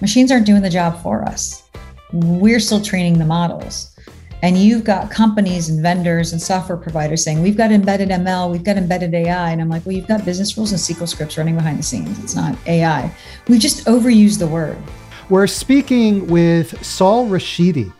Machines 0.00 0.30
aren't 0.30 0.46
doing 0.46 0.62
the 0.62 0.70
job 0.70 1.02
for 1.02 1.22
us. 1.22 1.68
We're 2.12 2.60
still 2.60 2.80
training 2.80 3.18
the 3.18 3.24
models. 3.24 3.96
And 4.42 4.56
you've 4.56 4.84
got 4.84 5.10
companies 5.10 5.68
and 5.68 5.82
vendors 5.82 6.32
and 6.32 6.40
software 6.40 6.78
providers 6.78 7.24
saying, 7.24 7.42
we've 7.42 7.56
got 7.56 7.72
embedded 7.72 8.10
ML, 8.10 8.52
we've 8.52 8.62
got 8.62 8.76
embedded 8.76 9.12
AI. 9.12 9.50
And 9.50 9.60
I'm 9.60 9.68
like, 9.68 9.84
well, 9.84 9.96
you've 9.96 10.06
got 10.06 10.24
business 10.24 10.56
rules 10.56 10.70
and 10.70 10.80
SQL 10.80 11.08
scripts 11.08 11.36
running 11.36 11.56
behind 11.56 11.80
the 11.80 11.82
scenes. 11.82 12.16
It's 12.22 12.36
not 12.36 12.56
AI. 12.68 13.12
We 13.48 13.58
just 13.58 13.86
overuse 13.86 14.38
the 14.38 14.46
word. 14.46 14.78
We're 15.28 15.48
speaking 15.48 16.28
with 16.28 16.84
Sol 16.86 17.26
Rashidi, 17.26 17.92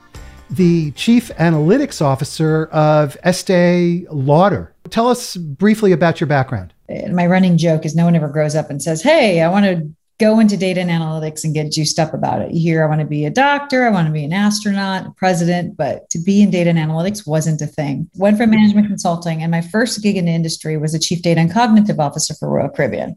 the 0.50 0.92
Chief 0.92 1.30
Analytics 1.30 2.00
Officer 2.00 2.66
of 2.66 3.16
Estee 3.24 4.06
Lauder. 4.08 4.72
Tell 4.90 5.08
us 5.08 5.36
briefly 5.36 5.90
about 5.90 6.20
your 6.20 6.28
background. 6.28 6.72
My 7.10 7.26
running 7.26 7.58
joke 7.58 7.84
is 7.84 7.96
no 7.96 8.04
one 8.04 8.14
ever 8.14 8.28
grows 8.28 8.54
up 8.54 8.70
and 8.70 8.80
says, 8.80 9.02
Hey, 9.02 9.42
I 9.42 9.50
want 9.50 9.66
to 9.66 9.92
go 10.18 10.40
into 10.40 10.56
data 10.56 10.80
and 10.80 10.90
analytics 10.90 11.44
and 11.44 11.54
get 11.54 11.70
juiced 11.70 11.98
up 11.98 12.12
about 12.12 12.42
it. 12.42 12.52
You 12.52 12.60
hear, 12.60 12.84
I 12.84 12.88
want 12.88 13.00
to 13.00 13.06
be 13.06 13.24
a 13.24 13.30
doctor, 13.30 13.86
I 13.86 13.90
want 13.90 14.08
to 14.08 14.12
be 14.12 14.24
an 14.24 14.32
astronaut, 14.32 15.16
president, 15.16 15.76
but 15.76 16.10
to 16.10 16.18
be 16.18 16.42
in 16.42 16.50
data 16.50 16.70
and 16.70 16.78
analytics 16.78 17.26
wasn't 17.26 17.62
a 17.62 17.66
thing. 17.66 18.10
Went 18.16 18.36
from 18.36 18.50
management 18.50 18.88
consulting, 18.88 19.42
and 19.42 19.50
my 19.50 19.60
first 19.60 20.02
gig 20.02 20.16
in 20.16 20.24
the 20.24 20.32
industry 20.32 20.76
was 20.76 20.92
a 20.92 20.98
chief 20.98 21.22
data 21.22 21.40
and 21.40 21.52
cognitive 21.52 22.00
officer 22.00 22.34
for 22.34 22.48
Royal 22.48 22.68
Caribbean. 22.68 23.16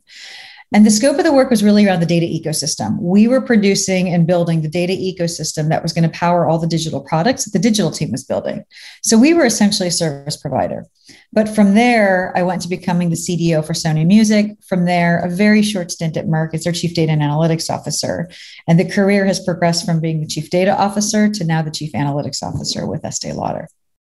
And 0.73 0.85
the 0.85 0.91
scope 0.91 1.17
of 1.17 1.25
the 1.25 1.33
work 1.33 1.49
was 1.49 1.65
really 1.65 1.85
around 1.85 1.99
the 1.99 2.05
data 2.05 2.25
ecosystem. 2.25 2.97
We 3.01 3.27
were 3.27 3.41
producing 3.41 4.07
and 4.07 4.25
building 4.25 4.61
the 4.61 4.69
data 4.69 4.93
ecosystem 4.93 5.67
that 5.67 5.83
was 5.83 5.91
going 5.91 6.09
to 6.09 6.17
power 6.17 6.47
all 6.47 6.59
the 6.59 6.67
digital 6.67 7.01
products 7.01 7.43
that 7.43 7.51
the 7.51 7.59
digital 7.59 7.91
team 7.91 8.09
was 8.09 8.23
building. 8.23 8.63
So 9.03 9.17
we 9.19 9.33
were 9.33 9.45
essentially 9.45 9.89
a 9.89 9.91
service 9.91 10.37
provider. 10.37 10.85
But 11.33 11.49
from 11.49 11.73
there, 11.73 12.31
I 12.37 12.43
went 12.43 12.61
to 12.61 12.69
becoming 12.69 13.09
the 13.09 13.17
CDO 13.17 13.65
for 13.67 13.73
Sony 13.73 14.05
Music. 14.05 14.51
From 14.63 14.85
there, 14.85 15.19
a 15.19 15.29
very 15.29 15.61
short 15.61 15.91
stint 15.91 16.15
at 16.15 16.27
Merck 16.27 16.53
as 16.53 16.63
their 16.63 16.71
chief 16.71 16.93
data 16.93 17.11
and 17.11 17.21
analytics 17.21 17.69
officer. 17.69 18.29
And 18.65 18.79
the 18.79 18.89
career 18.89 19.25
has 19.25 19.43
progressed 19.43 19.85
from 19.85 19.99
being 19.99 20.21
the 20.21 20.27
chief 20.27 20.49
data 20.49 20.73
officer 20.73 21.29
to 21.29 21.43
now 21.43 21.61
the 21.61 21.71
chief 21.71 21.91
analytics 21.91 22.41
officer 22.41 22.87
with 22.87 23.03
Estee 23.03 23.33
Lauder. 23.33 23.67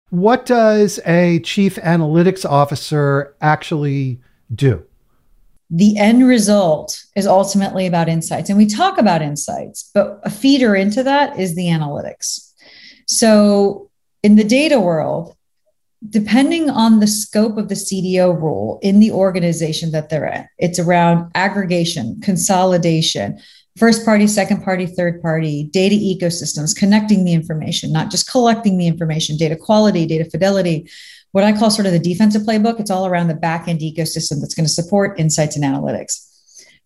What 0.10 0.46
does 0.46 1.00
a 1.06 1.40
chief 1.40 1.76
analytics 1.76 2.46
officer 2.50 3.34
actually 3.40 4.20
do? 4.54 4.86
The 5.74 5.98
end 5.98 6.28
result 6.28 7.02
is 7.16 7.26
ultimately 7.26 7.88
about 7.88 8.10
insights. 8.10 8.50
And 8.50 8.58
we 8.58 8.66
talk 8.66 8.98
about 8.98 9.22
insights, 9.22 9.90
but 9.94 10.20
a 10.24 10.30
feeder 10.30 10.76
into 10.76 11.02
that 11.04 11.40
is 11.40 11.56
the 11.56 11.68
analytics. 11.68 12.52
So 13.08 13.90
in 14.22 14.36
the 14.36 14.44
data 14.44 14.82
world, 14.82 15.36
depending 16.10 16.70
on 16.70 17.00
the 17.00 17.08
scope 17.08 17.58
of 17.58 17.70
the 17.70 17.76
CDO 17.76 18.40
role 18.40 18.80
in 18.82 19.00
the 19.00 19.12
organization 19.12 19.92
that 19.92 20.10
they're 20.10 20.26
in, 20.26 20.46
it's 20.58 20.78
around 20.78 21.32
aggregation, 21.36 22.20
consolidation, 22.22 23.40
first 23.78 24.04
party, 24.04 24.28
second 24.28 24.64
party, 24.64 24.86
third 24.86 25.22
party, 25.22 25.70
data 25.72 25.96
ecosystems, 25.96 26.76
connecting 26.76 27.24
the 27.24 27.34
information, 27.34 27.94
not 27.94 28.12
just 28.12 28.30
collecting 28.30 28.78
the 28.78 28.88
information, 28.88 29.38
data 29.38 29.56
quality, 29.56 30.06
data 30.06 30.30
fidelity, 30.30 30.90
what 31.32 31.44
I 31.44 31.54
call 31.54 31.72
sort 31.72 31.86
of 31.86 31.94
the 31.94 32.00
defensive 32.00 32.44
playbook. 32.44 32.80
It's 32.80 32.92
all 32.92 33.08
around 33.08 33.28
the 33.28 33.34
back 33.34 33.68
end 33.68 33.80
ecosystem 33.80 34.40
that's 34.40 34.54
going 34.54 34.66
to 34.66 34.72
support 34.72 35.20
insights 35.20 35.56
and 35.56 35.66
analytics. 35.66 36.28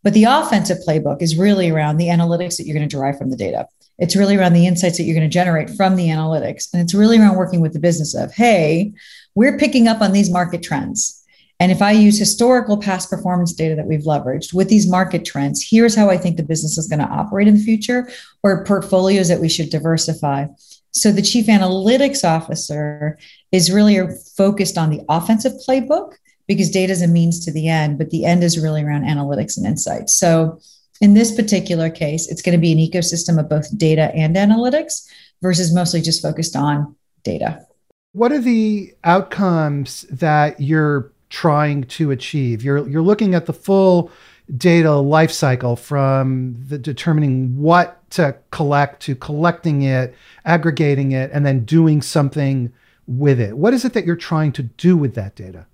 But 0.03 0.13
the 0.13 0.25
offensive 0.25 0.77
playbook 0.87 1.21
is 1.21 1.35
really 1.35 1.71
around 1.71 1.97
the 1.97 2.07
analytics 2.07 2.57
that 2.57 2.65
you're 2.65 2.77
going 2.77 2.87
to 2.87 2.95
derive 2.95 3.17
from 3.17 3.31
the 3.31 3.37
data. 3.37 3.67
It's 3.97 4.15
really 4.15 4.37
around 4.37 4.53
the 4.53 4.67
insights 4.67 4.97
that 4.97 5.03
you're 5.03 5.15
going 5.15 5.27
to 5.27 5.33
generate 5.33 5.69
from 5.71 5.95
the 5.95 6.09
analytics. 6.09 6.67
And 6.71 6.81
it's 6.81 6.93
really 6.93 7.17
around 7.17 7.37
working 7.37 7.61
with 7.61 7.73
the 7.73 7.79
business 7.79 8.13
of, 8.13 8.33
hey, 8.33 8.93
we're 9.33 9.57
picking 9.57 9.87
up 9.87 10.01
on 10.01 10.11
these 10.11 10.29
market 10.29 10.61
trends. 10.61 11.23
And 11.59 11.71
if 11.71 11.81
I 11.81 11.91
use 11.91 12.19
historical 12.19 12.77
past 12.77 13.09
performance 13.09 13.53
data 13.53 13.75
that 13.75 13.87
we've 13.87 14.01
leveraged 14.01 14.53
with 14.53 14.67
these 14.67 14.89
market 14.89 15.23
trends, 15.23 15.65
here's 15.67 15.95
how 15.95 16.09
I 16.09 16.17
think 16.17 16.35
the 16.35 16.43
business 16.43 16.77
is 16.77 16.87
going 16.87 16.99
to 16.99 17.05
operate 17.05 17.47
in 17.47 17.55
the 17.55 17.63
future 17.63 18.09
or 18.43 18.65
portfolios 18.65 19.29
that 19.29 19.39
we 19.39 19.47
should 19.47 19.69
diversify. 19.69 20.47
So 20.95 21.11
the 21.11 21.21
chief 21.21 21.47
analytics 21.47 22.23
officer 22.23 23.17
is 23.51 23.71
really 23.71 23.99
focused 24.37 24.77
on 24.77 24.89
the 24.89 25.01
offensive 25.09 25.51
playbook 25.67 26.13
because 26.47 26.71
data 26.71 26.93
is 26.93 27.01
a 27.01 27.07
means 27.07 27.43
to 27.43 27.51
the 27.51 27.67
end, 27.67 27.97
but 27.97 28.11
the 28.11 28.25
end 28.25 28.43
is 28.43 28.57
really 28.57 28.81
around 28.81 29.03
analytics 29.03 29.57
and 29.57 29.65
insights. 29.65 30.13
So 30.13 30.59
in 31.01 31.13
this 31.13 31.35
particular 31.35 31.89
case, 31.89 32.29
it's 32.29 32.41
going 32.41 32.57
to 32.57 32.61
be 32.61 32.71
an 32.71 32.77
ecosystem 32.77 33.37
of 33.37 33.49
both 33.49 33.77
data 33.77 34.13
and 34.15 34.37
analytics 34.37 35.05
versus 35.41 35.73
mostly 35.73 36.01
just 36.01 36.21
focused 36.21 36.55
on 36.55 36.95
data. 37.23 37.65
What 38.13 38.31
are 38.31 38.39
the 38.39 38.93
outcomes 39.03 40.03
that 40.03 40.61
you're 40.61 41.11
trying 41.29 41.83
to 41.83 42.11
achieve? 42.11 42.63
You're 42.63 42.87
you're 42.87 43.01
looking 43.01 43.35
at 43.35 43.45
the 43.45 43.53
full 43.53 44.11
data 44.55 44.89
lifecycle 44.89 45.77
from 45.77 46.55
the 46.67 46.77
determining 46.77 47.57
what 47.57 48.04
to 48.15 48.35
collect 48.51 49.01
to 49.03 49.15
collecting 49.15 49.83
it, 49.83 50.15
aggregating 50.45 51.11
it, 51.11 51.31
and 51.33 51.45
then 51.45 51.65
doing 51.65 52.01
something 52.01 52.71
with 53.07 53.39
it. 53.39 53.57
What 53.57 53.73
is 53.73 53.85
it 53.85 53.93
that 53.93 54.05
you're 54.05 54.15
trying 54.15 54.51
to 54.53 54.63
do 54.63 54.97
with 54.97 55.15
that 55.15 55.35
data? 55.35 55.65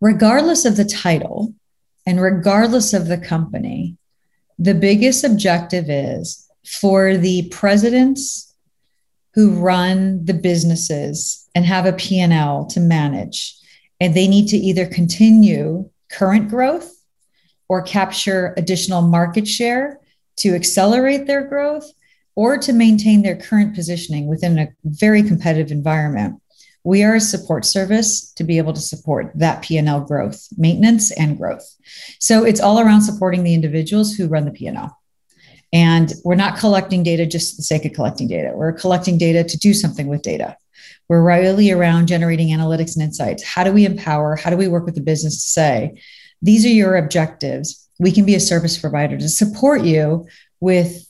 Regardless 0.00 0.64
of 0.64 0.76
the 0.76 0.84
title 0.84 1.54
and 2.06 2.20
regardless 2.20 2.94
of 2.94 3.08
the 3.08 3.18
company, 3.18 3.96
the 4.58 4.74
biggest 4.74 5.24
objective 5.24 5.86
is 5.88 6.48
for 6.64 7.16
the 7.16 7.48
presidents 7.50 8.54
who 9.34 9.50
run 9.50 10.24
the 10.24 10.34
businesses 10.34 11.48
and 11.54 11.64
have 11.64 11.86
a 11.86 11.92
P&L 11.92 12.66
to 12.66 12.80
manage 12.80 13.54
and 14.00 14.14
they 14.14 14.28
need 14.28 14.48
to 14.48 14.56
either 14.56 14.86
continue 14.86 15.88
current 16.10 16.48
growth 16.48 16.94
or 17.68 17.82
capture 17.82 18.54
additional 18.56 19.02
market 19.02 19.46
share 19.46 19.98
to 20.38 20.54
accelerate 20.54 21.26
their 21.26 21.46
growth 21.46 21.90
or 22.34 22.56
to 22.58 22.72
maintain 22.72 23.22
their 23.22 23.36
current 23.36 23.74
positioning 23.74 24.28
within 24.28 24.58
a 24.58 24.68
very 24.84 25.22
competitive 25.22 25.72
environment. 25.72 26.40
We 26.84 27.02
are 27.02 27.16
a 27.16 27.20
support 27.20 27.64
service 27.64 28.32
to 28.34 28.44
be 28.44 28.58
able 28.58 28.72
to 28.72 28.80
support 28.80 29.32
that 29.34 29.62
P&L 29.62 30.00
growth, 30.02 30.46
maintenance 30.56 31.10
and 31.10 31.36
growth. 31.36 31.66
So 32.20 32.44
it's 32.44 32.60
all 32.60 32.80
around 32.80 33.02
supporting 33.02 33.42
the 33.42 33.54
individuals 33.54 34.14
who 34.14 34.28
run 34.28 34.44
the 34.44 34.52
P&L. 34.52 34.96
And 35.72 36.12
we're 36.24 36.34
not 36.34 36.58
collecting 36.58 37.02
data 37.02 37.26
just 37.26 37.52
for 37.52 37.56
the 37.56 37.64
sake 37.64 37.84
of 37.84 37.92
collecting 37.92 38.28
data. 38.28 38.52
We're 38.54 38.72
collecting 38.72 39.18
data 39.18 39.44
to 39.44 39.58
do 39.58 39.74
something 39.74 40.06
with 40.06 40.22
data. 40.22 40.56
We're 41.08 41.22
really 41.22 41.70
around 41.70 42.06
generating 42.06 42.48
analytics 42.48 42.94
and 42.94 43.02
insights. 43.02 43.42
How 43.42 43.64
do 43.64 43.72
we 43.72 43.84
empower? 43.84 44.36
How 44.36 44.50
do 44.50 44.56
we 44.56 44.68
work 44.68 44.84
with 44.86 44.94
the 44.94 45.00
business 45.00 45.42
to 45.42 45.48
say, 45.48 46.00
these 46.40 46.64
are 46.64 46.70
your 46.70 46.96
objectives. 46.96 47.87
We 47.98 48.12
can 48.12 48.24
be 48.24 48.34
a 48.34 48.40
service 48.40 48.78
provider 48.78 49.18
to 49.18 49.28
support 49.28 49.82
you 49.82 50.26
with 50.60 51.08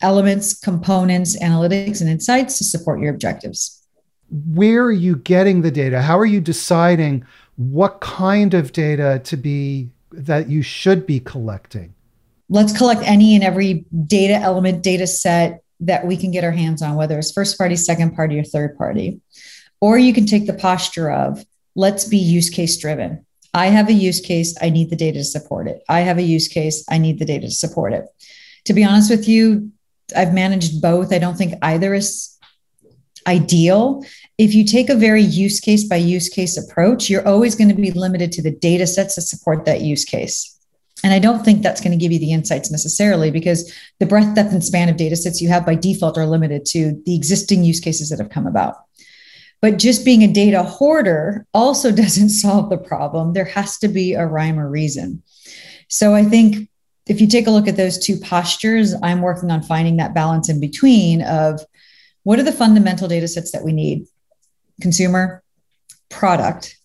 elements, 0.00 0.58
components, 0.58 1.38
analytics, 1.38 2.00
and 2.00 2.08
insights 2.08 2.58
to 2.58 2.64
support 2.64 3.00
your 3.00 3.12
objectives. 3.12 3.86
Where 4.30 4.84
are 4.84 4.92
you 4.92 5.16
getting 5.16 5.62
the 5.62 5.70
data? 5.70 6.00
How 6.00 6.18
are 6.18 6.26
you 6.26 6.40
deciding 6.40 7.24
what 7.56 8.00
kind 8.00 8.54
of 8.54 8.72
data 8.72 9.20
to 9.24 9.36
be 9.36 9.90
that 10.12 10.48
you 10.48 10.62
should 10.62 11.06
be 11.06 11.20
collecting? 11.20 11.94
Let's 12.48 12.76
collect 12.76 13.02
any 13.02 13.34
and 13.34 13.44
every 13.44 13.84
data 14.06 14.34
element, 14.34 14.82
data 14.82 15.06
set 15.06 15.62
that 15.80 16.06
we 16.06 16.16
can 16.16 16.30
get 16.30 16.44
our 16.44 16.50
hands 16.50 16.82
on, 16.82 16.94
whether 16.94 17.18
it's 17.18 17.32
first 17.32 17.56
party, 17.58 17.76
second 17.76 18.14
party, 18.14 18.38
or 18.38 18.44
third 18.44 18.76
party. 18.76 19.20
Or 19.80 19.98
you 19.98 20.12
can 20.12 20.26
take 20.26 20.46
the 20.46 20.54
posture 20.54 21.10
of 21.10 21.44
let's 21.74 22.04
be 22.04 22.18
use 22.18 22.50
case 22.50 22.76
driven. 22.76 23.24
I 23.52 23.66
have 23.66 23.88
a 23.88 23.92
use 23.92 24.20
case, 24.20 24.56
I 24.62 24.70
need 24.70 24.90
the 24.90 24.96
data 24.96 25.18
to 25.18 25.24
support 25.24 25.66
it. 25.66 25.82
I 25.88 26.00
have 26.00 26.18
a 26.18 26.22
use 26.22 26.48
case, 26.48 26.84
I 26.88 26.98
need 26.98 27.18
the 27.18 27.24
data 27.24 27.46
to 27.46 27.52
support 27.52 27.92
it. 27.92 28.04
To 28.66 28.72
be 28.72 28.84
honest 28.84 29.10
with 29.10 29.28
you, 29.28 29.72
I've 30.16 30.34
managed 30.34 30.80
both. 30.80 31.12
I 31.12 31.18
don't 31.18 31.36
think 31.36 31.54
either 31.62 31.94
is 31.94 32.36
ideal. 33.26 34.04
If 34.38 34.54
you 34.54 34.64
take 34.64 34.88
a 34.88 34.94
very 34.94 35.22
use 35.22 35.60
case 35.60 35.84
by 35.84 35.96
use 35.96 36.28
case 36.28 36.56
approach, 36.56 37.10
you're 37.10 37.26
always 37.26 37.54
going 37.54 37.68
to 37.68 37.74
be 37.74 37.90
limited 37.90 38.32
to 38.32 38.42
the 38.42 38.50
data 38.50 38.86
sets 38.86 39.16
that 39.16 39.22
support 39.22 39.64
that 39.66 39.82
use 39.82 40.04
case. 40.04 40.56
And 41.02 41.14
I 41.14 41.18
don't 41.18 41.44
think 41.44 41.62
that's 41.62 41.80
going 41.80 41.92
to 41.92 41.96
give 41.96 42.12
you 42.12 42.18
the 42.18 42.32
insights 42.32 42.70
necessarily 42.70 43.30
because 43.30 43.72
the 44.00 44.06
breadth, 44.06 44.34
depth, 44.34 44.52
and 44.52 44.62
span 44.62 44.88
of 44.88 44.96
data 44.96 45.16
sets 45.16 45.40
you 45.40 45.48
have 45.48 45.64
by 45.64 45.74
default 45.74 46.18
are 46.18 46.26
limited 46.26 46.66
to 46.66 47.00
the 47.06 47.14
existing 47.14 47.64
use 47.64 47.80
cases 47.80 48.10
that 48.10 48.18
have 48.18 48.30
come 48.30 48.46
about. 48.46 48.76
But 49.62 49.78
just 49.78 50.04
being 50.04 50.22
a 50.22 50.32
data 50.32 50.62
hoarder 50.62 51.46
also 51.52 51.92
doesn't 52.02 52.30
solve 52.30 52.70
the 52.70 52.78
problem. 52.78 53.32
There 53.32 53.44
has 53.44 53.78
to 53.78 53.88
be 53.88 54.14
a 54.14 54.26
rhyme 54.26 54.58
or 54.58 54.68
reason. 54.68 55.22
So 55.88 56.14
I 56.14 56.24
think 56.24 56.68
if 57.06 57.20
you 57.20 57.26
take 57.26 57.46
a 57.46 57.50
look 57.50 57.66
at 57.66 57.76
those 57.76 57.98
two 57.98 58.16
postures, 58.16 58.94
I'm 59.02 59.22
working 59.22 59.50
on 59.50 59.62
finding 59.62 59.96
that 59.96 60.14
balance 60.14 60.48
in 60.48 60.60
between 60.60 61.22
of 61.22 61.60
what 62.22 62.38
are 62.38 62.44
the 62.44 62.52
fundamental 62.52 63.08
data 63.08 63.26
sets 63.26 63.50
that 63.52 63.64
we 63.64 63.72
need? 63.72 64.06
Consumer, 64.80 65.42
product, 66.08 66.76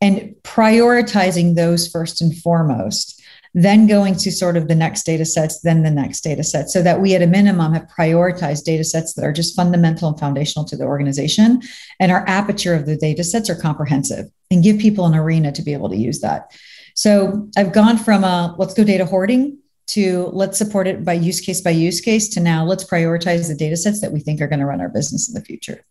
and 0.00 0.36
prioritizing 0.42 1.56
those 1.56 1.88
first 1.88 2.20
and 2.20 2.36
foremost 2.36 3.17
then 3.54 3.86
going 3.86 4.14
to 4.16 4.30
sort 4.30 4.56
of 4.56 4.68
the 4.68 4.74
next 4.74 5.04
data 5.04 5.24
sets, 5.24 5.60
then 5.60 5.82
the 5.82 5.90
next 5.90 6.20
data 6.20 6.44
set, 6.44 6.70
so 6.70 6.82
that 6.82 7.00
we 7.00 7.14
at 7.14 7.22
a 7.22 7.26
minimum 7.26 7.72
have 7.72 7.86
prioritized 7.86 8.64
data 8.64 8.84
sets 8.84 9.14
that 9.14 9.24
are 9.24 9.32
just 9.32 9.56
fundamental 9.56 10.08
and 10.08 10.18
foundational 10.18 10.64
to 10.66 10.76
the 10.76 10.84
organization. 10.84 11.62
And 12.00 12.12
our 12.12 12.24
aperture 12.28 12.74
of 12.74 12.86
the 12.86 12.96
data 12.96 13.24
sets 13.24 13.48
are 13.50 13.56
comprehensive 13.56 14.26
and 14.50 14.62
give 14.62 14.78
people 14.78 15.06
an 15.06 15.14
arena 15.14 15.52
to 15.52 15.62
be 15.62 15.72
able 15.72 15.88
to 15.88 15.96
use 15.96 16.20
that. 16.20 16.52
So 16.94 17.48
I've 17.56 17.72
gone 17.72 17.96
from 17.96 18.24
a 18.24 18.54
let's 18.58 18.74
go 18.74 18.84
data 18.84 19.04
hoarding 19.04 19.58
to 19.88 20.26
let's 20.32 20.58
support 20.58 20.86
it 20.86 21.04
by 21.04 21.14
use 21.14 21.40
case 21.40 21.60
by 21.60 21.70
use 21.70 22.00
case 22.00 22.28
to 22.28 22.40
now 22.40 22.64
let's 22.64 22.84
prioritize 22.84 23.48
the 23.48 23.54
data 23.54 23.76
sets 23.76 24.00
that 24.00 24.12
we 24.12 24.20
think 24.20 24.40
are 24.40 24.46
going 24.46 24.58
to 24.60 24.66
run 24.66 24.80
our 24.80 24.88
business 24.88 25.28
in 25.28 25.34
the 25.34 25.40
future. 25.40 25.84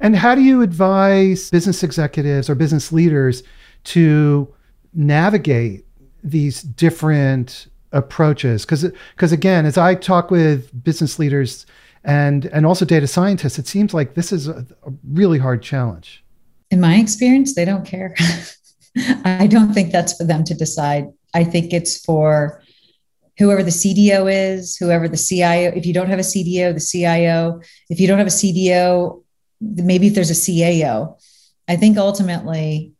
And 0.00 0.16
how 0.16 0.34
do 0.34 0.40
you 0.40 0.62
advise 0.62 1.50
business 1.50 1.82
executives 1.82 2.48
or 2.50 2.54
business 2.54 2.92
leaders 2.92 3.42
to 3.84 4.52
navigate 4.94 5.84
these 6.22 6.62
different 6.62 7.68
approaches? 7.92 8.64
Because 8.64 8.90
because 9.14 9.32
again, 9.32 9.66
as 9.66 9.78
I 9.78 9.94
talk 9.94 10.30
with 10.30 10.82
business 10.82 11.18
leaders 11.18 11.66
and 12.04 12.46
and 12.46 12.66
also 12.66 12.84
data 12.84 13.06
scientists, 13.06 13.58
it 13.58 13.66
seems 13.66 13.94
like 13.94 14.14
this 14.14 14.32
is 14.32 14.48
a, 14.48 14.66
a 14.86 14.92
really 15.08 15.38
hard 15.38 15.62
challenge. 15.62 16.24
In 16.70 16.80
my 16.80 16.96
experience, 16.96 17.54
they 17.54 17.64
don't 17.64 17.84
care. 17.84 18.14
I 19.24 19.46
don't 19.46 19.72
think 19.72 19.92
that's 19.92 20.16
for 20.16 20.24
them 20.24 20.44
to 20.44 20.54
decide. 20.54 21.06
I 21.34 21.44
think 21.44 21.72
it's 21.72 22.04
for 22.04 22.62
whoever 23.38 23.62
the 23.62 23.70
CDO 23.70 24.30
is, 24.32 24.76
whoever 24.76 25.08
the 25.08 25.16
CIO. 25.16 25.72
If 25.74 25.86
you 25.86 25.94
don't 25.94 26.08
have 26.08 26.18
a 26.18 26.22
CDO, 26.22 26.74
the 26.74 26.80
CIO. 26.80 27.60
If 27.88 28.00
you 28.00 28.06
don't 28.06 28.18
have 28.18 28.26
a 28.26 28.30
CDO, 28.30 29.22
maybe 29.60 30.08
if 30.08 30.14
there's 30.14 30.30
a 30.30 30.34
CAO. 30.34 31.18
I 31.68 31.76
think 31.76 31.96
ultimately, 31.96 32.92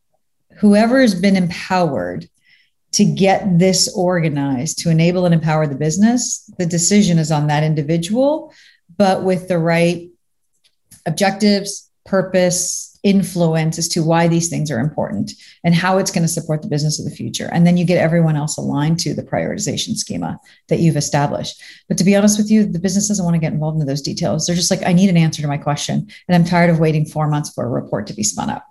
whoever 0.59 1.01
has 1.01 1.15
been 1.15 1.37
empowered 1.37 2.29
to 2.93 3.05
get 3.05 3.59
this 3.59 3.93
organized 3.97 4.79
to 4.81 4.91
enable 4.91 5.25
and 5.25 5.35
empower 5.35 5.67
the 5.67 5.75
business, 5.75 6.51
the 6.59 6.67
decision 6.67 7.19
is 7.19 7.31
on 7.31 7.47
that 7.47 7.65
individual, 7.65 8.53
but 8.97 9.23
with 9.23 9.49
the 9.49 9.59
right 9.59 10.11
objectives, 11.07 11.91
purpose, 12.05 12.93
influence 13.03 13.79
as 13.79 13.89
to 13.89 14.03
why 14.03 14.29
these 14.29 14.49
things 14.49 14.71
are 14.71 14.79
important 14.79 15.33
and 15.65 15.75
how 15.75 15.99
it's 15.99 16.11
going 16.11 16.23
to 16.23 16.29
support 16.29 16.63
the 16.63 16.69
business 16.69 17.01
of 17.01 17.05
the 17.05 17.11
future. 17.15 17.49
And 17.53 17.67
then 17.67 17.77
you 17.77 17.85
get 17.85 17.99
everyone 17.99 18.37
else 18.37 18.57
aligned 18.57 19.01
to 19.01 19.15
the 19.15 19.25
prioritization 19.25 19.97
schema 19.97 20.39
that 20.69 20.79
you've 20.79 20.97
established. 20.97 21.61
But 21.89 21.99
to 21.99 22.05
be 22.05 22.15
honest 22.15 22.39
with 22.39 22.51
you, 22.51 22.65
the 22.65 22.79
business 22.79 23.09
doesn't 23.09 23.25
want 23.25 23.35
to 23.35 23.41
get 23.41 23.53
involved 23.53 23.81
in 23.81 23.87
those 23.87 24.03
details. 24.03 24.47
They're 24.47 24.57
just 24.57 24.71
like, 24.71 24.85
I 24.87 24.93
need 24.93 25.11
an 25.11 25.17
answer 25.17 25.43
to 25.43 25.49
my 25.49 25.59
question. 25.59 26.09
And 26.29 26.35
I'm 26.35 26.45
tired 26.45 26.71
of 26.71 26.79
waiting 26.79 27.05
four 27.05 27.27
months 27.29 27.53
for 27.53 27.65
a 27.65 27.69
report 27.69 28.07
to 28.07 28.15
be 28.15 28.23
spun 28.23 28.51
up. 28.51 28.65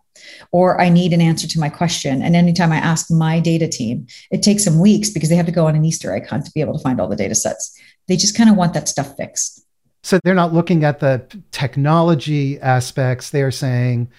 Or 0.52 0.80
I 0.80 0.90
need 0.90 1.14
an 1.14 1.22
answer 1.22 1.48
to 1.48 1.60
my 1.60 1.70
question. 1.70 2.22
And 2.22 2.36
anytime 2.36 2.72
I 2.72 2.78
ask 2.78 3.10
my 3.10 3.40
data 3.40 3.68
team, 3.68 4.08
it 4.32 4.44
takes 4.44 4.66
them 4.66 4.80
weeks 4.80 5.10
because 5.10 5.30
they 5.30 5.36
have 5.36 5.46
to 5.46 5.52
go 5.52 5.68
on 5.68 5.76
an 5.76 5.86
Easter 5.86 6.14
egg 6.14 6.28
hunt 6.28 6.46
to 6.46 6.52
be 6.52 6.62
able 6.62 6.78
to 6.78 6.84
find 6.84 7.00
all 7.00 7.08
the 7.08 7.16
data 7.16 7.36
sets. 7.36 7.78
They 8.08 8.18
just 8.18 8.36
kind 8.36 8.50
of 8.50 8.56
want 8.56 8.74
that 8.74 8.90
stuff 8.90 9.16
fixed. 9.18 9.66
So 10.04 10.20
they're 10.24 10.34
not 10.34 10.54
looking 10.54 10.84
at 10.84 11.00
the 11.00 11.26
technology 11.52 12.60
aspects. 12.60 13.30
They're 13.30 13.52
saying, 13.52 14.10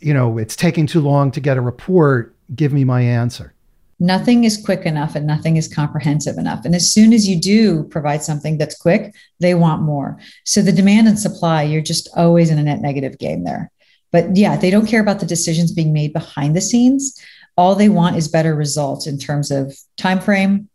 you 0.00 0.14
know, 0.14 0.38
it's 0.38 0.56
taking 0.56 0.86
too 0.86 1.00
long 1.00 1.30
to 1.32 1.40
get 1.40 1.56
a 1.56 1.60
report. 1.60 2.34
Give 2.54 2.72
me 2.72 2.84
my 2.84 3.02
answer. 3.02 3.54
Nothing 4.02 4.44
is 4.44 4.56
quick 4.56 4.86
enough 4.86 5.14
and 5.14 5.26
nothing 5.26 5.58
is 5.58 5.68
comprehensive 5.68 6.38
enough. 6.38 6.64
And 6.64 6.74
as 6.74 6.90
soon 6.90 7.12
as 7.12 7.28
you 7.28 7.38
do 7.38 7.84
provide 7.84 8.22
something 8.22 8.56
that's 8.56 8.78
quick, 8.78 9.14
they 9.40 9.54
want 9.54 9.82
more. 9.82 10.18
So 10.44 10.62
the 10.62 10.72
demand 10.72 11.06
and 11.06 11.18
supply, 11.18 11.64
you're 11.64 11.82
just 11.82 12.08
always 12.16 12.50
in 12.50 12.58
a 12.58 12.62
net 12.62 12.80
negative 12.80 13.18
game 13.18 13.44
there. 13.44 13.70
But 14.12 14.36
yeah, 14.36 14.56
they 14.56 14.70
don't 14.70 14.86
care 14.86 15.00
about 15.00 15.20
the 15.20 15.26
decisions 15.26 15.72
being 15.72 15.92
made 15.92 16.12
behind 16.12 16.56
the 16.56 16.60
scenes. 16.60 17.18
All 17.56 17.74
they 17.74 17.88
want 17.88 18.16
is 18.16 18.28
better 18.28 18.54
results 18.54 19.06
in 19.06 19.18
terms 19.18 19.50
of 19.50 19.76
time 19.96 20.20
frame, 20.20 20.68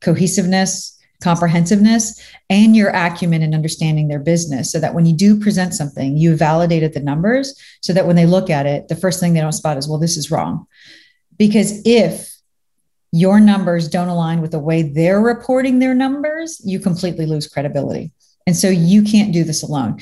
cohesiveness, 0.00 0.98
comprehensiveness 1.22 2.20
and 2.48 2.74
your 2.74 2.88
acumen 2.90 3.42
in 3.42 3.54
understanding 3.54 4.08
their 4.08 4.18
business 4.18 4.72
so 4.72 4.80
that 4.80 4.94
when 4.94 5.04
you 5.04 5.14
do 5.14 5.38
present 5.38 5.74
something 5.74 6.16
you 6.16 6.34
validated 6.34 6.94
the 6.94 7.00
numbers 7.00 7.54
so 7.82 7.92
that 7.92 8.06
when 8.06 8.16
they 8.16 8.26
look 8.26 8.48
at 8.48 8.66
it 8.66 8.88
the 8.88 8.96
first 8.96 9.20
thing 9.20 9.34
they 9.34 9.40
don't 9.40 9.52
spot 9.52 9.76
is 9.76 9.88
well 9.88 9.98
this 9.98 10.16
is 10.16 10.30
wrong. 10.30 10.66
Because 11.36 11.82
if 11.84 12.34
your 13.12 13.40
numbers 13.40 13.88
don't 13.88 14.08
align 14.08 14.40
with 14.40 14.50
the 14.50 14.58
way 14.58 14.82
they're 14.82 15.20
reporting 15.20 15.78
their 15.78 15.94
numbers 15.94 16.60
you 16.64 16.80
completely 16.80 17.26
lose 17.26 17.46
credibility. 17.46 18.12
And 18.46 18.56
so 18.56 18.68
you 18.68 19.02
can't 19.02 19.32
do 19.32 19.44
this 19.44 19.62
alone 19.62 20.00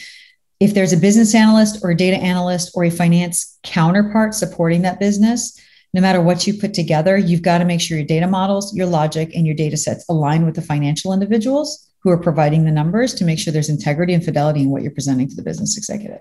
if 0.60 0.75
there's 0.75 0.93
a 0.93 0.96
business 0.96 1.34
analyst 1.34 1.81
or 1.82 1.90
a 1.90 1.96
data 1.96 2.16
analyst 2.16 2.72
or 2.75 2.84
a 2.84 2.90
finance 2.90 3.58
counterpart 3.62 4.34
supporting 4.34 4.82
that 4.82 4.99
business 4.99 5.60
no 5.94 6.00
matter 6.00 6.20
what 6.20 6.46
you 6.46 6.55
put 6.55 6.75
together, 6.75 7.16
you've 7.16 7.43
got 7.43 7.58
to 7.58 7.64
make 7.64 7.81
sure 7.81 7.96
your 7.96 8.06
data 8.06 8.26
models, 8.26 8.75
your 8.75 8.87
logic, 8.87 9.34
and 9.34 9.46
your 9.46 9.55
data 9.55 9.76
sets 9.76 10.05
align 10.08 10.44
with 10.44 10.55
the 10.55 10.62
financial 10.62 11.12
individuals 11.12 11.90
who 12.00 12.10
are 12.10 12.19
providing 12.19 12.64
the 12.64 12.70
numbers 12.70 13.14
to 13.14 13.25
make 13.25 13.38
sure 13.38 13.52
there's 13.52 13.70
integrity 13.70 14.12
and 14.12 14.25
fidelity 14.25 14.62
in 14.62 14.70
what 14.70 14.82
you're 14.82 14.93
presenting 14.93 15.28
to 15.28 15.34
the 15.34 15.43
business 15.43 15.76
executive. 15.76 16.20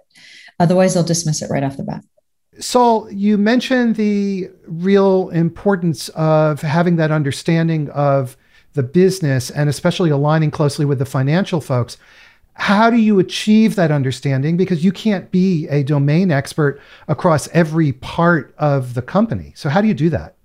Otherwise, 0.60 0.94
they'll 0.94 1.04
dismiss 1.04 1.42
it 1.42 1.50
right 1.50 1.64
off 1.64 1.78
the 1.78 1.84
bat. 1.84 2.04
Sol, 2.60 3.12
you 3.12 3.38
mentioned 3.38 3.98
the 3.98 4.50
real 4.66 5.30
importance 5.30 6.10
of 6.10 6.62
having 6.62 6.96
that 6.96 7.12
understanding 7.12 7.90
of 7.90 8.36
the 8.74 8.82
business 8.82 9.52
and 9.52 9.70
especially 9.70 10.10
aligning 10.10 10.50
closely 10.50 10.86
with 10.86 10.98
the 10.98 11.06
financial 11.06 11.62
folks 11.62 11.98
how 12.58 12.90
do 12.90 12.98
you 12.98 13.20
achieve 13.20 13.76
that 13.76 13.92
understanding? 13.92 14.58
Because 14.58 14.84
you 14.84 14.92
can't 14.92 15.30
be 15.32 15.68
a 15.70 15.84
domain 15.84 16.32
expert 16.32 16.82
across 17.08 17.48
every 17.50 17.94
part 17.94 18.54
of 18.58 18.96
the 18.96 19.02
company. 19.02 19.54
So, 19.56 19.70
how 19.70 19.80
do 19.80 19.88
you 19.88 19.94
do 19.94 20.10
that? 20.10 20.36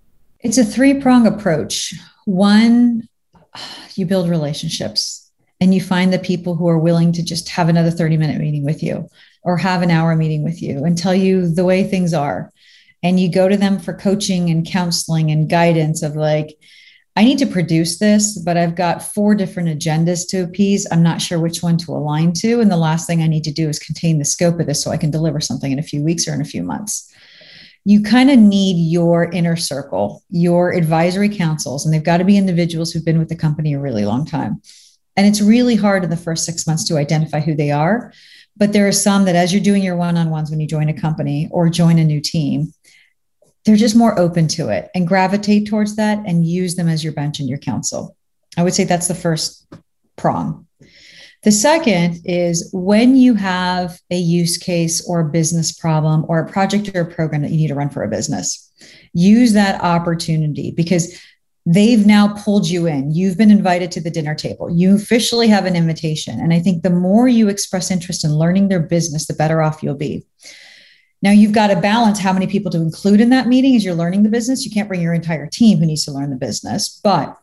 It's 0.41 0.59
a 0.59 0.64
three 0.64 1.00
prong 1.00 1.26
approach. 1.26 1.94
One, 2.26 3.09
you 3.94 4.06
build 4.06 4.29
relationships 4.29 5.31
and 5.61 5.75
you 5.75 5.81
find 5.81 6.12
the 6.12 6.19
people 6.19 6.55
who 6.55 6.69
are 6.69 6.79
willing 6.79 7.12
to 7.12 7.23
just 7.23 7.49
have 7.49 7.69
another 7.69 7.91
30 7.91 8.19
minute 8.19 8.38
meeting 8.38 8.64
with 8.64 8.82
you 8.82 9.09
or 9.43 9.56
have 9.56 9.82
an 9.82 9.91
hour 9.91 10.14
meeting 10.14 10.44
with 10.44 10.62
you 10.62 10.85
and 10.85 10.97
tell 10.99 11.14
you 11.14 11.49
the 11.49 11.64
way 11.64 11.82
things 11.82 12.12
are. 12.12 12.53
And 13.03 13.19
you 13.19 13.32
go 13.32 13.49
to 13.49 13.56
them 13.56 13.79
for 13.79 13.94
coaching 13.94 14.50
and 14.50 14.67
counseling 14.67 15.31
and 15.31 15.49
guidance 15.49 16.03
of 16.03 16.14
like, 16.14 16.56
I 17.14 17.25
need 17.25 17.38
to 17.38 17.47
produce 17.47 17.99
this, 17.99 18.38
but 18.38 18.56
I've 18.56 18.75
got 18.75 19.03
four 19.03 19.35
different 19.35 19.69
agendas 19.69 20.26
to 20.31 20.43
appease. 20.43 20.87
I'm 20.91 21.03
not 21.03 21.20
sure 21.20 21.38
which 21.38 21.62
one 21.62 21.76
to 21.79 21.93
align 21.93 22.32
to. 22.37 22.61
And 22.61 22.70
the 22.70 22.79
last 22.79 23.06
thing 23.06 23.23
I 23.23 23.26
need 23.26 23.44
to 23.44 23.53
do 23.53 23.69
is 23.69 23.79
contain 23.79 24.19
the 24.19 24.25
scope 24.25 24.59
of 24.59 24.67
this 24.67 24.82
so 24.82 24.91
I 24.91 24.97
can 24.97 25.11
deliver 25.11 25.38
something 25.38 25.70
in 25.70 25.79
a 25.79 25.82
few 25.82 26.03
weeks 26.03 26.26
or 26.26 26.32
in 26.32 26.41
a 26.41 26.47
few 26.47 26.62
months. 26.62 27.12
You 27.85 28.03
kind 28.03 28.31
of 28.31 28.38
need 28.38 28.91
your 28.91 29.31
inner 29.31 29.56
circle, 29.56 30.23
your 30.31 30.73
advisory 30.73 31.29
councils, 31.29 31.85
and 31.85 31.93
they've 31.93 32.03
got 32.03 32.19
to 32.19 32.25
be 32.25 32.38
individuals 32.38 32.93
who've 32.93 33.05
been 33.05 33.19
with 33.19 33.29
the 33.29 33.37
company 33.37 33.75
a 33.75 33.81
really 33.81 34.06
long 34.06 34.25
time. 34.25 34.62
And 35.17 35.26
it's 35.26 35.43
really 35.43 35.76
hard 35.76 36.05
in 36.05 36.11
the 36.11 36.17
first 36.17 36.47
six 36.47 36.67
months 36.67 36.85
to 36.88 36.97
identify 36.97 37.41
who 37.41 37.55
they 37.55 37.73
are. 37.73 38.12
But 38.56 38.73
there 38.73 38.87
are 38.88 38.93
some 38.93 39.25
that, 39.25 39.37
as 39.37 39.53
you're 39.53 39.62
doing 39.62 39.82
your 39.82 39.97
one 39.97 40.17
on 40.17 40.31
ones 40.31 40.50
when 40.50 40.61
you 40.61 40.67
join 40.67 40.88
a 40.88 40.99
company 40.99 41.49
or 41.50 41.69
join 41.69 41.99
a 41.99 42.05
new 42.05 42.20
team, 42.20 42.73
they're 43.64 43.76
just 43.76 43.97
more 43.97 44.19
open 44.19 44.49
to 44.49 44.69
it 44.69 44.91
and 44.94 45.06
gravitate 45.06 45.69
towards 45.69 45.97
that 45.97 46.19
and 46.26 46.47
use 46.47 46.75
them 46.75 46.88
as 46.88 47.05
your 47.05 47.12
bench 47.12 47.38
and 47.41 47.49
your 47.49 47.59
counsel. 47.59 48.17
I 48.56 48.62
would 48.62 48.75
say 48.75 48.85
that's 48.85 49.09
the 49.09 49.14
first 49.14 49.67
prong. 50.17 50.67
The 51.43 51.53
second 51.53 52.20
is 52.25 52.70
when 52.73 53.16
you 53.16 53.35
have 53.35 53.99
a 54.11 54.16
use 54.16 54.59
case 54.59 55.04
or 55.09 55.21
a 55.21 55.28
business 55.28 55.73
problem 55.73 56.25
or 56.28 56.38
a 56.38 56.49
project 56.49 56.95
or 56.95 57.00
a 57.00 57.11
program 57.11 57.42
that 57.42 57.50
you 57.50 57.57
need 57.57 57.69
to 57.69 57.75
run 57.75 57.90
for 57.90 58.04
a 58.04 58.09
business, 58.09 58.71
use 59.12 59.52
that 59.54 59.83
opportunity 59.83 60.71
because 60.71 61.21
they've 61.66 62.07
now 62.07 62.35
pulled 62.35 62.69
you 62.69 62.87
in. 62.87 63.12
You've 63.12 63.37
been 63.37 63.50
invited 63.50 63.90
to 63.92 64.00
the 64.00 64.11
dinner 64.11 64.37
table. 64.37 64.71
You 64.71 64.95
officially 64.95 65.49
have 65.49 65.64
an 65.64 65.75
invitation. 65.75 66.38
And 66.38 66.52
I 66.52 66.61
think 66.61 66.83
the 66.83 66.90
more 66.90 67.26
you 67.26 67.49
express 67.49 67.90
interest 67.90 68.25
in 68.25 68.37
learning 68.37 68.69
their 68.69 68.81
business, 68.81 69.26
the 69.26 69.35
better 69.35 69.62
off 69.62 69.83
you'll 69.83 69.95
be. 69.95 70.25
Now 71.23 71.31
you've 71.31 71.52
got 71.52 71.69
to 71.69 71.81
balance 71.81 72.19
how 72.19 72.33
many 72.33 72.49
people 72.49 72.71
to 72.73 72.79
include 72.79 73.21
in 73.21 73.31
that 73.31 73.47
meeting 73.47 73.76
as 73.76 73.85
you're 73.85 73.95
learning 73.95 74.25
the 74.25 74.29
business. 74.29 74.64
You 74.64 74.73
can't 74.73 74.88
bring 74.88 75.00
your 75.00 75.14
entire 75.14 75.47
team 75.47 75.79
who 75.79 75.87
needs 75.87 76.05
to 76.07 76.12
learn 76.12 76.31
the 76.31 76.37
business, 76.37 77.00
but 77.02 77.38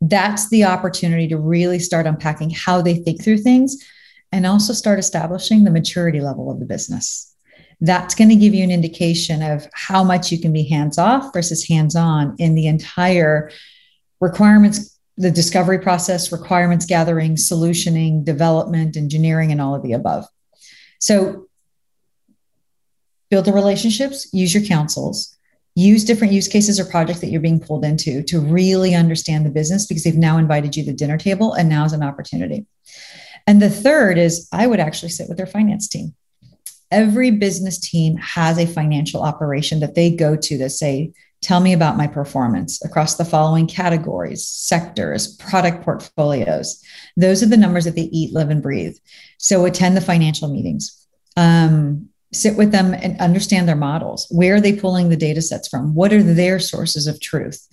that's 0.00 0.48
the 0.48 0.64
opportunity 0.64 1.28
to 1.28 1.36
really 1.36 1.78
start 1.78 2.06
unpacking 2.06 2.50
how 2.50 2.82
they 2.82 2.96
think 2.96 3.22
through 3.22 3.38
things 3.38 3.76
and 4.32 4.46
also 4.46 4.72
start 4.72 4.98
establishing 4.98 5.62
the 5.62 5.70
maturity 5.70 6.20
level 6.20 6.50
of 6.50 6.58
the 6.58 6.64
business. 6.64 7.34
That's 7.80 8.14
going 8.14 8.30
to 8.30 8.36
give 8.36 8.54
you 8.54 8.64
an 8.64 8.70
indication 8.70 9.42
of 9.42 9.66
how 9.74 10.02
much 10.02 10.32
you 10.32 10.40
can 10.40 10.52
be 10.52 10.64
hands 10.64 10.98
off 10.98 11.32
versus 11.32 11.66
hands 11.68 11.94
on 11.94 12.36
in 12.38 12.54
the 12.54 12.66
entire 12.66 13.50
requirements, 14.20 14.98
the 15.18 15.30
discovery 15.30 15.78
process, 15.78 16.32
requirements 16.32 16.86
gathering, 16.86 17.36
solutioning, 17.36 18.24
development, 18.24 18.96
engineering, 18.96 19.52
and 19.52 19.60
all 19.60 19.74
of 19.74 19.82
the 19.82 19.92
above. 19.92 20.26
So 20.98 21.48
build 23.32 23.46
the 23.46 23.52
relationships, 23.54 24.28
use 24.34 24.52
your 24.52 24.62
counsels, 24.62 25.34
use 25.74 26.04
different 26.04 26.34
use 26.34 26.48
cases 26.48 26.78
or 26.78 26.84
projects 26.84 27.20
that 27.20 27.30
you're 27.30 27.40
being 27.40 27.58
pulled 27.58 27.82
into 27.82 28.22
to 28.24 28.38
really 28.38 28.94
understand 28.94 29.46
the 29.46 29.50
business 29.50 29.86
because 29.86 30.04
they've 30.04 30.14
now 30.18 30.36
invited 30.36 30.76
you 30.76 30.84
to 30.84 30.90
the 30.90 30.96
dinner 30.96 31.16
table 31.16 31.54
and 31.54 31.66
now 31.66 31.82
is 31.86 31.94
an 31.94 32.02
opportunity. 32.02 32.66
And 33.46 33.62
the 33.62 33.70
third 33.70 34.18
is 34.18 34.46
I 34.52 34.66
would 34.66 34.80
actually 34.80 35.08
sit 35.08 35.30
with 35.30 35.38
their 35.38 35.46
finance 35.46 35.88
team. 35.88 36.14
Every 36.90 37.30
business 37.30 37.78
team 37.80 38.18
has 38.18 38.58
a 38.58 38.66
financial 38.66 39.22
operation 39.22 39.80
that 39.80 39.94
they 39.94 40.14
go 40.14 40.36
to 40.36 40.58
that 40.58 40.70
say, 40.70 41.14
Tell 41.40 41.58
me 41.58 41.72
about 41.72 41.96
my 41.96 42.06
performance 42.06 42.84
across 42.84 43.16
the 43.16 43.24
following 43.24 43.66
categories, 43.66 44.46
sectors, 44.46 45.34
product 45.36 45.82
portfolios. 45.82 46.80
Those 47.16 47.42
are 47.42 47.48
the 47.48 47.56
numbers 47.56 47.84
that 47.86 47.96
they 47.96 48.10
eat, 48.12 48.32
live, 48.32 48.50
and 48.50 48.62
breathe. 48.62 48.96
So 49.38 49.64
attend 49.64 49.96
the 49.96 50.02
financial 50.02 50.48
meetings. 50.48 51.04
Um, 51.36 52.10
sit 52.32 52.56
with 52.56 52.72
them 52.72 52.94
and 52.94 53.20
understand 53.20 53.68
their 53.68 53.76
models. 53.76 54.26
Where 54.30 54.56
are 54.56 54.60
they 54.60 54.72
pulling 54.74 55.08
the 55.08 55.16
data 55.16 55.42
sets 55.42 55.68
from? 55.68 55.94
What 55.94 56.12
are 56.12 56.22
their 56.22 56.58
sources 56.58 57.06
of 57.06 57.20
truth? 57.20 57.66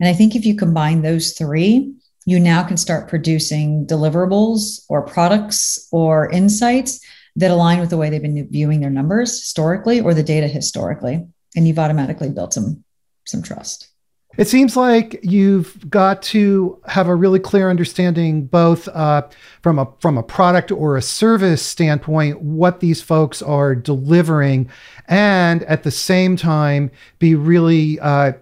And 0.00 0.08
I 0.08 0.12
think 0.12 0.34
if 0.34 0.44
you 0.44 0.56
combine 0.56 1.02
those 1.02 1.32
three, 1.32 1.94
you 2.26 2.40
now 2.40 2.62
can 2.62 2.76
start 2.76 3.08
producing 3.08 3.86
deliverables 3.86 4.84
or 4.88 5.02
products 5.02 5.88
or 5.92 6.30
insights 6.30 7.00
that 7.36 7.50
align 7.50 7.80
with 7.80 7.90
the 7.90 7.96
way 7.96 8.10
they've 8.10 8.20
been 8.20 8.48
viewing 8.50 8.80
their 8.80 8.90
numbers 8.90 9.40
historically 9.40 10.00
or 10.00 10.14
the 10.14 10.22
data 10.22 10.46
historically. 10.46 11.26
And 11.56 11.66
you've 11.66 11.78
automatically 11.78 12.30
built 12.30 12.54
some 12.54 12.84
some 13.26 13.42
trust. 13.42 13.89
It 14.38 14.48
seems 14.48 14.76
like 14.76 15.18
you've 15.22 15.90
got 15.90 16.22
to 16.22 16.80
have 16.86 17.08
a 17.08 17.14
really 17.14 17.40
clear 17.40 17.68
understanding, 17.68 18.46
both 18.46 18.88
uh, 18.88 19.28
from 19.60 19.78
a 19.78 19.88
from 19.98 20.16
a 20.16 20.22
product 20.22 20.70
or 20.70 20.96
a 20.96 21.02
service 21.02 21.60
standpoint, 21.60 22.40
what 22.40 22.80
these 22.80 23.02
folks 23.02 23.42
are 23.42 23.74
delivering, 23.74 24.70
and 25.08 25.64
at 25.64 25.82
the 25.82 25.90
same 25.90 26.36
time 26.36 26.90
be 27.18 27.34
really 27.34 27.98
uh, 28.00 28.32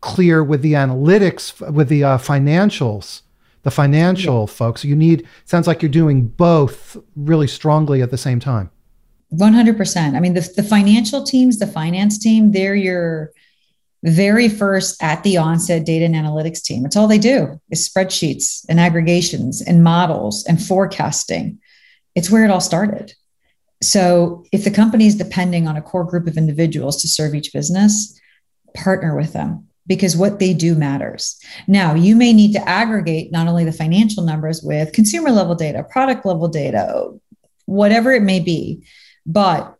clear 0.00 0.44
with 0.44 0.62
the 0.62 0.74
analytics, 0.74 1.68
with 1.72 1.88
the 1.88 2.04
uh, 2.04 2.16
financials, 2.18 3.22
the 3.64 3.72
financial 3.72 4.42
yeah. 4.42 4.46
folks. 4.46 4.84
You 4.84 4.94
need 4.94 5.26
sounds 5.44 5.66
like 5.66 5.82
you're 5.82 5.90
doing 5.90 6.28
both 6.28 6.96
really 7.16 7.48
strongly 7.48 8.02
at 8.02 8.10
the 8.10 8.18
same 8.18 8.38
time. 8.38 8.70
One 9.30 9.52
hundred 9.52 9.76
percent. 9.76 10.14
I 10.16 10.20
mean, 10.20 10.34
the 10.34 10.48
the 10.56 10.62
financial 10.62 11.24
teams, 11.24 11.58
the 11.58 11.66
finance 11.66 12.18
team, 12.18 12.52
they're 12.52 12.76
your 12.76 13.32
very 14.04 14.48
first 14.48 15.02
at 15.02 15.22
the 15.22 15.36
onset 15.36 15.84
data 15.84 16.04
and 16.04 16.14
analytics 16.14 16.62
team. 16.62 16.86
It's 16.86 16.96
all 16.96 17.08
they 17.08 17.18
do 17.18 17.60
is 17.70 17.88
spreadsheets 17.88 18.64
and 18.68 18.78
aggregations 18.78 19.60
and 19.60 19.82
models 19.82 20.44
and 20.46 20.62
forecasting. 20.62 21.58
It's 22.14 22.30
where 22.30 22.44
it 22.44 22.50
all 22.50 22.60
started. 22.60 23.14
So 23.82 24.44
if 24.52 24.64
the 24.64 24.70
company 24.70 25.06
is 25.06 25.16
depending 25.16 25.68
on 25.68 25.76
a 25.76 25.82
core 25.82 26.04
group 26.04 26.26
of 26.26 26.36
individuals 26.36 27.00
to 27.02 27.08
serve 27.08 27.34
each 27.34 27.52
business, 27.52 28.18
partner 28.74 29.16
with 29.16 29.32
them 29.32 29.68
because 29.86 30.16
what 30.16 30.38
they 30.38 30.52
do 30.52 30.74
matters. 30.74 31.40
Now, 31.66 31.94
you 31.94 32.14
may 32.14 32.32
need 32.32 32.52
to 32.52 32.68
aggregate 32.68 33.32
not 33.32 33.48
only 33.48 33.64
the 33.64 33.72
financial 33.72 34.22
numbers 34.22 34.62
with 34.62 34.92
consumer 34.92 35.30
level 35.30 35.54
data, 35.54 35.82
product 35.82 36.26
level 36.26 36.48
data, 36.48 37.10
whatever 37.64 38.12
it 38.12 38.22
may 38.22 38.38
be, 38.38 38.84
but 39.24 39.74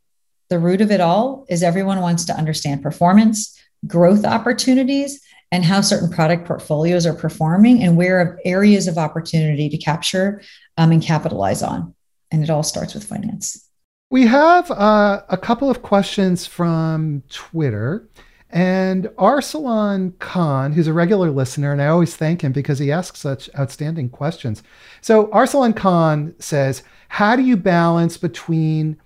the 0.49 0.59
root 0.59 0.81
of 0.81 0.91
it 0.91 1.03
all 1.03 1.45
is 1.51 1.63
everyone 1.63 2.01
wants 2.01 2.25
to 2.25 2.33
understand 2.33 2.83
performance 2.83 3.58
growth 3.87 4.25
opportunities 4.25 5.21
and 5.51 5.65
how 5.65 5.81
certain 5.81 6.11
product 6.11 6.47
portfolios 6.47 7.07
are 7.07 7.15
performing 7.15 7.83
and 7.83 7.97
where 7.97 8.19
are 8.19 8.41
areas 8.45 8.87
of 8.87 8.99
opportunity 8.99 9.69
to 9.69 9.79
capture 9.79 10.43
um, 10.77 10.93
and 10.93 11.03
capitalize 11.03 11.63
on. 11.63 11.95
And 12.31 12.43
it 12.43 12.51
all 12.51 12.63
starts 12.63 12.95
with 12.95 13.05
finance. 13.05 13.69
We 14.11 14.27
have 14.27 14.71
uh, 14.71 15.23
a 15.29 15.37
couple 15.37 15.71
of 15.71 15.83
questions 15.83 16.47
from 16.47 17.23
Twitter. 17.29 18.09
And 18.51 19.05
Arsalan 19.19 20.19
Khan, 20.19 20.73
who's 20.73 20.87
a 20.87 20.93
regular 20.95 21.31
listener, 21.31 21.73
and 21.73 21.83
I 21.83 21.89
always 21.89 22.17
thank 22.17 22.41
him 22.41 22.53
because 22.53 22.79
he 22.79 22.91
asks 22.91 23.21
such 23.21 23.51
outstanding 23.59 24.09
questions. 24.09 24.63
So 25.03 25.27
Arsalan 25.27 25.77
Khan 25.77 26.35
says, 26.39 26.83
How 27.09 27.37
do 27.37 27.43
you 27.43 27.59
balance 27.59 28.17
between 28.17 28.99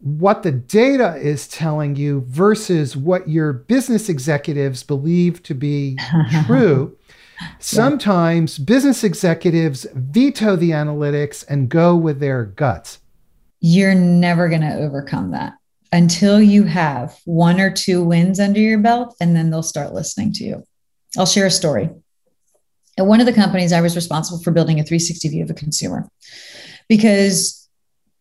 what 0.00 0.42
the 0.42 0.52
data 0.52 1.16
is 1.16 1.48
telling 1.48 1.96
you 1.96 2.24
versus 2.28 2.96
what 2.96 3.28
your 3.28 3.52
business 3.52 4.08
executives 4.08 4.82
believe 4.82 5.42
to 5.42 5.54
be 5.54 5.98
true. 6.46 6.96
Sometimes 7.58 8.58
yeah. 8.58 8.64
business 8.64 9.04
executives 9.04 9.86
veto 9.94 10.56
the 10.56 10.70
analytics 10.70 11.44
and 11.48 11.68
go 11.68 11.96
with 11.96 12.20
their 12.20 12.44
guts. 12.44 13.00
You're 13.60 13.94
never 13.94 14.48
going 14.48 14.60
to 14.60 14.76
overcome 14.76 15.32
that 15.32 15.54
until 15.92 16.40
you 16.40 16.64
have 16.64 17.16
one 17.24 17.60
or 17.60 17.72
two 17.72 18.04
wins 18.04 18.38
under 18.38 18.60
your 18.60 18.78
belt, 18.78 19.16
and 19.20 19.34
then 19.34 19.50
they'll 19.50 19.62
start 19.62 19.94
listening 19.94 20.32
to 20.34 20.44
you. 20.44 20.64
I'll 21.16 21.26
share 21.26 21.46
a 21.46 21.50
story. 21.50 21.90
At 22.98 23.06
one 23.06 23.20
of 23.20 23.26
the 23.26 23.32
companies, 23.32 23.72
I 23.72 23.80
was 23.80 23.96
responsible 23.96 24.42
for 24.42 24.50
building 24.50 24.78
a 24.78 24.84
360 24.84 25.28
view 25.28 25.42
of 25.42 25.50
a 25.50 25.54
consumer 25.54 26.08
because 26.88 27.57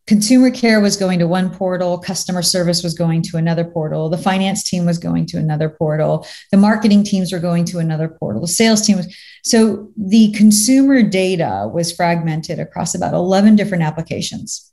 consumer 0.08 0.50
care 0.50 0.80
was 0.80 0.96
going 0.96 1.20
to 1.20 1.28
one 1.28 1.50
portal 1.50 1.98
customer 2.00 2.42
service 2.42 2.82
was 2.82 2.94
going 2.94 3.22
to 3.22 3.38
another 3.38 3.66
portal 3.66 4.10
the 4.10 4.18
finance 4.18 4.64
team 4.64 4.86
was 4.86 4.98
going 4.98 5.26
to 5.26 5.38
another 5.38 5.70
portal 5.70 6.26
the 6.52 6.58
marketing 6.58 7.04
teams 7.04 7.32
were 7.32 7.40
going 7.40 7.66
to 7.66 7.78
another 7.78 8.08
portal 8.08 8.42
the 8.42 8.48
sales 8.48 8.82
team 8.82 8.98
was 8.98 9.14
so 9.48 9.90
the 9.96 10.32
consumer 10.34 11.02
data 11.02 11.70
was 11.74 11.94
fragmented 11.94 12.60
across 12.60 12.94
about 12.94 13.14
11 13.14 13.56
different 13.56 13.82
applications. 13.82 14.70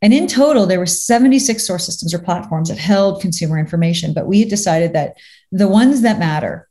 And 0.00 0.14
in 0.14 0.26
total 0.26 0.64
there 0.64 0.78
were 0.78 0.86
76 0.86 1.66
source 1.66 1.84
systems 1.84 2.14
or 2.14 2.18
platforms 2.18 2.70
that 2.70 2.78
held 2.78 3.20
consumer 3.20 3.58
information 3.58 4.14
but 4.14 4.26
we 4.26 4.40
had 4.40 4.48
decided 4.48 4.94
that 4.94 5.16
the 5.52 5.68
ones 5.68 6.00
that 6.00 6.18
matter 6.18 6.66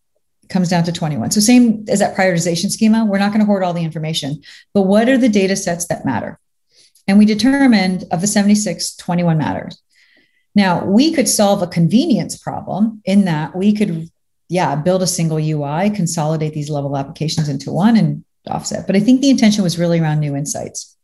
comes 0.49 0.69
down 0.69 0.83
to 0.85 0.91
21 0.91 1.29
so 1.29 1.39
same 1.39 1.85
as 1.87 1.99
that 1.99 2.17
prioritization 2.17 2.71
schema 2.71 3.05
we're 3.05 3.19
not 3.19 3.29
going 3.29 3.39
to 3.39 3.45
hoard 3.45 3.61
all 3.63 3.73
the 3.73 3.83
information 3.83 4.41
but 4.73 4.83
what 4.83 5.07
are 5.07 5.17
the 5.17 5.29
data 5.29 5.55
sets 5.55 5.85
that 5.85 6.05
matter 6.05 6.39
and 7.09 7.17
we 7.17 7.25
determined 7.25 8.03
of 8.11 8.21
the 8.21 8.27
76, 8.27 8.95
21 8.97 9.39
matters. 9.39 9.81
Now, 10.53 10.85
we 10.85 11.11
could 11.11 11.27
solve 11.27 11.63
a 11.63 11.67
convenience 11.67 12.37
problem 12.37 13.01
in 13.03 13.25
that 13.25 13.55
we 13.55 13.73
could, 13.73 14.09
yeah, 14.47 14.75
build 14.75 15.01
a 15.01 15.07
single 15.07 15.39
UI, 15.39 15.89
consolidate 15.89 16.53
these 16.53 16.69
level 16.69 16.95
applications 16.95 17.49
into 17.49 17.71
one 17.71 17.97
and 17.97 18.23
offset. 18.47 18.85
But 18.85 18.95
I 18.95 18.99
think 18.99 19.21
the 19.21 19.31
intention 19.31 19.63
was 19.63 19.79
really 19.79 19.99
around 19.99 20.19
new 20.19 20.35
insights. 20.35 20.95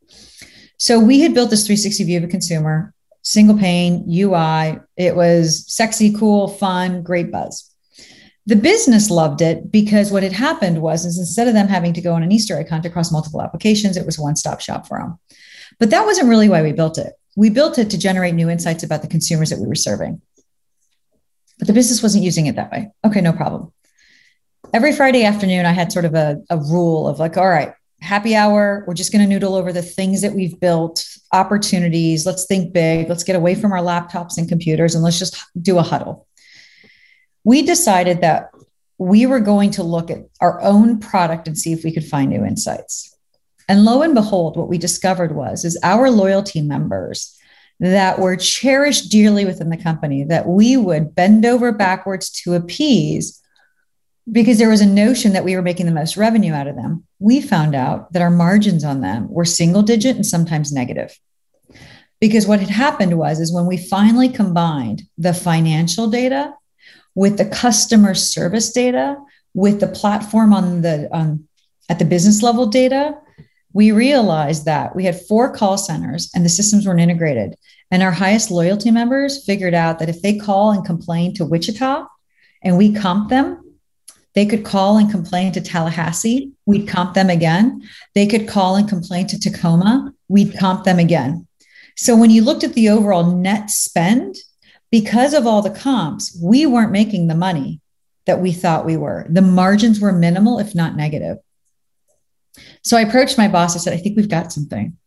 So 0.77 0.99
we 0.99 1.21
had 1.21 1.33
built 1.33 1.49
this 1.49 1.65
360 1.65 2.03
view 2.03 2.19
of 2.19 2.23
a 2.23 2.27
consumer, 2.27 2.93
single 3.23 3.57
pane 3.57 4.05
UI. 4.07 4.79
It 4.97 5.15
was 5.15 5.65
sexy, 5.67 6.13
cool, 6.13 6.49
fun, 6.49 7.01
great 7.01 7.31
buzz. 7.31 7.73
The 8.45 8.55
business 8.55 9.09
loved 9.09 9.41
it 9.41 9.71
because 9.71 10.11
what 10.11 10.21
had 10.21 10.33
happened 10.33 10.83
was 10.83 11.03
is 11.03 11.17
instead 11.17 11.47
of 11.47 11.55
them 11.55 11.67
having 11.67 11.93
to 11.93 12.01
go 12.01 12.13
on 12.13 12.21
an 12.21 12.31
Easter 12.31 12.59
egg 12.59 12.69
hunt 12.69 12.85
across 12.85 13.11
multiple 13.11 13.41
applications, 13.41 13.97
it 13.97 14.05
was 14.05 14.19
one 14.19 14.35
stop 14.35 14.61
shop 14.61 14.87
for 14.87 14.99
them. 14.99 15.17
But 15.79 15.89
that 15.89 16.05
wasn't 16.05 16.29
really 16.29 16.49
why 16.49 16.61
we 16.61 16.71
built 16.71 16.97
it. 16.97 17.13
We 17.35 17.49
built 17.49 17.77
it 17.77 17.89
to 17.89 17.97
generate 17.97 18.33
new 18.33 18.49
insights 18.49 18.83
about 18.83 19.01
the 19.01 19.07
consumers 19.07 19.49
that 19.49 19.59
we 19.59 19.67
were 19.67 19.75
serving. 19.75 20.21
But 21.59 21.67
the 21.67 21.73
business 21.73 22.03
wasn't 22.03 22.23
using 22.23 22.47
it 22.47 22.55
that 22.55 22.71
way. 22.71 22.91
Okay, 23.05 23.21
no 23.21 23.33
problem. 23.33 23.71
Every 24.73 24.93
Friday 24.93 25.23
afternoon, 25.23 25.65
I 25.65 25.71
had 25.71 25.91
sort 25.91 26.05
of 26.05 26.15
a, 26.15 26.41
a 26.49 26.57
rule 26.57 27.07
of 27.07 27.19
like, 27.19 27.37
all 27.37 27.47
right, 27.47 27.73
happy 28.01 28.35
hour. 28.35 28.83
We're 28.87 28.93
just 28.93 29.11
going 29.11 29.21
to 29.21 29.27
noodle 29.27 29.55
over 29.55 29.71
the 29.71 29.81
things 29.81 30.21
that 30.21 30.33
we've 30.33 30.59
built, 30.59 31.05
opportunities. 31.31 32.25
Let's 32.25 32.45
think 32.45 32.73
big. 32.73 33.09
Let's 33.09 33.23
get 33.23 33.35
away 33.35 33.55
from 33.55 33.71
our 33.71 33.79
laptops 33.79 34.37
and 34.37 34.49
computers 34.49 34.95
and 34.95 35.03
let's 35.03 35.19
just 35.19 35.37
do 35.61 35.77
a 35.77 35.83
huddle. 35.83 36.27
We 37.43 37.61
decided 37.61 38.21
that 38.21 38.51
we 38.97 39.25
were 39.25 39.39
going 39.39 39.71
to 39.71 39.83
look 39.83 40.09
at 40.09 40.25
our 40.41 40.61
own 40.61 40.99
product 40.99 41.47
and 41.47 41.57
see 41.57 41.73
if 41.73 41.83
we 41.83 41.91
could 41.91 42.05
find 42.05 42.29
new 42.29 42.45
insights. 42.45 43.14
And 43.67 43.83
lo 43.83 44.01
and 44.01 44.13
behold, 44.13 44.57
what 44.57 44.67
we 44.67 44.77
discovered 44.77 45.35
was 45.35 45.65
is 45.65 45.77
our 45.83 46.09
loyalty 46.09 46.61
members 46.61 47.37
that 47.79 48.19
were 48.19 48.35
cherished 48.35 49.11
dearly 49.11 49.45
within 49.45 49.69
the 49.69 49.77
company 49.77 50.23
that 50.23 50.47
we 50.47 50.77
would 50.77 51.15
bend 51.15 51.45
over 51.45 51.71
backwards 51.71 52.29
to 52.29 52.53
appease 52.53 53.41
because 54.31 54.57
there 54.57 54.69
was 54.69 54.81
a 54.81 54.85
notion 54.85 55.33
that 55.33 55.43
we 55.43 55.55
were 55.55 55.61
making 55.61 55.85
the 55.85 55.91
most 55.91 56.17
revenue 56.17 56.53
out 56.53 56.67
of 56.67 56.75
them. 56.75 57.03
We 57.19 57.41
found 57.41 57.75
out 57.75 58.11
that 58.13 58.21
our 58.21 58.31
margins 58.31 58.83
on 58.83 59.01
them 59.01 59.29
were 59.29 59.45
single 59.45 59.83
digit 59.83 60.15
and 60.15 60.25
sometimes 60.25 60.71
negative. 60.71 61.17
Because 62.19 62.47
what 62.47 62.59
had 62.59 62.69
happened 62.69 63.17
was 63.17 63.39
is 63.39 63.53
when 63.53 63.65
we 63.65 63.77
finally 63.77 64.29
combined 64.29 65.03
the 65.17 65.33
financial 65.33 66.07
data 66.07 66.53
with 67.13 67.37
the 67.37 67.45
customer 67.45 68.13
service 68.13 68.71
data 68.71 69.17
with 69.53 69.79
the 69.79 69.87
platform 69.87 70.53
on 70.53 70.81
the 70.81 71.09
on 71.15 71.47
at 71.89 71.99
the 71.99 72.05
business 72.05 72.41
level 72.41 72.65
data 72.65 73.15
we 73.75 73.91
realized 73.91 74.63
that 74.63 74.95
we 74.95 75.03
had 75.03 75.19
four 75.27 75.53
call 75.53 75.77
centers 75.77 76.31
and 76.33 76.45
the 76.45 76.49
systems 76.49 76.87
weren't 76.87 77.01
integrated. 77.01 77.55
And 77.91 78.01
our 78.01 78.11
highest 78.11 78.49
loyalty 78.49 78.89
members 78.89 79.43
figured 79.43 79.73
out 79.73 79.99
that 79.99 80.07
if 80.07 80.21
they 80.21 80.37
call 80.37 80.71
and 80.71 80.85
complain 80.85 81.33
to 81.33 81.45
Wichita 81.45 82.05
and 82.63 82.77
we 82.77 82.93
comp 82.93 83.29
them, 83.29 83.77
they 84.33 84.45
could 84.45 84.63
call 84.63 84.97
and 84.97 85.11
complain 85.11 85.51
to 85.51 85.61
Tallahassee. 85.61 86.53
We'd 86.65 86.87
comp 86.87 87.15
them 87.15 87.29
again. 87.29 87.81
They 88.13 88.25
could 88.27 88.47
call 88.47 88.77
and 88.77 88.87
complain 88.87 89.27
to 89.27 89.39
Tacoma. 89.39 90.13
We'd 90.29 90.57
comp 90.57 90.85
them 90.85 90.97
again. 90.97 91.45
So 91.97 92.15
when 92.15 92.29
you 92.29 92.45
looked 92.45 92.63
at 92.63 92.75
the 92.75 92.87
overall 92.87 93.35
net 93.35 93.69
spend, 93.69 94.37
because 94.89 95.33
of 95.33 95.45
all 95.45 95.61
the 95.61 95.69
comps, 95.69 96.39
we 96.41 96.65
weren't 96.65 96.93
making 96.93 97.27
the 97.27 97.35
money 97.35 97.81
that 98.25 98.39
we 98.39 98.53
thought 98.53 98.85
we 98.85 98.95
were. 98.95 99.25
The 99.29 99.41
margins 99.41 99.99
were 99.99 100.13
minimal, 100.13 100.59
if 100.59 100.73
not 100.73 100.95
negative. 100.95 101.39
So 102.83 102.97
I 102.97 103.01
approached 103.01 103.37
my 103.37 103.47
boss. 103.47 103.75
I 103.75 103.79
said, 103.79 103.93
I 103.93 103.97
think 103.97 104.17
we've 104.17 104.29
got 104.29 104.51
something. 104.51 104.97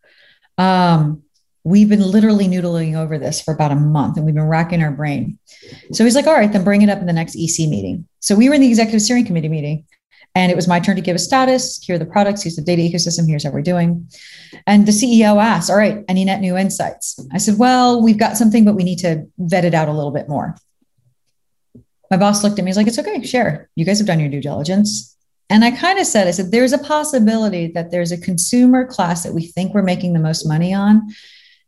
Um, 0.57 1.23
we've 1.65 1.89
been 1.89 2.03
literally 2.03 2.47
noodling 2.47 2.97
over 2.97 3.19
this 3.19 3.41
for 3.41 3.53
about 3.53 3.73
a 3.73 3.77
month 3.77 4.17
and 4.17 4.25
we've 4.25 4.35
been 4.35 4.49
racking 4.49 4.83
our 4.83 4.91
brain. 4.91 5.39
So 5.93 6.05
he's 6.05 6.15
like, 6.15 6.27
all 6.27 6.35
right, 6.35 6.53
then 6.53 6.65
bring 6.65 6.83
it 6.83 6.89
up 6.89 6.99
in 6.99 7.07
the 7.07 7.13
next 7.13 7.37
EC 7.37 7.69
meeting. 7.69 8.07
So 8.21 8.35
we 8.35 8.49
were 8.49 8.55
in 8.55 8.61
the 8.61 8.69
executive 8.69 9.03
steering 9.03 9.27
committee 9.27 9.49
meeting 9.49 9.85
and 10.35 10.53
it 10.53 10.55
was 10.57 10.69
my 10.69 10.81
turn 10.81 10.97
to 10.97 11.03
give 11.03 11.17
a 11.17 11.19
status. 11.19 11.83
Here 11.83 11.97
are 11.97 11.99
the 11.99 12.07
products. 12.07 12.43
Here's 12.43 12.57
the 12.57 12.63
data 12.63 12.83
ecosystem. 12.83 13.29
Here's 13.29 13.45
how 13.45 13.51
we're 13.51 13.63
doing. 13.63 14.09
And 14.67 14.87
the 14.87 14.93
CEO 14.93 15.43
asked, 15.43 15.71
all 15.71 15.77
right, 15.77 16.05
any 16.09 16.25
net 16.25 16.41
new 16.41 16.57
insights? 16.57 17.19
I 17.33 17.39
said, 17.39 17.59
well, 17.59 18.03
we've 18.03 18.19
got 18.19 18.37
something, 18.37 18.65
but 18.65 18.75
we 18.75 18.85
need 18.85 18.99
to 19.01 19.27
vet 19.39 19.65
it 19.65 19.75
out 19.75 19.89
a 19.89 19.93
little 19.93 20.13
bit 20.13 20.29
more. 20.29 20.57
My 22.11 22.17
boss 22.17 22.43
looked 22.43 22.59
at 22.59 22.65
me, 22.65 22.71
he's 22.71 22.77
like, 22.77 22.87
it's 22.87 22.99
okay, 22.99 23.23
share. 23.23 23.69
You 23.75 23.85
guys 23.85 23.99
have 23.99 24.07
done 24.07 24.21
your 24.21 24.31
due 24.31 24.41
diligence. 24.41 25.17
And 25.51 25.65
I 25.65 25.71
kind 25.71 25.99
of 25.99 26.07
said, 26.07 26.29
I 26.29 26.33
said, 26.33 26.51
there's 26.51 26.73
a 26.73 26.79
possibility 26.79 27.69
that 27.69 27.91
there's 27.91 28.13
a 28.13 28.21
consumer 28.21 28.87
class 28.87 29.23
that 29.23 29.33
we 29.33 29.47
think 29.47 29.73
we're 29.73 29.83
making 29.83 30.13
the 30.13 30.21
most 30.21 30.47
money 30.47 30.75
on. 30.75 31.09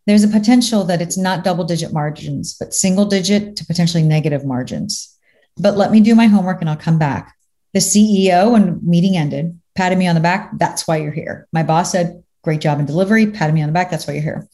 There's 0.06 0.25
a 0.25 0.28
potential 0.28 0.84
that 0.84 1.00
it's 1.00 1.16
not 1.16 1.44
double 1.44 1.64
digit 1.64 1.92
margins, 1.92 2.54
but 2.58 2.75
single 2.75 3.06
digit 3.06 3.56
to 3.56 3.64
potentially 3.64 4.02
negative 4.02 4.44
margins. 4.44 5.16
But 5.56 5.76
let 5.76 5.90
me 5.90 6.00
do 6.00 6.14
my 6.14 6.26
homework 6.26 6.60
and 6.60 6.68
I'll 6.68 6.76
come 6.76 6.99
back. 6.99 7.34
The 7.72 7.80
CEO, 7.80 8.52
when 8.52 8.80
meeting 8.82 9.16
ended, 9.16 9.58
patted 9.75 9.99
me 9.99 10.06
on 10.06 10.14
the 10.14 10.20
back. 10.20 10.50
That's 10.58 10.87
why 10.87 10.96
you're 10.96 11.12
here. 11.12 11.46
My 11.52 11.62
boss 11.62 11.92
said, 11.92 12.22
Great 12.42 12.62
job 12.62 12.80
in 12.80 12.87
delivery, 12.87 13.30
patted 13.30 13.52
me 13.52 13.60
on 13.60 13.68
the 13.68 13.72
back. 13.75 13.90
That's 13.90 14.06
why 14.06 14.14
you're 14.14 14.22
here. 14.22 14.49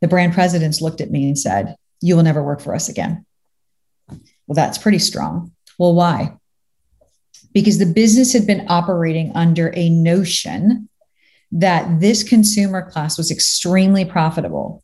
The 0.00 0.06
brand 0.06 0.32
presidents 0.32 0.80
looked 0.80 1.00
at 1.00 1.10
me 1.10 1.26
and 1.26 1.36
said, 1.36 1.76
You 2.00 2.14
will 2.14 2.22
never 2.22 2.42
work 2.42 2.60
for 2.60 2.74
us 2.74 2.88
again. 2.88 3.26
Well, 4.08 4.54
that's 4.54 4.78
pretty 4.78 5.00
strong. 5.00 5.52
Well, 5.78 5.94
why? 5.94 6.36
Because 7.52 7.78
the 7.78 7.86
business 7.86 8.32
had 8.32 8.46
been 8.46 8.66
operating 8.68 9.32
under 9.34 9.72
a 9.74 9.88
notion 9.88 10.88
that 11.52 12.00
this 12.00 12.22
consumer 12.22 12.88
class 12.90 13.18
was 13.18 13.30
extremely 13.30 14.04
profitable. 14.04 14.82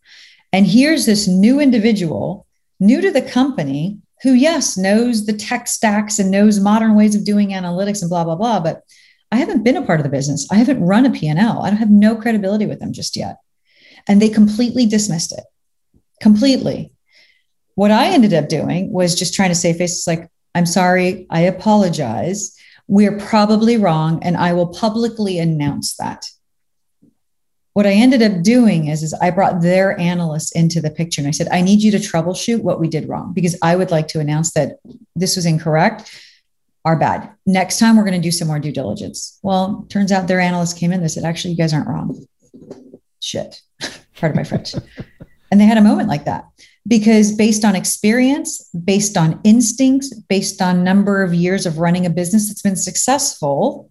And 0.52 0.66
here's 0.66 1.06
this 1.06 1.26
new 1.26 1.60
individual, 1.60 2.46
new 2.78 3.00
to 3.00 3.10
the 3.10 3.22
company, 3.22 3.98
who, 4.22 4.32
yes, 4.32 4.76
knows 4.76 5.26
the 5.26 5.32
tech 5.32 5.68
stacks 5.68 6.18
and 6.18 6.30
knows 6.30 6.60
modern 6.60 6.94
ways 6.94 7.14
of 7.14 7.24
doing 7.24 7.50
analytics 7.50 8.02
and 8.02 8.10
blah, 8.10 8.24
blah, 8.24 8.34
blah. 8.34 8.60
But 8.60 8.82
I 9.30 9.36
haven't 9.36 9.62
been 9.62 9.76
a 9.76 9.82
part 9.84 10.00
of 10.00 10.04
the 10.04 10.10
business. 10.10 10.48
I 10.50 10.56
haven't 10.56 10.84
run 10.84 11.06
a 11.06 11.10
P&L. 11.10 11.62
I 11.62 11.70
don't 11.70 11.78
have 11.78 11.90
no 11.90 12.16
credibility 12.16 12.66
with 12.66 12.80
them 12.80 12.92
just 12.92 13.16
yet. 13.16 13.36
And 14.06 14.20
they 14.20 14.28
completely 14.28 14.86
dismissed 14.86 15.32
it. 15.32 15.44
Completely. 16.20 16.92
What 17.74 17.90
I 17.90 18.08
ended 18.08 18.34
up 18.34 18.48
doing 18.48 18.92
was 18.92 19.14
just 19.14 19.34
trying 19.34 19.50
to 19.50 19.54
say 19.54 19.72
face 19.72 20.06
like, 20.06 20.28
I'm 20.54 20.66
sorry, 20.66 21.26
I 21.30 21.42
apologize. 21.42 22.57
We're 22.88 23.18
probably 23.18 23.76
wrong, 23.76 24.22
and 24.22 24.36
I 24.36 24.54
will 24.54 24.68
publicly 24.68 25.38
announce 25.38 25.96
that. 25.96 26.26
What 27.74 27.86
I 27.86 27.92
ended 27.92 28.22
up 28.22 28.42
doing 28.42 28.88
is, 28.88 29.02
is 29.02 29.14
I 29.14 29.30
brought 29.30 29.60
their 29.60 29.96
analysts 30.00 30.50
into 30.52 30.80
the 30.80 30.90
picture 30.90 31.20
and 31.20 31.28
I 31.28 31.30
said, 31.30 31.46
I 31.52 31.60
need 31.60 31.80
you 31.80 31.92
to 31.92 31.98
troubleshoot 31.98 32.60
what 32.60 32.80
we 32.80 32.88
did 32.88 33.08
wrong 33.08 33.32
because 33.32 33.56
I 33.62 33.76
would 33.76 33.92
like 33.92 34.08
to 34.08 34.20
announce 34.20 34.52
that 34.54 34.78
this 35.14 35.36
was 35.36 35.46
incorrect. 35.46 36.12
Our 36.84 36.96
bad. 36.96 37.30
Next 37.46 37.78
time 37.78 37.96
we're 37.96 38.04
going 38.04 38.20
to 38.20 38.26
do 38.26 38.32
some 38.32 38.48
more 38.48 38.58
due 38.58 38.72
diligence. 38.72 39.38
Well, 39.42 39.86
turns 39.90 40.10
out 40.10 40.26
their 40.26 40.40
analysts 40.40 40.72
came 40.72 40.92
in. 40.92 41.02
They 41.02 41.08
said, 41.08 41.22
actually, 41.22 41.52
you 41.52 41.58
guys 41.58 41.72
aren't 41.72 41.86
wrong. 41.86 42.26
Shit. 43.20 43.60
Part 44.16 44.32
of 44.32 44.36
my 44.36 44.44
French. 44.44 44.74
and 45.52 45.60
they 45.60 45.66
had 45.66 45.78
a 45.78 45.82
moment 45.82 46.08
like 46.08 46.24
that 46.24 46.46
because 46.88 47.32
based 47.32 47.64
on 47.64 47.76
experience, 47.76 48.68
based 48.70 49.16
on 49.16 49.40
instincts, 49.44 50.14
based 50.28 50.62
on 50.62 50.82
number 50.82 51.22
of 51.22 51.34
years 51.34 51.66
of 51.66 51.78
running 51.78 52.06
a 52.06 52.10
business 52.10 52.48
that's 52.48 52.62
been 52.62 52.76
successful, 52.76 53.90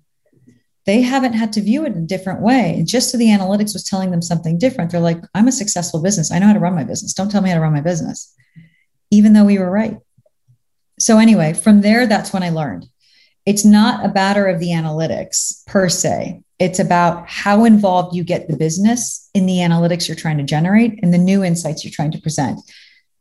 they 0.85 1.01
haven't 1.01 1.33
had 1.33 1.53
to 1.53 1.61
view 1.61 1.85
it 1.85 1.93
in 1.93 2.03
a 2.03 2.07
different 2.07 2.41
way. 2.41 2.81
Just 2.85 3.11
so 3.11 3.17
the 3.17 3.27
analytics 3.27 3.73
was 3.73 3.83
telling 3.83 4.09
them 4.09 4.21
something 4.21 4.57
different, 4.57 4.91
they're 4.91 4.99
like, 4.99 5.21
I'm 5.35 5.47
a 5.47 5.51
successful 5.51 6.01
business. 6.01 6.31
I 6.31 6.39
know 6.39 6.47
how 6.47 6.53
to 6.53 6.59
run 6.59 6.75
my 6.75 6.85
business. 6.85 7.13
Don't 7.13 7.29
tell 7.29 7.41
me 7.41 7.49
how 7.49 7.55
to 7.55 7.61
run 7.61 7.73
my 7.73 7.81
business, 7.81 8.33
even 9.11 9.33
though 9.33 9.45
we 9.45 9.59
were 9.59 9.69
right. 9.69 9.97
So, 10.97 11.19
anyway, 11.19 11.53
from 11.53 11.81
there, 11.81 12.07
that's 12.07 12.33
when 12.33 12.41
I 12.41 12.49
learned 12.49 12.87
it's 13.45 13.63
not 13.63 14.03
a 14.03 14.13
matter 14.13 14.45
of 14.47 14.59
the 14.59 14.71
analytics 14.71 15.65
per 15.67 15.87
se. 15.87 16.41
It's 16.59 16.79
about 16.79 17.29
how 17.29 17.63
involved 17.63 18.13
you 18.13 18.25
get 18.25 18.49
the 18.49 18.57
business 18.57 19.29
in 19.33 19.45
the 19.45 19.59
analytics 19.59 20.07
you're 20.07 20.17
trying 20.17 20.37
to 20.39 20.43
generate 20.43 20.99
and 21.01 21.13
the 21.13 21.17
new 21.17 21.45
insights 21.45 21.85
you're 21.85 21.93
trying 21.93 22.11
to 22.11 22.19
present. 22.19 22.59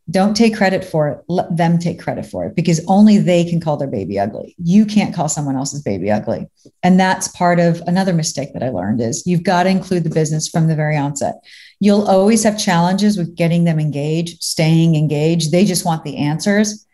Don't 0.09 0.35
take 0.35 0.55
credit 0.55 0.85
for 0.85 1.09
it. 1.09 1.19
Let 1.27 1.55
them 1.57 1.77
take 1.77 1.99
credit 1.99 2.25
for 2.25 2.45
it 2.45 2.55
because 2.55 2.83
only 2.87 3.17
they 3.17 3.43
can 3.43 3.59
call 3.59 3.75
their 3.75 3.89
baby 3.89 4.17
ugly. 4.17 4.55
You 4.57 4.85
can't 4.85 5.13
call 5.13 5.27
someone 5.27 5.57
else's 5.57 5.81
baby 5.81 6.09
ugly. 6.09 6.47
And 6.81 6.97
that's 6.97 7.27
part 7.29 7.59
of 7.59 7.81
another 7.87 8.13
mistake 8.13 8.53
that 8.53 8.63
I 8.63 8.69
learned 8.69 9.01
is 9.01 9.27
you've 9.27 9.43
got 9.43 9.63
to 9.63 9.69
include 9.69 10.05
the 10.05 10.09
business 10.09 10.47
from 10.47 10.67
the 10.67 10.75
very 10.75 10.95
onset. 10.95 11.35
You'll 11.79 12.07
always 12.07 12.43
have 12.43 12.57
challenges 12.57 13.17
with 13.17 13.35
getting 13.35 13.65
them 13.65 13.79
engaged, 13.79 14.41
staying 14.41 14.95
engaged. 14.95 15.51
They 15.51 15.65
just 15.65 15.85
want 15.85 16.05
the 16.05 16.17
answers. 16.17 16.85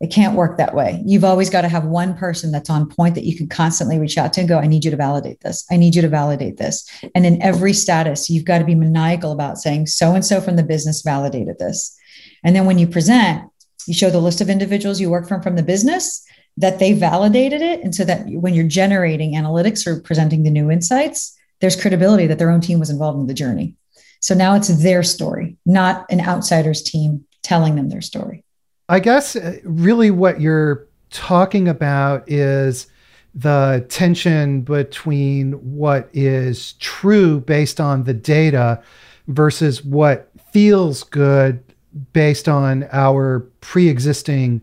It 0.00 0.12
can't 0.12 0.36
work 0.36 0.58
that 0.58 0.74
way. 0.74 1.00
You've 1.04 1.24
always 1.24 1.50
got 1.50 1.60
to 1.62 1.68
have 1.68 1.84
one 1.84 2.16
person 2.16 2.52
that's 2.52 2.70
on 2.70 2.88
point 2.88 3.14
that 3.16 3.24
you 3.24 3.36
can 3.36 3.48
constantly 3.48 3.98
reach 3.98 4.18
out 4.18 4.32
to 4.34 4.40
and 4.40 4.48
go, 4.48 4.58
I 4.58 4.66
need 4.66 4.84
you 4.84 4.90
to 4.90 4.96
validate 4.96 5.40
this. 5.40 5.64
I 5.70 5.76
need 5.76 5.94
you 5.94 6.02
to 6.02 6.08
validate 6.08 6.58
this. 6.58 6.88
And 7.14 7.26
in 7.26 7.40
every 7.42 7.72
status, 7.72 8.28
you've 8.30 8.44
got 8.44 8.58
to 8.58 8.64
be 8.64 8.74
maniacal 8.74 9.32
about 9.32 9.58
saying, 9.58 9.86
so 9.86 10.12
and 10.14 10.24
so 10.24 10.40
from 10.40 10.56
the 10.56 10.64
business 10.64 11.02
validated 11.02 11.58
this 11.58 11.96
and 12.44 12.54
then 12.54 12.66
when 12.66 12.78
you 12.78 12.86
present, 12.86 13.48
you 13.86 13.94
show 13.94 14.10
the 14.10 14.20
list 14.20 14.40
of 14.40 14.48
individuals 14.48 15.00
you 15.00 15.10
work 15.10 15.28
from 15.28 15.42
from 15.42 15.56
the 15.56 15.62
business 15.62 16.24
that 16.56 16.78
they 16.78 16.92
validated 16.92 17.62
it. 17.62 17.82
And 17.82 17.94
so 17.94 18.04
that 18.04 18.26
when 18.26 18.54
you're 18.54 18.68
generating 18.68 19.34
analytics 19.34 19.86
or 19.86 20.00
presenting 20.00 20.42
the 20.42 20.50
new 20.50 20.70
insights, 20.70 21.36
there's 21.60 21.80
credibility 21.80 22.26
that 22.26 22.38
their 22.38 22.50
own 22.50 22.60
team 22.60 22.78
was 22.78 22.90
involved 22.90 23.18
in 23.20 23.26
the 23.26 23.34
journey. 23.34 23.74
So 24.20 24.34
now 24.34 24.54
it's 24.54 24.68
their 24.82 25.02
story, 25.02 25.56
not 25.66 26.06
an 26.10 26.20
outsider's 26.20 26.82
team 26.82 27.24
telling 27.42 27.74
them 27.74 27.88
their 27.88 28.00
story. 28.00 28.44
I 28.88 29.00
guess 29.00 29.34
uh, 29.34 29.58
really 29.64 30.10
what 30.10 30.40
you're 30.40 30.86
talking 31.10 31.68
about 31.68 32.30
is 32.30 32.86
the 33.34 33.84
tension 33.88 34.60
between 34.62 35.52
what 35.52 36.10
is 36.12 36.74
true 36.74 37.40
based 37.40 37.80
on 37.80 38.04
the 38.04 38.14
data 38.14 38.82
versus 39.28 39.82
what 39.84 40.30
feels 40.52 41.02
good 41.02 41.64
based 42.12 42.48
on 42.48 42.88
our 42.92 43.40
pre-existing 43.60 44.62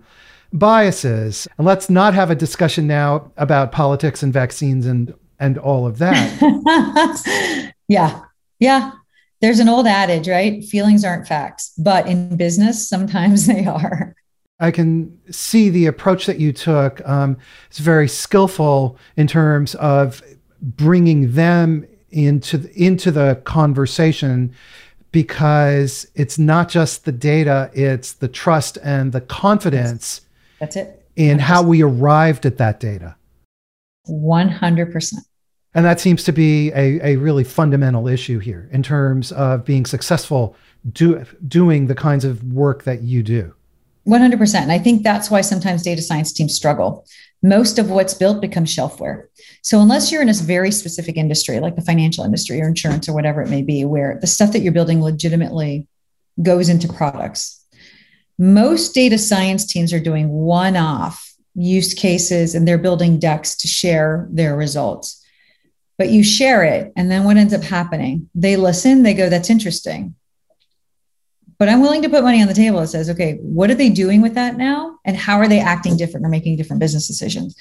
biases. 0.54 1.48
And 1.58 1.66
let's 1.66 1.90
not 1.90 2.14
have 2.14 2.32
a 2.32 2.36
discussion 2.36 2.88
now 2.88 3.32
about 3.38 3.72
politics 3.72 4.24
and 4.24 4.34
vaccines 4.34 4.86
and 4.86 5.14
and 5.40 5.58
all 5.58 5.88
of 5.88 6.00
that. 6.00 7.74
yeah. 7.88 8.22
Yeah. 8.60 8.92
There's 9.42 9.60
an 9.60 9.70
old 9.70 9.88
adage, 9.88 10.28
right? 10.28 10.64
Feelings 10.66 11.06
aren't 11.06 11.28
facts, 11.28 11.72
but 11.78 12.08
in 12.08 12.36
business, 12.36 12.90
sometimes 12.90 13.46
they 13.48 13.66
are. 13.66 14.16
I 14.60 14.72
can 14.72 15.18
see 15.32 15.70
the 15.70 15.86
approach 15.86 16.26
that 16.26 16.40
you 16.40 16.52
took. 16.52 17.08
Um, 17.08 17.38
it's 17.70 17.80
very 17.80 18.10
skillful 18.10 18.98
in 19.16 19.28
terms 19.28 19.76
of 19.76 20.22
bringing 20.62 21.32
them 21.34 21.88
into 22.12 22.70
into 22.76 23.12
the 23.12 23.40
conversation 23.46 24.54
because 25.12 26.08
it's 26.16 26.38
not 26.38 26.70
just 26.70 27.06
the 27.06 27.12
data, 27.12 27.72
it's 27.74 28.14
the 28.14 28.28
trust 28.28 28.78
and 28.84 29.12
the 29.12 29.22
confidence. 29.22 30.22
That's 30.60 30.76
it. 30.76 31.06
In 31.16 31.38
100%. 31.38 31.42
how 31.42 31.64
we 31.64 31.82
arrived 31.82 32.46
at 32.46 32.58
that 32.58 32.80
data. 32.80 33.16
100%. 34.08 35.14
And 35.76 35.86
that 35.86 36.00
seems 36.00 36.24
to 36.24 36.32
be 36.32 36.72
a, 36.72 37.14
a 37.14 37.16
really 37.18 37.44
fundamental 37.44 38.08
issue 38.08 38.40
here 38.40 38.70
in 38.72 38.82
terms 38.82 39.32
of 39.32 39.66
being 39.66 39.86
successful 39.86 40.56
do, 40.92 41.24
doing 41.48 41.88
the 41.88 41.96
kinds 41.96 42.26
of 42.26 42.44
work 42.52 42.84
that 42.84 43.04
you 43.04 43.22
do. 43.22 43.54
100%. 44.08 44.56
And 44.56 44.72
I 44.72 44.80
think 44.80 45.04
that's 45.04 45.30
why 45.30 45.42
sometimes 45.42 45.84
data 45.84 46.02
science 46.02 46.34
teams 46.34 46.56
struggle. 46.56 47.06
Most 47.42 47.80
of 47.80 47.90
what's 47.90 48.14
built 48.14 48.42
becomes 48.42 48.76
shelfware. 48.76 49.28
So, 49.62 49.80
unless 49.80 50.12
you're 50.12 50.22
in 50.22 50.30
a 50.30 50.34
very 50.34 50.72
specific 50.72 51.16
industry, 51.16 51.60
like 51.60 51.76
the 51.76 51.82
financial 51.82 52.26
industry 52.26 52.62
or 52.62 52.68
insurance 52.68 53.08
or 53.08 53.14
whatever 53.14 53.42
it 53.42 53.50
may 53.50 53.62
be, 53.62 53.86
where 53.86 54.18
the 54.20 54.28
stuff 54.28 54.52
that 54.52 54.60
you're 54.60 54.74
building 54.74 55.02
legitimately 55.02 55.88
goes 56.42 56.70
into 56.70 56.92
products, 56.92 57.66
most 58.38 58.94
data 58.94 59.18
science 59.18 59.66
teams 59.66 59.94
are 59.94 60.00
doing 60.00 60.30
one 60.30 60.76
off 60.76 61.30
use 61.56 61.94
cases 61.94 62.56
and 62.56 62.68
they're 62.68 62.78
building 62.78 63.20
decks 63.20 63.56
to 63.58 63.68
share 63.68 64.28
their 64.32 64.56
results. 64.56 65.24
But 65.98 66.10
you 66.10 66.24
share 66.24 66.64
it, 66.64 66.94
and 66.96 67.12
then 67.12 67.26
what 67.26 67.36
ends 67.36 67.54
up 67.54 67.62
happening? 67.62 68.30
They 68.34 68.56
listen, 68.56 69.04
they 69.04 69.14
go, 69.14 69.30
That's 69.30 69.50
interesting. 69.50 70.16
But 71.60 71.68
I'm 71.68 71.82
willing 71.82 72.02
to 72.04 72.10
put 72.10 72.24
money 72.24 72.42
on 72.42 72.48
the 72.48 72.54
table 72.54 72.80
that 72.80 72.88
says, 72.88 73.10
okay, 73.10 73.38
what 73.42 73.70
are 73.70 73.76
they 73.76 73.90
doing 73.90 74.22
with 74.22 74.34
that 74.36 74.56
now? 74.56 74.98
And 75.06 75.18
how 75.18 75.38
are 75.38 75.48
they 75.48 75.60
acting 75.60 75.98
different 75.98 76.26
or 76.26 76.30
making 76.30 76.56
different 76.56 76.80
business 76.80 77.06
decisions? 77.06 77.56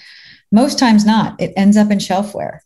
Most 0.53 0.79
times 0.79 1.05
not. 1.05 1.41
It 1.41 1.53
ends 1.57 1.77
up 1.77 1.91
in 1.91 1.99
shelfware. 1.99 2.61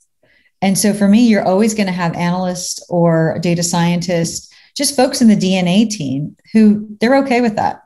And 0.61 0.79
so 0.79 0.93
for 0.93 1.09
me, 1.09 1.27
you're 1.27 1.45
always 1.45 1.75
going 1.75 1.87
to 1.87 1.93
have 1.93 2.15
analysts 2.15 2.85
or 2.89 3.39
data 3.41 3.63
scientists, 3.63 4.53
just 4.77 4.95
folks 4.95 5.23
in 5.23 5.29
the 5.29 5.37
DNA 5.37 5.89
team 5.89 6.37
who 6.53 6.87
they're 7.01 7.17
okay 7.19 7.41
with 7.41 7.57
that. 7.57 7.83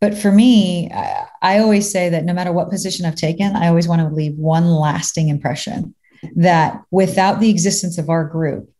But 0.00 0.16
for 0.16 0.30
me, 0.30 0.90
I, 0.92 1.26
I 1.40 1.58
always 1.58 1.90
say 1.90 2.10
that 2.10 2.24
no 2.24 2.34
matter 2.34 2.52
what 2.52 2.70
position 2.70 3.06
I've 3.06 3.16
taken, 3.16 3.56
I 3.56 3.68
always 3.68 3.88
want 3.88 4.02
to 4.02 4.14
leave 4.14 4.36
one 4.36 4.66
lasting 4.70 5.28
impression 5.28 5.94
that 6.36 6.82
without 6.90 7.40
the 7.40 7.50
existence 7.50 7.98
of 7.98 8.10
our 8.10 8.24
group, 8.24 8.70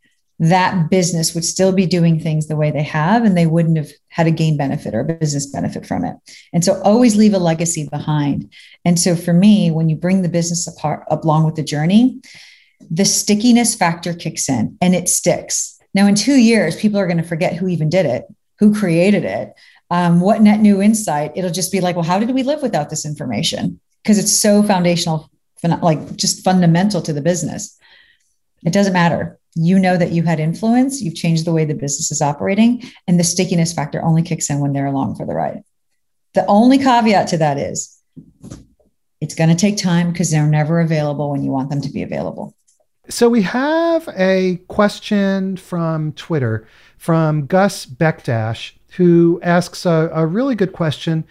that 0.41 0.89
business 0.89 1.35
would 1.35 1.45
still 1.45 1.73
be 1.73 1.85
doing 1.85 2.21
things 2.21 2.47
the 2.47 2.57
way 2.57 2.71
they 2.71 2.83
have 2.83 3.25
and 3.25 3.37
they 3.37 3.47
wouldn't 3.47 3.77
have 3.77 3.91
had 4.09 4.29
a 4.29 4.31
gain 4.31 4.57
benefit 4.57 4.95
or 4.95 5.01
a 5.01 5.05
business 5.05 5.47
benefit 5.47 5.85
from 5.85 6.05
it. 6.05 6.17
And 6.53 6.65
so 6.65 6.81
always 6.83 7.17
leave 7.17 7.35
a 7.35 7.39
legacy 7.39 7.89
behind. 7.89 8.53
And 8.85 9.01
so 9.01 9.17
for 9.17 9.33
me, 9.33 9.71
when 9.71 9.89
you 9.89 9.97
bring 9.97 10.23
the 10.23 10.29
business 10.29 10.69
apart 10.69 11.05
along 11.11 11.45
with 11.45 11.57
the 11.57 11.65
journey, 11.65 12.21
the 12.89 13.05
stickiness 13.05 13.75
factor 13.75 14.15
kicks 14.15 14.49
in 14.49 14.79
and 14.81 14.95
it 14.95 15.09
sticks. 15.09 15.77
Now, 15.93 16.07
in 16.07 16.15
two 16.15 16.37
years, 16.37 16.77
people 16.77 17.01
are 17.01 17.09
going 17.09 17.17
to 17.17 17.25
forget 17.25 17.55
who 17.55 17.67
even 17.67 17.89
did 17.89 18.07
it, 18.07 18.25
who 18.61 18.73
created 18.73 19.25
it. 19.25 19.55
um, 19.91 20.21
what 20.21 20.43
net 20.43 20.61
new 20.61 20.83
insight, 20.83 21.33
it'll 21.35 21.51
just 21.51 21.73
be 21.73 21.81
like, 21.81 21.97
well, 21.97 22.05
how 22.05 22.19
did 22.19 22.31
we 22.31 22.43
live 22.43 22.63
without 22.63 22.91
this 22.91 23.07
information? 23.07 23.81
Because 24.03 24.19
it's 24.19 24.33
so 24.33 24.63
foundational, 24.63 25.31
like 25.83 26.17
just 26.17 26.45
fundamental 26.45 27.01
to 27.03 27.13
the 27.13 27.23
business. 27.23 27.79
It 28.65 28.73
doesn't 28.73 28.93
matter. 28.93 29.38
You 29.55 29.79
know 29.79 29.97
that 29.97 30.13
you 30.13 30.23
had 30.23 30.41
influence, 30.41 31.01
you've 31.01 31.15
changed 31.15 31.45
the 31.45 31.53
way 31.53 31.65
the 31.65 31.75
business 31.75 32.11
is 32.11 32.23
operating, 32.23 32.83
and 33.07 33.19
the 33.19 33.25
stickiness 33.25 33.73
factor 33.73 34.03
only 34.03 34.23
kicks 34.23 34.51
in 34.51 34.61
when 34.61 34.73
they're 34.73 34.87
along 34.87 35.17
for 35.17 35.27
the 35.27 35.35
ride. 35.35 35.63
The 36.35 36.47
only 36.47 36.79
caveat 36.79 37.29
to 37.29 37.39
that 37.39 37.59
is 37.59 37.99
it's 39.21 39.35
going 39.35 39.51
to 39.51 39.57
take 39.57 39.77
time 39.77 40.13
because 40.13 40.31
they're 40.31 40.47
never 40.47 40.81
available 40.81 41.31
when 41.31 41.43
you 41.43 41.51
want 41.51 41.71
them 41.71 41.81
to 41.81 41.91
be 41.91 42.03
available. 42.03 42.55
So 43.09 43.29
we 43.29 43.43
have 43.43 44.09
a 44.17 44.57
question 44.69 45.57
from 45.57 46.13
Twitter 46.13 46.69
from 46.99 47.47
Gus 47.47 47.87
Bekdash, 47.87 48.73
who 48.97 49.41
asks 49.43 49.87
a, 49.87 50.11
a 50.13 50.27
really 50.27 50.55
good 50.55 50.73
question. 50.73 51.25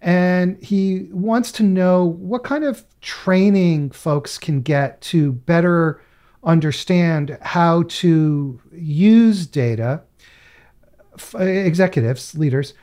And 0.00 0.62
he 0.62 1.08
wants 1.10 1.50
to 1.52 1.62
know 1.62 2.04
what 2.04 2.44
kind 2.44 2.62
of 2.62 2.84
training 3.00 3.90
folks 3.90 4.38
can 4.38 4.60
get 4.60 5.00
to 5.02 5.32
better 5.32 6.00
understand 6.44 7.38
how 7.40 7.84
to 7.88 8.60
use 8.72 9.46
data, 9.46 10.02
executives, 11.38 12.36
leaders. 12.36 12.74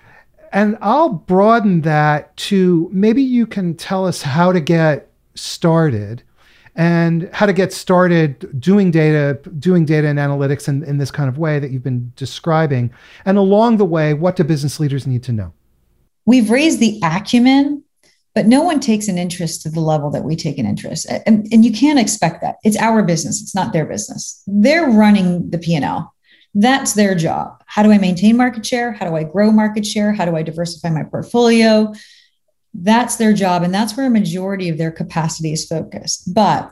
And 0.51 0.77
I'll 0.81 1.09
broaden 1.09 1.81
that 1.81 2.35
to 2.37 2.89
maybe 2.91 3.21
you 3.21 3.45
can 3.45 3.75
tell 3.75 4.05
us 4.05 4.21
how 4.21 4.51
to 4.51 4.59
get 4.59 5.09
started 5.35 6.23
and 6.75 7.29
how 7.33 7.45
to 7.45 7.53
get 7.53 7.73
started 7.73 8.59
doing 8.59 8.91
data, 8.91 9.39
doing 9.59 9.85
data 9.85 10.07
and 10.07 10.19
analytics 10.19 10.67
in, 10.67 10.83
in 10.83 10.97
this 10.97 11.11
kind 11.11 11.27
of 11.29 11.37
way 11.37 11.59
that 11.59 11.71
you've 11.71 11.83
been 11.83 12.11
describing. 12.15 12.91
And 13.25 13.37
along 13.37 13.77
the 13.77 13.85
way, 13.85 14.13
what 14.13 14.35
do 14.35 14.43
business 14.43 14.79
leaders 14.79 15.05
need 15.05 15.23
to 15.23 15.31
know? 15.31 15.53
We've 16.25 16.49
raised 16.49 16.79
the 16.79 16.99
acumen, 17.03 17.83
but 18.33 18.47
no 18.47 18.61
one 18.61 18.79
takes 18.79 19.07
an 19.07 19.17
interest 19.17 19.61
to 19.61 19.69
the 19.69 19.81
level 19.81 20.09
that 20.11 20.23
we 20.23 20.35
take 20.35 20.57
an 20.57 20.65
interest. 20.65 21.05
And, 21.25 21.47
and 21.51 21.65
you 21.65 21.71
can't 21.71 21.99
expect 21.99 22.41
that. 22.41 22.55
It's 22.63 22.77
our 22.77 23.03
business. 23.03 23.41
It's 23.41 23.55
not 23.55 23.73
their 23.73 23.85
business. 23.85 24.41
They're 24.47 24.89
running 24.89 25.49
the 25.49 25.57
P&L. 25.57 26.13
That's 26.53 26.93
their 26.93 27.15
job. 27.15 27.61
How 27.65 27.83
do 27.83 27.91
I 27.91 27.97
maintain 27.97 28.37
market 28.37 28.65
share? 28.65 28.91
How 28.91 29.07
do 29.07 29.15
I 29.15 29.23
grow 29.23 29.51
market 29.51 29.85
share? 29.85 30.13
How 30.13 30.25
do 30.25 30.35
I 30.35 30.43
diversify 30.43 30.89
my 30.89 31.03
portfolio? 31.03 31.93
That's 32.73 33.17
their 33.17 33.33
job. 33.33 33.63
And 33.63 33.73
that's 33.73 33.95
where 33.95 34.05
a 34.05 34.09
majority 34.09 34.69
of 34.69 34.77
their 34.77 34.91
capacity 34.91 35.51
is 35.51 35.65
focused. 35.65 36.33
But 36.33 36.71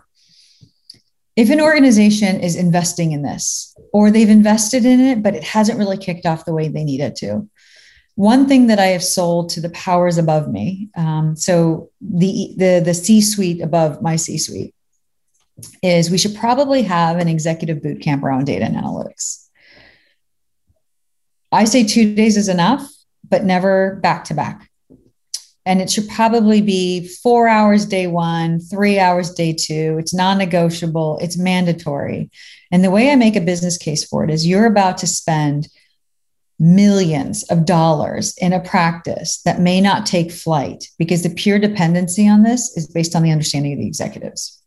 if 1.35 1.49
an 1.49 1.61
organization 1.61 2.41
is 2.41 2.55
investing 2.55 3.13
in 3.13 3.21
this 3.21 3.73
or 3.93 4.11
they've 4.11 4.29
invested 4.29 4.85
in 4.85 4.99
it, 4.99 5.23
but 5.23 5.35
it 5.35 5.43
hasn't 5.43 5.79
really 5.79 5.97
kicked 5.97 6.25
off 6.25 6.45
the 6.45 6.53
way 6.53 6.67
they 6.67 6.83
need 6.83 6.99
it 6.99 7.15
to, 7.17 7.49
one 8.15 8.47
thing 8.47 8.67
that 8.67 8.79
I 8.79 8.87
have 8.87 9.03
sold 9.03 9.49
to 9.51 9.61
the 9.61 9.69
powers 9.69 10.17
above 10.17 10.49
me, 10.49 10.89
um, 10.95 11.35
so 11.35 11.89
the 12.01 12.53
the 12.57 12.81
the 12.83 12.93
C 12.93 13.21
suite 13.21 13.61
above 13.61 14.01
my 14.01 14.15
C 14.15 14.37
suite, 14.37 14.73
is 15.81 16.11
we 16.11 16.17
should 16.17 16.35
probably 16.35 16.83
have 16.83 17.17
an 17.17 17.27
executive 17.27 17.81
boot 17.81 18.01
camp 18.01 18.23
around 18.23 18.45
data 18.45 18.65
and 18.65 18.75
analytics. 18.75 19.47
I 21.51 21.63
say 21.63 21.83
two 21.83 22.13
days 22.13 22.37
is 22.37 22.49
enough, 22.49 22.87
but 23.27 23.43
never 23.43 23.95
back 23.95 24.25
to 24.25 24.33
back 24.33 24.69
and 25.69 25.81
it 25.81 25.89
should 25.91 26.09
probably 26.09 26.61
be 26.61 27.07
four 27.21 27.47
hours 27.47 27.85
day 27.85 28.07
one, 28.07 28.59
three 28.59 28.97
hours 28.97 29.31
day 29.31 29.53
two. 29.53 29.97
It's 29.99 30.15
non 30.15 30.39
negotiable, 30.39 31.19
it's 31.21 31.37
mandatory. 31.37 32.31
And 32.71 32.83
the 32.83 32.89
way 32.89 33.11
I 33.11 33.15
make 33.15 33.35
a 33.35 33.41
business 33.41 33.77
case 33.77 34.03
for 34.03 34.23
it 34.23 34.31
is 34.31 34.47
you're 34.47 34.65
about 34.65 34.97
to 34.99 35.07
spend 35.07 35.67
millions 36.59 37.43
of 37.43 37.65
dollars 37.65 38.35
in 38.37 38.51
a 38.51 38.59
practice 38.59 39.41
that 39.43 39.61
may 39.61 39.79
not 39.79 40.05
take 40.05 40.31
flight 40.31 40.87
because 40.97 41.23
the 41.23 41.29
pure 41.29 41.57
dependency 41.57 42.27
on 42.27 42.43
this 42.43 42.75
is 42.75 42.87
based 42.87 43.15
on 43.15 43.23
the 43.23 43.31
understanding 43.31 43.73
of 43.73 43.79
the 43.79 43.87
executives. 43.87 44.61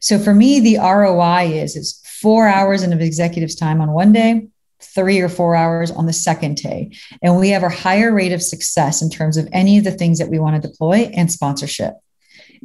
So 0.00 0.18
for 0.18 0.34
me, 0.34 0.58
the 0.58 0.78
ROI 0.78 1.52
is 1.52 1.76
it's 1.76 2.00
four 2.20 2.48
hours 2.48 2.82
of 2.82 3.00
executives' 3.00 3.54
time 3.54 3.80
on 3.80 3.92
one 3.92 4.12
day, 4.12 4.48
three 4.80 5.20
or 5.20 5.28
four 5.28 5.54
hours 5.54 5.92
on 5.92 6.06
the 6.06 6.12
second 6.12 6.56
day. 6.56 6.90
And 7.22 7.38
we 7.38 7.50
have 7.50 7.62
a 7.62 7.68
higher 7.68 8.12
rate 8.12 8.32
of 8.32 8.42
success 8.42 9.00
in 9.00 9.10
terms 9.10 9.36
of 9.36 9.48
any 9.52 9.78
of 9.78 9.84
the 9.84 9.92
things 9.92 10.18
that 10.18 10.28
we 10.28 10.40
want 10.40 10.60
to 10.60 10.68
deploy 10.68 11.10
and 11.14 11.30
sponsorship. 11.30 11.94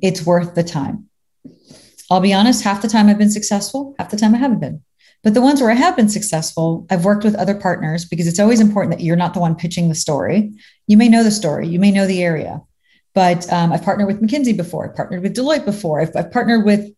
It's 0.01 0.25
worth 0.25 0.55
the 0.55 0.63
time. 0.63 1.09
I'll 2.09 2.21
be 2.21 2.33
honest, 2.33 2.63
half 2.63 2.81
the 2.81 2.87
time 2.87 3.07
I've 3.07 3.17
been 3.17 3.29
successful, 3.29 3.95
half 3.99 4.09
the 4.09 4.17
time 4.17 4.33
I 4.33 4.39
haven't 4.39 4.59
been. 4.59 4.81
But 5.27 5.33
the 5.33 5.41
ones 5.41 5.59
where 5.59 5.69
I 5.69 5.73
have 5.73 5.97
been 5.97 6.07
successful, 6.07 6.87
I've 6.89 7.03
worked 7.03 7.25
with 7.25 7.35
other 7.35 7.53
partners 7.53 8.05
because 8.05 8.27
it's 8.27 8.39
always 8.39 8.61
important 8.61 8.95
that 8.95 9.03
you're 9.03 9.17
not 9.17 9.33
the 9.33 9.41
one 9.41 9.55
pitching 9.55 9.89
the 9.89 9.93
story. 9.93 10.53
You 10.87 10.95
may 10.95 11.09
know 11.09 11.21
the 11.21 11.31
story, 11.31 11.67
you 11.67 11.79
may 11.79 11.91
know 11.91 12.07
the 12.07 12.23
area, 12.23 12.61
but 13.13 13.51
um, 13.51 13.73
I've 13.73 13.83
partnered 13.83 14.07
with 14.07 14.21
McKinsey 14.21 14.55
before, 14.55 14.87
I've 14.87 14.95
partnered 14.95 15.23
with 15.23 15.35
Deloitte 15.35 15.65
before, 15.65 15.99
I've, 15.99 16.15
I've 16.15 16.31
partnered 16.31 16.63
with 16.63 16.93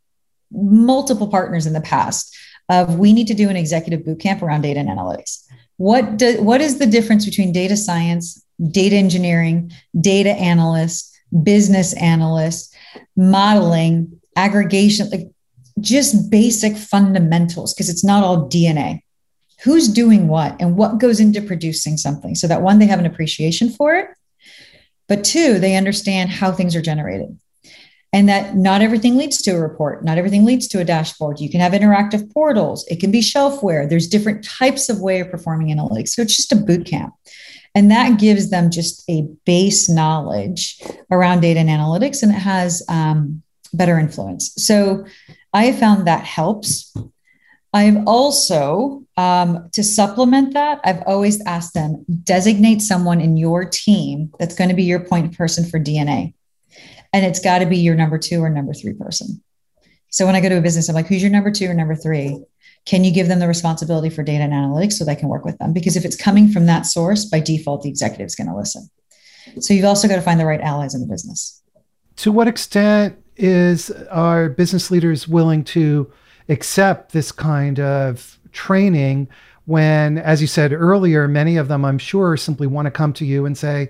multiple 0.52 1.28
partners 1.28 1.66
in 1.66 1.74
the 1.74 1.82
past 1.82 2.38
of 2.70 3.00
we 3.00 3.14
need 3.14 3.26
to 3.30 3.34
do 3.34 3.50
an 3.50 3.56
executive 3.56 4.06
boot 4.06 4.20
camp 4.20 4.44
around 4.44 4.62
data 4.62 4.80
and 4.80 4.90
analytics. 4.90 5.44
What 5.78 6.18
do, 6.18 6.40
what 6.40 6.62
is 6.62 6.78
the 6.78 6.86
difference 6.86 7.26
between 7.26 7.52
data 7.52 7.76
science, 7.76 8.46
data 8.70 8.96
engineering, 8.96 9.72
data 10.00 10.34
analyst, 10.34 11.18
business 11.42 11.94
analyst, 11.94 12.76
modeling, 13.16 14.22
aggregation, 14.36 15.10
like 15.10 15.32
just 15.82 16.30
basic 16.30 16.78
fundamentals 16.78 17.74
because 17.74 17.90
it's 17.90 18.04
not 18.04 18.24
all 18.24 18.50
DNA. 18.50 19.02
Who's 19.64 19.88
doing 19.88 20.28
what 20.28 20.56
and 20.60 20.78
what 20.78 21.00
goes 21.00 21.20
into 21.20 21.42
producing 21.42 21.98
something? 21.98 22.36
So 22.36 22.48
that 22.48 22.62
one, 22.62 22.80
they 22.80 22.86
have 22.88 23.00
an 23.00 23.06
appreciation 23.06 23.70
for 23.70 23.96
it, 23.96 24.08
but 25.08 25.24
two, 25.24 25.60
they 25.60 25.76
understand 25.76 26.30
how 26.30 26.52
things 26.52 26.76
are 26.76 26.82
generated. 26.82 27.38
And 28.12 28.28
that 28.28 28.56
not 28.56 28.82
everything 28.82 29.18
leads 29.18 29.42
to 29.44 29.52
a 29.52 29.60
report. 29.60 30.04
Not 30.04 30.18
everything 30.18 30.44
leads 30.44 30.68
to 30.70 30.80
a 30.80 30.86
dashboard. 30.86 31.40
You 31.40 31.50
can 31.50 31.60
have 31.60 31.74
interactive 31.74 32.34
portals. 32.34 32.88
It 32.88 33.00
can 33.00 33.12
be 33.12 33.22
shelfware. 33.22 33.88
There's 33.88 34.08
different 34.08 34.44
types 34.44 34.90
of 34.90 35.00
way 35.00 35.20
of 35.20 35.30
performing 35.30 35.76
analytics. 35.76 36.10
So 36.10 36.24
it's 36.24 36.36
just 36.36 36.52
a 36.52 36.56
boot 36.56 36.88
camp. 36.88 37.14
And 37.76 37.92
that 37.92 38.20
gives 38.20 38.50
them 38.50 38.72
just 38.72 39.04
a 39.10 39.28
base 39.46 39.90
knowledge 39.90 40.82
around 41.12 41.42
data 41.42 41.60
and 41.60 41.70
analytics 41.70 42.24
and 42.24 42.32
it 42.32 42.40
has 42.40 42.84
um, 42.90 43.44
better 43.74 44.00
influence. 44.00 44.54
So 44.56 45.06
i 45.54 45.66
have 45.66 45.80
found 45.80 46.08
that 46.08 46.24
helps 46.24 46.94
i've 47.74 48.06
also 48.08 49.04
um, 49.18 49.70
to 49.74 49.84
supplement 49.84 50.54
that 50.54 50.80
i've 50.84 51.04
always 51.06 51.44
asked 51.46 51.74
them 51.74 52.06
designate 52.24 52.82
someone 52.82 53.22
in 53.22 53.38
your 53.38 53.66
team 53.66 54.32
that's 54.40 54.56
going 54.56 54.70
to 54.70 54.76
be 54.76 54.84
your 54.84 55.00
point 55.00 55.38
person 55.38 55.64
for 55.64 55.80
dna 55.80 56.34
and 57.14 57.26
it's 57.26 57.40
got 57.40 57.60
to 57.60 57.66
be 57.66 57.78
your 57.78 57.96
number 57.96 58.18
two 58.18 58.42
or 58.42 58.50
number 58.50 58.74
three 58.74 58.94
person. 58.94 59.42
So 60.10 60.26
when 60.26 60.36
I 60.36 60.42
go 60.42 60.50
to 60.50 60.58
a 60.58 60.62
business, 60.62 60.90
I'm 60.90 60.96
like, 60.96 61.08
who's 61.08 61.22
your 61.22 61.32
number 61.32 61.52
two 61.52 61.70
or 61.70 61.74
number 61.74 61.96
three? 61.96 62.44
Can 62.86 63.04
you 63.04 63.12
give 63.12 63.28
them 63.28 63.40
the 63.40 63.48
responsibility 63.48 64.10
for 64.10 64.24
data 64.24 64.44
and 64.44 64.54
analytics 64.54 64.94
so 64.94 65.06
they 65.06 65.16
can 65.16 65.30
work 65.30 65.46
with 65.46 65.58
them? 65.60 65.74
Because 65.74 65.96
if 65.96 66.06
it's 66.06 66.16
coming 66.16 66.52
from 66.52 66.66
that 66.66 66.86
source, 66.86 67.26
by 67.26 67.40
default, 67.40 67.84
the 67.84 67.90
executive 67.90 68.26
is 68.26 68.36
going 68.36 68.48
to 68.48 68.56
listen. 68.56 68.90
So 69.60 69.74
you've 69.74 69.86
also 69.86 70.08
got 70.08 70.16
to 70.16 70.22
find 70.22 70.40
the 70.40 70.46
right 70.46 70.62
allies 70.62 70.96
in 70.96 71.02
the 71.02 71.08
business. 71.08 71.62
To 72.18 72.32
what 72.32 72.48
extent 72.48 73.18
is 73.40 73.90
our 74.12 74.50
business 74.50 74.92
leaders 74.92 75.28
willing 75.28 75.64
to 75.64 76.12
accept 76.50 77.14
this 77.14 77.32
kind 77.32 77.80
of 77.80 78.38
training 78.52 79.28
when, 79.66 80.18
as 80.18 80.42
you 80.42 80.48
said 80.48 80.74
earlier, 80.74 81.28
many 81.28 81.58
of 81.58 81.68
them, 81.68 81.86
I'm 81.86 82.00
sure, 82.00 82.36
simply 82.36 82.68
want 82.68 82.88
to 82.88 82.92
come 82.92 83.14
to 83.14 83.26
you 83.26 83.46
and 83.46 83.58
say, 83.58 83.90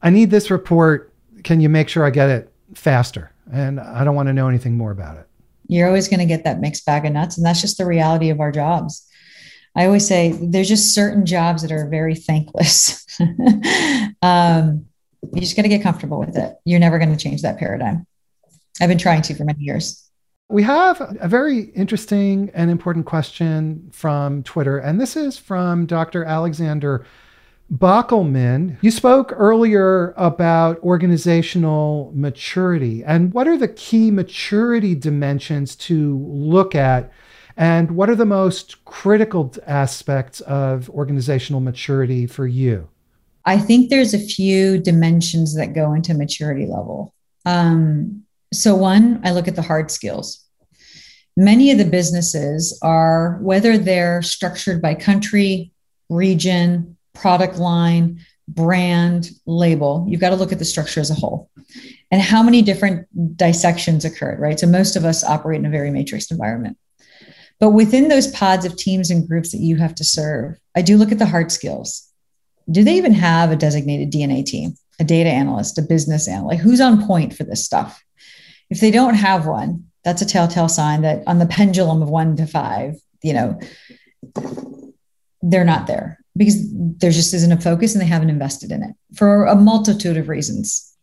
I 0.00 0.10
need 0.10 0.30
this 0.30 0.50
report 0.50 1.12
can 1.46 1.60
you 1.60 1.68
make 1.68 1.88
sure 1.88 2.04
I 2.04 2.10
get 2.10 2.28
it 2.28 2.52
faster? 2.74 3.32
And 3.52 3.78
I 3.78 4.04
don't 4.04 4.16
want 4.16 4.28
to 4.28 4.32
know 4.32 4.48
anything 4.48 4.76
more 4.76 4.90
about 4.90 5.16
it. 5.16 5.28
You're 5.68 5.86
always 5.86 6.08
going 6.08 6.20
to 6.20 6.26
get 6.26 6.44
that 6.44 6.60
mixed 6.60 6.84
bag 6.84 7.06
of 7.06 7.12
nuts. 7.12 7.36
And 7.36 7.46
that's 7.46 7.60
just 7.60 7.78
the 7.78 7.86
reality 7.86 8.30
of 8.30 8.40
our 8.40 8.50
jobs. 8.50 9.06
I 9.76 9.86
always 9.86 10.06
say 10.06 10.32
there's 10.32 10.68
just 10.68 10.94
certain 10.94 11.24
jobs 11.24 11.62
that 11.62 11.70
are 11.70 11.88
very 11.88 12.14
thankless. 12.14 13.04
um, 14.22 14.86
you 15.32 15.40
just 15.40 15.54
got 15.54 15.62
to 15.62 15.68
get 15.68 15.82
comfortable 15.82 16.18
with 16.18 16.36
it. 16.36 16.56
You're 16.64 16.80
never 16.80 16.98
going 16.98 17.16
to 17.16 17.22
change 17.22 17.42
that 17.42 17.58
paradigm. 17.58 18.06
I've 18.80 18.88
been 18.88 18.98
trying 18.98 19.22
to 19.22 19.34
for 19.34 19.44
many 19.44 19.62
years. 19.62 20.02
We 20.48 20.62
have 20.62 21.00
a 21.20 21.28
very 21.28 21.60
interesting 21.74 22.50
and 22.54 22.70
important 22.70 23.06
question 23.06 23.88
from 23.92 24.42
Twitter, 24.44 24.78
and 24.78 25.00
this 25.00 25.16
is 25.16 25.36
from 25.36 25.86
Dr. 25.86 26.24
Alexander 26.24 27.04
Bockelman, 27.72 28.78
you 28.80 28.92
spoke 28.92 29.32
earlier 29.36 30.14
about 30.16 30.78
organizational 30.80 32.12
maturity. 32.14 33.02
And 33.02 33.32
what 33.32 33.48
are 33.48 33.58
the 33.58 33.68
key 33.68 34.10
maturity 34.10 34.94
dimensions 34.94 35.74
to 35.76 36.18
look 36.18 36.76
at? 36.76 37.10
And 37.56 37.92
what 37.92 38.08
are 38.08 38.14
the 38.14 38.24
most 38.24 38.84
critical 38.84 39.52
aspects 39.66 40.40
of 40.42 40.88
organizational 40.90 41.60
maturity 41.60 42.26
for 42.26 42.46
you? 42.46 42.88
I 43.44 43.58
think 43.58 43.90
there's 43.90 44.14
a 44.14 44.18
few 44.18 44.78
dimensions 44.78 45.56
that 45.56 45.74
go 45.74 45.92
into 45.92 46.14
maturity 46.14 46.66
level. 46.66 47.14
Um, 47.44 48.25
so, 48.52 48.74
one, 48.74 49.20
I 49.24 49.32
look 49.32 49.48
at 49.48 49.56
the 49.56 49.62
hard 49.62 49.90
skills. 49.90 50.44
Many 51.36 51.70
of 51.70 51.78
the 51.78 51.84
businesses 51.84 52.78
are, 52.82 53.38
whether 53.42 53.76
they're 53.76 54.22
structured 54.22 54.80
by 54.80 54.94
country, 54.94 55.72
region, 56.08 56.96
product 57.12 57.58
line, 57.58 58.20
brand, 58.48 59.30
label, 59.44 60.06
you've 60.08 60.20
got 60.20 60.30
to 60.30 60.36
look 60.36 60.52
at 60.52 60.58
the 60.58 60.64
structure 60.64 61.00
as 61.00 61.10
a 61.10 61.14
whole 61.14 61.50
and 62.10 62.22
how 62.22 62.42
many 62.42 62.62
different 62.62 63.06
dissections 63.36 64.04
occurred, 64.04 64.38
right? 64.38 64.58
So 64.58 64.66
most 64.66 64.96
of 64.96 65.04
us 65.04 65.24
operate 65.24 65.58
in 65.58 65.66
a 65.66 65.70
very 65.70 65.90
matrix 65.90 66.30
environment. 66.30 66.78
But 67.58 67.70
within 67.70 68.08
those 68.08 68.28
pods 68.28 68.64
of 68.64 68.76
teams 68.76 69.10
and 69.10 69.26
groups 69.26 69.50
that 69.52 69.58
you 69.58 69.76
have 69.76 69.94
to 69.96 70.04
serve, 70.04 70.58
I 70.76 70.82
do 70.82 70.96
look 70.96 71.10
at 71.10 71.18
the 71.18 71.26
hard 71.26 71.50
skills. 71.50 72.08
Do 72.70 72.84
they 72.84 72.96
even 72.96 73.14
have 73.14 73.50
a 73.50 73.56
designated 73.56 74.12
DNA 74.12 74.44
team, 74.44 74.74
a 75.00 75.04
data 75.04 75.30
analyst, 75.30 75.78
a 75.78 75.82
business 75.82 76.28
analyst? 76.28 76.60
Who's 76.60 76.80
on 76.80 77.06
point 77.06 77.34
for 77.34 77.44
this 77.44 77.64
stuff? 77.64 78.02
If 78.70 78.80
they 78.80 78.90
don't 78.90 79.14
have 79.14 79.46
one, 79.46 79.86
that's 80.04 80.22
a 80.22 80.26
telltale 80.26 80.68
sign 80.68 81.02
that 81.02 81.22
on 81.26 81.38
the 81.38 81.46
pendulum 81.46 82.02
of 82.02 82.08
one 82.08 82.36
to 82.36 82.46
five, 82.46 82.94
you 83.22 83.32
know, 83.32 83.60
they're 85.42 85.64
not 85.64 85.86
there 85.86 86.18
because 86.36 86.56
there 86.72 87.10
just 87.10 87.32
isn't 87.34 87.52
a 87.52 87.60
focus 87.60 87.94
and 87.94 88.02
they 88.02 88.06
haven't 88.06 88.30
invested 88.30 88.70
in 88.70 88.82
it 88.82 88.94
for 89.14 89.46
a 89.46 89.56
multitude 89.56 90.16
of 90.16 90.28
reasons. 90.28 90.96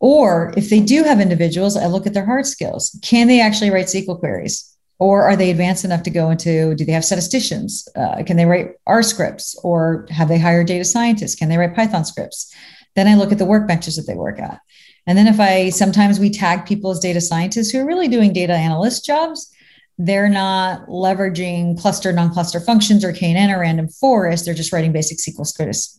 Or 0.00 0.52
if 0.56 0.68
they 0.68 0.80
do 0.80 1.02
have 1.04 1.20
individuals, 1.20 1.76
I 1.76 1.86
look 1.86 2.06
at 2.06 2.14
their 2.14 2.26
hard 2.26 2.46
skills. 2.46 2.98
Can 3.02 3.26
they 3.26 3.40
actually 3.40 3.70
write 3.70 3.86
SQL 3.86 4.18
queries? 4.18 4.70
Or 4.98 5.22
are 5.22 5.36
they 5.36 5.50
advanced 5.50 5.84
enough 5.84 6.02
to 6.04 6.10
go 6.10 6.30
into, 6.30 6.74
do 6.74 6.84
they 6.84 6.92
have 6.92 7.04
statisticians? 7.04 7.88
Uh, 7.96 8.22
can 8.24 8.36
they 8.36 8.44
write 8.44 8.72
R 8.86 9.02
scripts? 9.02 9.58
Or 9.64 10.06
have 10.10 10.28
they 10.28 10.38
hired 10.38 10.66
data 10.66 10.84
scientists? 10.84 11.34
Can 11.34 11.48
they 11.48 11.56
write 11.56 11.74
Python 11.74 12.04
scripts? 12.04 12.54
Then 12.94 13.08
I 13.08 13.14
look 13.14 13.32
at 13.32 13.38
the 13.38 13.46
workbenches 13.46 13.96
that 13.96 14.06
they 14.06 14.14
work 14.14 14.38
at. 14.38 14.60
And 15.06 15.18
then 15.18 15.26
if 15.26 15.38
I 15.38 15.70
sometimes 15.70 16.18
we 16.18 16.30
tag 16.30 16.66
people 16.66 16.90
as 16.90 16.98
data 16.98 17.20
scientists 17.20 17.70
who 17.70 17.80
are 17.80 17.86
really 17.86 18.08
doing 18.08 18.32
data 18.32 18.54
analyst 18.54 19.04
jobs, 19.04 19.50
they're 19.98 20.28
not 20.28 20.86
leveraging 20.88 21.78
cluster 21.80 22.12
non-cluster 22.12 22.60
functions 22.60 23.04
or 23.04 23.12
knn 23.12 23.54
or 23.54 23.60
random 23.60 23.88
forest. 23.88 24.44
They're 24.44 24.54
just 24.54 24.72
writing 24.72 24.92
basic 24.92 25.18
sql 25.18 25.46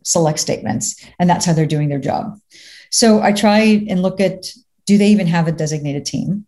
select 0.03 0.39
statements 0.39 1.03
and 1.19 1.29
that's 1.29 1.45
how 1.45 1.53
they're 1.53 1.65
doing 1.65 1.89
their 1.89 1.99
job. 1.99 2.39
So 2.91 3.21
i 3.21 3.31
try 3.31 3.85
and 3.89 4.01
look 4.01 4.19
at 4.19 4.47
do 4.85 4.97
they 4.97 5.07
even 5.07 5.27
have 5.27 5.47
a 5.47 5.51
designated 5.51 6.05
team? 6.05 6.45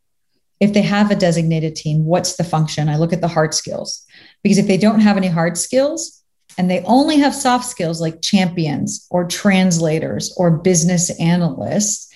If 0.59 0.73
they 0.73 0.81
have 0.81 1.11
a 1.11 1.15
designated 1.15 1.75
team 1.75 2.05
what's 2.05 2.35
the 2.35 2.43
function? 2.43 2.89
I 2.89 2.97
look 2.97 3.13
at 3.13 3.21
the 3.21 3.27
hard 3.27 3.53
skills. 3.53 4.05
Because 4.43 4.57
if 4.57 4.67
they 4.67 4.77
don't 4.77 4.99
have 4.99 5.17
any 5.17 5.27
hard 5.27 5.57
skills 5.57 6.23
and 6.57 6.69
they 6.69 6.81
only 6.81 7.17
have 7.17 7.35
soft 7.35 7.65
skills 7.65 8.01
like 8.01 8.21
champions 8.21 9.07
or 9.09 9.25
translators 9.25 10.33
or 10.37 10.51
business 10.51 11.17
analysts 11.19 12.06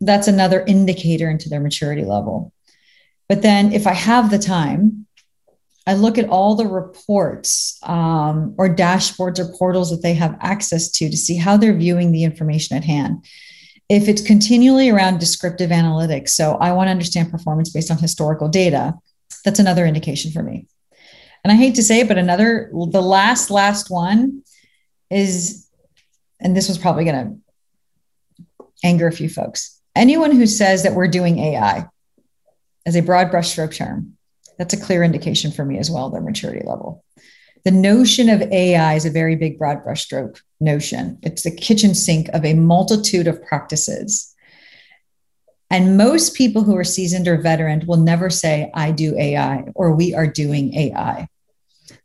that's 0.00 0.28
another 0.28 0.64
indicator 0.66 1.30
into 1.30 1.48
their 1.48 1.60
maturity 1.60 2.04
level 2.04 2.52
but 3.28 3.42
then 3.42 3.72
if 3.72 3.86
I 3.86 3.92
have 3.92 4.30
the 4.30 4.38
time, 4.38 5.06
I 5.86 5.94
look 5.94 6.18
at 6.18 6.28
all 6.28 6.54
the 6.54 6.66
reports 6.66 7.78
um, 7.82 8.54
or 8.58 8.68
dashboards 8.68 9.38
or 9.38 9.56
portals 9.56 9.90
that 9.90 10.02
they 10.02 10.14
have 10.14 10.36
access 10.40 10.90
to 10.92 11.08
to 11.08 11.16
see 11.16 11.36
how 11.36 11.56
they're 11.56 11.76
viewing 11.76 12.12
the 12.12 12.24
information 12.24 12.76
at 12.76 12.84
hand. 12.84 13.24
If 13.88 14.08
it's 14.08 14.22
continually 14.22 14.90
around 14.90 15.20
descriptive 15.20 15.70
analytics, 15.70 16.30
so 16.30 16.56
I 16.56 16.72
want 16.72 16.88
to 16.88 16.92
understand 16.92 17.30
performance 17.30 17.70
based 17.70 17.90
on 17.90 17.98
historical 17.98 18.48
data, 18.48 18.94
that's 19.44 19.60
another 19.60 19.86
indication 19.86 20.32
for 20.32 20.42
me. 20.42 20.66
And 21.44 21.52
I 21.52 21.56
hate 21.56 21.76
to 21.76 21.84
say 21.84 22.00
it, 22.00 22.08
but 22.08 22.18
another, 22.18 22.68
the 22.72 23.00
last, 23.00 23.50
last 23.50 23.88
one 23.88 24.42
is, 25.08 25.68
and 26.40 26.56
this 26.56 26.68
was 26.68 26.78
probably 26.78 27.04
going 27.04 27.24
to 27.26 28.66
anger 28.82 29.06
a 29.06 29.12
few 29.12 29.28
folks. 29.28 29.75
Anyone 29.96 30.30
who 30.30 30.46
says 30.46 30.84
that 30.84 30.94
we're 30.94 31.08
doing 31.08 31.38
AI, 31.38 31.88
as 32.86 32.96
a 32.96 33.02
broad 33.02 33.30
brushstroke 33.30 33.76
term. 33.76 34.16
That's 34.56 34.72
a 34.72 34.80
clear 34.80 35.02
indication 35.02 35.50
for 35.50 35.64
me 35.64 35.78
as 35.78 35.90
well, 35.90 36.08
their 36.08 36.22
maturity 36.22 36.64
level. 36.64 37.04
The 37.64 37.72
notion 37.72 38.28
of 38.28 38.40
AI 38.40 38.94
is 38.94 39.04
a 39.04 39.10
very 39.10 39.34
big 39.34 39.58
broad 39.58 39.84
brushstroke 39.84 40.40
notion. 40.60 41.18
It's 41.22 41.42
the 41.42 41.50
kitchen 41.50 41.94
sink 41.94 42.28
of 42.28 42.44
a 42.44 42.54
multitude 42.54 43.26
of 43.26 43.42
practices. 43.42 44.32
And 45.68 45.96
most 45.96 46.36
people 46.36 46.62
who 46.62 46.76
are 46.76 46.84
seasoned 46.84 47.26
or 47.26 47.38
veteran 47.38 47.84
will 47.86 47.96
never 47.96 48.30
say, 48.30 48.70
I 48.72 48.92
do 48.92 49.18
AI 49.18 49.64
or 49.74 49.92
we 49.92 50.14
are 50.14 50.28
doing 50.28 50.72
AI. 50.74 51.28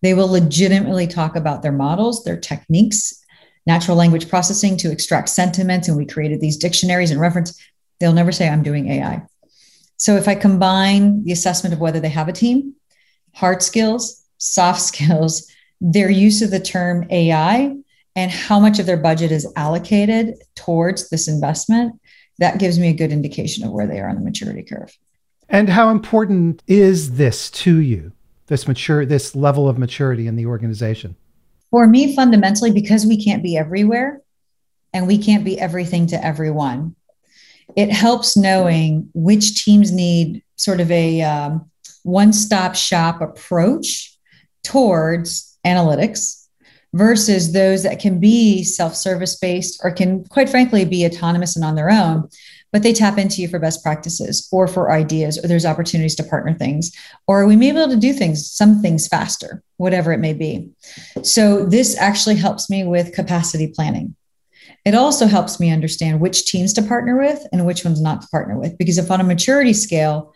They 0.01 0.15
will 0.15 0.27
legitimately 0.27 1.05
talk 1.05 1.35
about 1.35 1.61
their 1.61 1.71
models, 1.71 2.23
their 2.23 2.39
techniques, 2.39 3.23
natural 3.67 3.95
language 3.95 4.29
processing 4.29 4.77
to 4.77 4.91
extract 4.91 5.29
sentiments. 5.29 5.87
And 5.87 5.95
we 5.95 6.07
created 6.07 6.41
these 6.41 6.57
dictionaries 6.57 7.11
and 7.11 7.21
reference. 7.21 7.55
They'll 8.01 8.13
never 8.13 8.31
say, 8.31 8.49
I'm 8.49 8.63
doing 8.63 8.89
AI. 8.89 9.21
So 9.95 10.15
if 10.15 10.27
I 10.27 10.33
combine 10.33 11.23
the 11.23 11.31
assessment 11.31 11.73
of 11.73 11.79
whether 11.79 11.99
they 11.99 12.09
have 12.09 12.27
a 12.27 12.33
team, 12.33 12.73
hard 13.35 13.61
skills, 13.61 14.25
soft 14.39 14.81
skills, 14.91 15.47
their 15.79 16.09
use 16.09 16.41
of 16.41 16.49
the 16.49 16.59
term 16.59 17.05
AI, 17.11 17.77
and 18.15 18.31
how 18.31 18.59
much 18.59 18.79
of 18.79 18.87
their 18.87 18.97
budget 18.97 19.31
is 19.31 19.47
allocated 19.55 20.35
towards 20.55 21.09
this 21.09 21.27
investment, 21.27 22.01
that 22.39 22.59
gives 22.59 22.79
me 22.79 22.89
a 22.89 22.93
good 22.93 23.11
indication 23.11 23.63
of 23.63 23.71
where 23.71 23.85
they 23.85 23.99
are 23.99 24.09
on 24.09 24.15
the 24.15 24.21
maturity 24.21 24.63
curve. 24.63 24.97
And 25.47 25.69
how 25.69 25.89
important 25.89 26.63
is 26.65 27.17
this 27.17 27.51
to 27.51 27.79
you? 27.79 28.13
This 28.47 28.67
mature 28.67 29.05
this 29.05 29.35
level 29.35 29.69
of 29.69 29.77
maturity 29.77 30.25
in 30.25 30.35
the 30.35 30.47
organization? 30.47 31.15
For 31.69 31.85
me, 31.85 32.15
fundamentally, 32.15 32.71
because 32.71 33.05
we 33.05 33.23
can't 33.23 33.43
be 33.43 33.55
everywhere 33.57 34.21
and 34.91 35.05
we 35.05 35.19
can't 35.19 35.45
be 35.45 35.59
everything 35.59 36.07
to 36.07 36.25
everyone 36.25 36.95
it 37.75 37.91
helps 37.91 38.37
knowing 38.37 39.09
which 39.13 39.63
teams 39.63 39.91
need 39.91 40.43
sort 40.55 40.79
of 40.79 40.91
a 40.91 41.21
um, 41.21 41.69
one 42.03 42.33
stop 42.33 42.75
shop 42.75 43.21
approach 43.21 44.17
towards 44.63 45.57
analytics 45.65 46.47
versus 46.93 47.53
those 47.53 47.83
that 47.83 47.99
can 47.99 48.19
be 48.19 48.63
self 48.63 48.95
service 48.95 49.37
based 49.37 49.79
or 49.83 49.91
can, 49.91 50.23
quite 50.25 50.49
frankly, 50.49 50.85
be 50.85 51.05
autonomous 51.05 51.55
and 51.55 51.65
on 51.65 51.75
their 51.75 51.89
own. 51.89 52.27
But 52.71 52.83
they 52.83 52.93
tap 52.93 53.17
into 53.17 53.41
you 53.41 53.49
for 53.49 53.59
best 53.59 53.83
practices 53.83 54.47
or 54.49 54.65
for 54.65 54.91
ideas, 54.91 55.37
or 55.37 55.47
there's 55.47 55.65
opportunities 55.65 56.15
to 56.15 56.23
partner 56.23 56.53
things, 56.53 56.91
or 57.27 57.45
we 57.45 57.57
may 57.57 57.71
be 57.71 57.77
able 57.77 57.91
to 57.91 57.99
do 57.99 58.13
things, 58.13 58.49
some 58.49 58.81
things 58.81 59.09
faster, 59.09 59.61
whatever 59.75 60.13
it 60.13 60.19
may 60.19 60.33
be. 60.33 60.69
So, 61.21 61.65
this 61.65 61.97
actually 61.97 62.35
helps 62.35 62.69
me 62.69 62.85
with 62.85 63.13
capacity 63.13 63.67
planning 63.67 64.15
it 64.83 64.95
also 64.95 65.27
helps 65.27 65.59
me 65.59 65.71
understand 65.71 66.19
which 66.19 66.45
teams 66.45 66.73
to 66.73 66.81
partner 66.81 67.17
with 67.17 67.45
and 67.51 67.65
which 67.65 67.85
ones 67.85 68.01
not 68.01 68.21
to 68.21 68.27
partner 68.29 68.57
with. 68.57 68.77
Because 68.77 68.97
if 68.97 69.11
on 69.11 69.21
a 69.21 69.23
maturity 69.23 69.73
scale, 69.73 70.33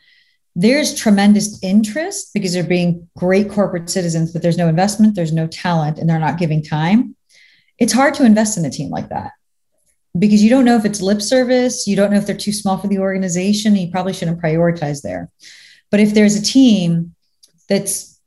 there's 0.55 0.95
tremendous 0.95 1.61
interest 1.63 2.31
because 2.33 2.53
they're 2.53 2.63
being 2.63 3.09
great 3.17 3.49
corporate 3.49 3.89
citizens, 3.89 4.31
but 4.31 4.41
there's 4.41 4.57
no 4.57 4.69
investment, 4.69 5.15
there's 5.15 5.33
no 5.33 5.47
talent, 5.47 5.97
and 5.97 6.09
they're 6.09 6.19
not 6.19 6.37
giving 6.37 6.63
time. 6.63 7.15
It's 7.77 7.91
hard 7.91 8.13
to 8.15 8.25
invest 8.25 8.57
in 8.57 8.65
a 8.65 8.69
team 8.69 8.89
like 8.89 9.09
that 9.09 9.31
because 10.17 10.41
you 10.43 10.49
don't 10.49 10.65
know 10.65 10.77
if 10.77 10.85
it's 10.85 11.01
lip 11.01 11.21
service, 11.21 11.87
you 11.87 11.95
don't 11.95 12.11
know 12.11 12.17
if 12.17 12.25
they're 12.25 12.37
too 12.37 12.53
small 12.53 12.77
for 12.77 12.87
the 12.87 12.99
organization, 12.99 13.75
you 13.75 13.91
probably 13.91 14.13
shouldn't 14.13 14.41
prioritize 14.41 15.01
there. 15.01 15.29
But 15.91 15.99
if 15.99 16.13
there's 16.13 16.35
a 16.35 16.41
team 16.41 17.15
that's 17.67 18.19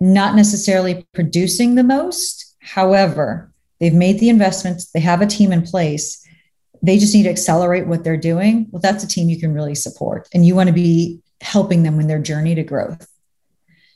not 0.00 0.36
necessarily 0.36 1.06
producing 1.12 1.74
the 1.74 1.84
most, 1.84 2.54
however, 2.60 3.51
They've 3.82 3.92
made 3.92 4.20
the 4.20 4.28
investments, 4.28 4.92
they 4.92 5.00
have 5.00 5.22
a 5.22 5.26
team 5.26 5.50
in 5.50 5.62
place. 5.62 6.24
They 6.82 6.98
just 6.98 7.12
need 7.14 7.24
to 7.24 7.30
accelerate 7.30 7.88
what 7.88 8.04
they're 8.04 8.16
doing. 8.16 8.68
Well, 8.70 8.80
that's 8.80 9.02
a 9.02 9.08
team 9.08 9.28
you 9.28 9.40
can 9.40 9.52
really 9.52 9.74
support. 9.74 10.28
And 10.32 10.46
you 10.46 10.54
want 10.54 10.68
to 10.68 10.72
be 10.72 11.20
helping 11.40 11.82
them 11.82 11.98
in 11.98 12.06
their 12.06 12.20
journey 12.20 12.54
to 12.54 12.62
growth. 12.62 13.08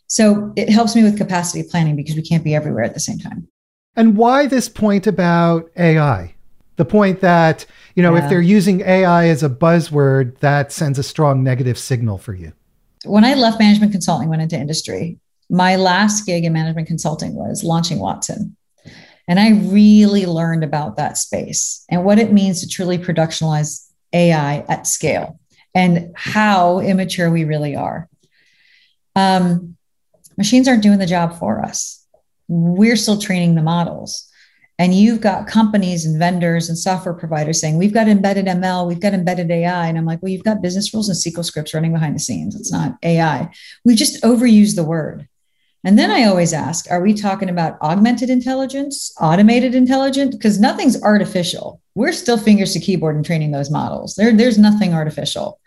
So 0.09 0.53
it 0.57 0.71
helps 0.71 0.97
me 0.97 1.05
with 1.05 1.17
capacity 1.17 1.63
planning 1.63 1.95
because 1.95 2.17
we 2.17 2.23
can't 2.23 2.43
be 2.43 2.53
everywhere 2.53 2.83
at 2.83 2.95
the 2.95 3.01
same 3.01 3.21
time. 3.21 3.47
And 3.95 4.17
why 4.17 4.49
this 4.49 4.69
point 4.69 5.07
about 5.07 5.71
AI? 5.77 6.35
The 6.75 6.85
point 6.85 7.21
that, 7.21 7.65
you 7.95 8.03
know, 8.03 8.17
yeah. 8.17 8.25
if 8.25 8.29
they're 8.29 8.41
using 8.41 8.81
AI 8.81 9.29
as 9.29 9.45
a 9.45 9.49
buzzword, 9.49 10.39
that 10.39 10.73
sends 10.73 10.99
a 10.99 11.05
strong 11.05 11.45
negative 11.45 11.79
signal 11.79 12.19
for 12.19 12.35
you. 12.35 12.53
When 13.05 13.25
I 13.25 13.35
left 13.35 13.61
management 13.61 13.93
consulting, 13.93 14.29
went 14.31 14.43
into 14.43 14.59
industry, 14.59 15.21
my 15.49 15.77
last 15.77 16.27
gig 16.27 16.45
in 16.45 16.53
management 16.53 16.89
consulting 16.89 17.35
was 17.35 17.63
launching 17.63 18.01
Watson. 18.01 18.57
And 19.29 19.41
I 19.41 19.51
really 19.51 20.27
learned 20.27 20.63
about 20.63 20.97
that 20.97 21.19
space 21.19 21.85
and 21.91 22.05
what 22.05 22.19
it 22.19 22.33
means 22.33 22.61
to 22.61 22.69
truly 22.69 22.99
productionalize 22.99 23.89
AI 24.13 24.65
at 24.69 24.87
scale 24.87 25.41
and 25.75 26.13
how 26.15 26.79
immature 26.79 27.31
we 27.31 27.45
really 27.45 27.75
are. 27.75 28.09
Um, 29.15 29.77
machines 30.37 30.69
aren't 30.69 30.83
doing 30.83 30.99
the 30.99 31.07
job 31.07 31.39
for 31.39 31.61
us. 31.61 32.05
We're 32.49 32.97
still 32.97 33.19
training 33.19 33.57
the 33.57 33.63
models. 33.63 34.31
And 34.79 34.95
you've 34.95 35.23
got 35.23 35.47
companies 35.47 36.05
and 36.05 36.19
vendors 36.19 36.69
and 36.69 36.77
software 36.77 37.15
providers 37.15 37.61
saying, 37.61 37.79
we've 37.79 37.95
got 37.95 38.09
embedded 38.09 38.45
ML, 38.45 38.87
we've 38.87 39.01
got 39.01 39.15
embedded 39.15 39.51
AI. 39.51 39.87
And 39.87 39.97
I'm 39.97 40.05
like, 40.05 40.23
well, 40.23 40.31
you've 40.31 40.45
got 40.45 40.61
business 40.61 40.93
rules 40.93 41.09
and 41.09 41.17
SQL 41.17 41.45
scripts 41.45 41.73
running 41.73 41.93
behind 41.93 42.15
the 42.15 42.21
scenes. 42.21 42.55
It's 42.55 42.71
not 42.71 42.99
AI. 43.03 43.51
We 43.85 43.95
just 43.95 44.23
overuse 44.23 44.77
the 44.77 44.85
word. 44.85 45.29
And 45.87 45.97
then 45.97 46.11
I 46.11 46.25
always 46.25 46.53
ask, 46.53 46.91
are 46.91 47.01
we 47.01 47.15
talking 47.15 47.49
about 47.49 47.81
augmented 47.81 48.29
intelligence, 48.29 49.15
automated 49.21 49.73
intelligence? 49.73 50.35
Because 50.35 50.59
nothing's 50.59 51.01
artificial. 51.01 51.81
We're 51.95 52.13
still 52.13 52.37
fingers 52.37 52.73
to 52.73 52.81
keyboard 52.81 53.15
and 53.15 53.25
training 53.25 53.53
those 53.53 53.71
models. 53.71 54.17
There, 54.17 54.33
there's 54.37 54.59
nothing 54.59 54.93
artificial. 54.93 55.61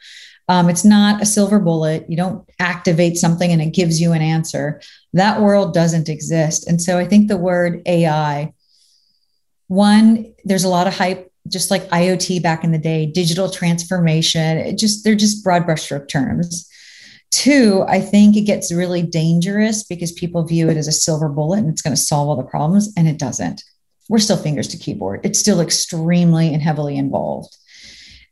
Um, 0.49 0.69
it's 0.69 0.83
not 0.83 1.21
a 1.21 1.25
silver 1.25 1.57
bullet. 1.57 2.05
You 2.09 2.17
don't 2.17 2.47
activate 2.59 3.15
something 3.15 3.49
and 3.49 3.61
it 3.61 3.73
gives 3.73 4.01
you 4.01 4.11
an 4.11 4.21
answer. 4.21 4.81
That 5.13 5.39
world 5.39 5.73
doesn't 5.73 6.09
exist. 6.09 6.67
And 6.67 6.81
so 6.81 6.97
I 6.97 7.05
think 7.05 7.29
the 7.29 7.37
word 7.37 7.81
AI 7.85 8.53
One, 9.67 10.33
there's 10.43 10.65
a 10.65 10.69
lot 10.69 10.87
of 10.87 10.97
hype, 10.97 11.31
just 11.47 11.71
like 11.71 11.87
IoT 11.89 12.43
back 12.43 12.65
in 12.65 12.73
the 12.73 12.77
day, 12.77 13.05
digital 13.05 13.49
transformation. 13.49 14.75
Just 14.75 15.05
they're 15.05 15.15
just 15.15 15.45
broad 15.45 15.65
brushstroke 15.65 16.09
terms. 16.09 16.69
Two, 17.31 17.85
I 17.87 18.01
think 18.01 18.35
it 18.35 18.41
gets 18.41 18.73
really 18.73 19.03
dangerous 19.03 19.83
because 19.83 20.11
people 20.11 20.43
view 20.43 20.67
it 20.69 20.77
as 20.77 20.87
a 20.87 20.91
silver 20.91 21.29
bullet 21.29 21.59
and 21.59 21.69
it's 21.69 21.81
going 21.81 21.95
to 21.95 22.01
solve 22.01 22.27
all 22.27 22.35
the 22.35 22.43
problems, 22.43 22.91
and 22.97 23.07
it 23.07 23.19
doesn't. 23.19 23.63
We're 24.09 24.19
still 24.19 24.37
fingers 24.37 24.67
to 24.69 24.77
keyboard. 24.77 25.21
It's 25.23 25.39
still 25.39 25.61
extremely 25.61 26.51
and 26.51 26.63
heavily 26.63 26.97
involved. 26.97 27.55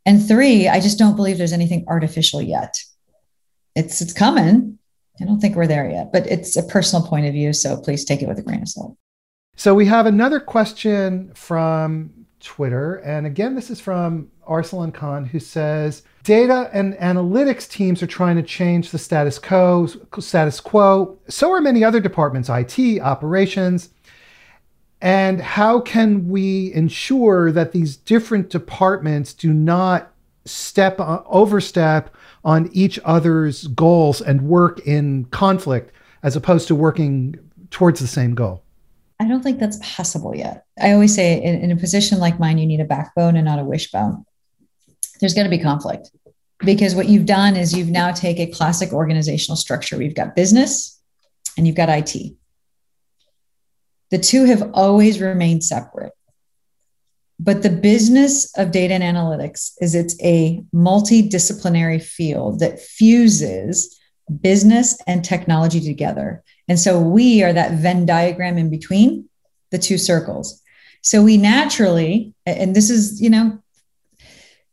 And 0.06 0.26
three, 0.26 0.68
I 0.68 0.80
just 0.80 0.98
don't 0.98 1.16
believe 1.16 1.38
there's 1.38 1.54
anything 1.54 1.86
artificial 1.88 2.42
yet. 2.42 2.76
It's 3.76 4.02
it's 4.02 4.14
coming. 4.14 4.80
I 5.22 5.26
don't 5.26 5.40
think 5.40 5.56
we're 5.56 5.68
there 5.68 5.90
yet, 5.90 6.12
but 6.12 6.26
it's 6.28 6.56
a 6.56 6.64
personal 6.64 7.06
point 7.06 7.26
of 7.26 7.34
view, 7.34 7.54
so 7.54 7.78
please 7.78 8.06
take 8.06 8.22
it 8.22 8.28
with 8.28 8.40
a 8.40 8.44
grain 8.44 8.62
of 8.62 8.70
salt. 8.70 8.96
So 9.56 9.74
we 9.74 9.86
have 9.88 10.06
another 10.06 10.40
question 10.40 11.32
from 11.34 12.12
Twitter, 12.40 12.96
and 12.98 13.26
again, 13.26 13.56
this 13.56 13.70
is 13.70 13.80
from 13.80 14.32
Arsalan 14.48 14.94
Khan, 14.94 15.26
who 15.26 15.40
says 15.40 16.04
data 16.28 16.70
and 16.74 16.94
analytics 16.96 17.70
teams 17.70 18.04
are 18.04 18.08
trying 18.08 18.36
to 18.36 18.44
change 18.44 18.92
the 18.92 18.98
status 18.98 19.40
quo. 19.40 19.88
Status 20.20 20.60
quo. 20.60 21.18
So 21.30 21.54
are 21.54 21.62
many 21.62 21.86
other 21.86 22.02
departments: 22.02 22.50
IT, 22.50 23.00
operations. 23.00 23.90
And 25.02 25.40
how 25.40 25.80
can 25.80 26.28
we 26.28 26.74
ensure 26.74 27.52
that 27.54 27.72
these 27.72 27.96
different 27.96 28.50
departments 28.50 29.34
do 29.34 29.54
not 29.54 30.12
step 30.44 31.00
uh, 31.00 31.22
overstep 31.28 32.14
on 32.44 32.70
each 32.74 33.00
other's 33.06 33.68
goals 33.68 34.20
and 34.22 34.42
work 34.42 34.80
in 34.86 35.26
conflict 35.26 35.94
as 36.24 36.36
opposed 36.36 36.68
to 36.68 36.76
working 36.76 37.36
towards 37.72 38.02
the 38.02 38.08
same 38.08 38.36
goal? 38.36 38.64
I 39.22 39.28
don't 39.30 39.44
think 39.44 39.60
that's 39.60 39.80
possible 39.82 40.36
yet. 40.36 40.66
I 40.82 40.92
always 40.92 41.16
say 41.16 41.42
in, 41.42 41.62
in 41.62 41.72
a 41.72 41.78
position 41.78 42.20
like 42.20 42.38
mine, 42.38 42.58
you 42.58 42.68
need 42.68 42.82
a 42.82 42.86
backbone 42.86 43.38
and 43.38 43.46
not 43.46 43.60
a 43.60 43.64
wishbone. 43.64 44.26
There's 45.20 45.34
going 45.34 45.50
to 45.50 45.56
be 45.56 45.62
conflict 45.62 46.12
because 46.60 46.96
what 46.96 47.08
you've 47.08 47.26
done 47.26 47.56
is 47.56 47.74
you've 47.74 47.90
now 47.90 48.12
take 48.12 48.40
a 48.40 48.48
classic 48.48 48.92
organizational 48.92 49.58
structure. 49.58 49.98
We've 49.98 50.16
got 50.16 50.36
business 50.36 51.00
and 51.58 51.68
you've 51.68 51.76
got 51.76 51.90
IT. 51.90 52.34
The 54.10 54.18
two 54.18 54.46
have 54.46 54.72
always 54.74 55.22
remained 55.22 55.64
separate. 55.64 56.14
But 57.40 57.62
the 57.62 57.70
business 57.70 58.52
of 58.58 58.72
data 58.72 58.96
and 58.96 59.04
analytics 59.04 59.74
is 59.80 59.94
it's 59.94 60.16
a 60.24 60.64
multidisciplinary 60.74 62.02
field 62.02 62.60
that 62.62 62.80
fuses 62.80 64.00
business 64.42 65.00
and 65.06 65.24
technology 65.24 65.80
together. 65.80 66.44
And 66.68 66.80
so 66.80 67.00
we 67.00 67.44
are 67.44 67.54
that 67.54 67.74
Venn 67.74 68.06
diagram 68.06 68.58
in 68.58 68.70
between 68.70 69.30
the 69.72 69.78
two 69.78 69.98
circles. 69.98 70.62
So 71.02 71.22
we 71.24 71.38
naturally, 71.38 72.34
and 72.46 72.76
this 72.76 72.90
is, 72.90 73.22
you 73.22 73.30
know, 73.30 73.62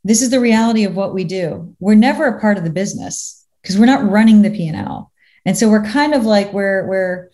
this 0.04 0.22
is 0.22 0.30
the 0.30 0.40
reality 0.40 0.84
of 0.84 0.94
what 0.94 1.14
we 1.14 1.24
do. 1.24 1.74
We're 1.80 1.94
never 1.94 2.26
a 2.26 2.40
part 2.40 2.58
of 2.58 2.64
the 2.64 2.70
business 2.70 3.44
because 3.62 3.78
we're 3.78 3.86
not 3.86 4.08
running 4.08 4.42
the 4.42 4.50
P&L. 4.50 5.10
And 5.46 5.56
so 5.56 5.68
we're 5.68 5.84
kind 5.84 6.14
of 6.14 6.24
like 6.24 6.52
we're 6.52 6.86
we're 6.86 7.30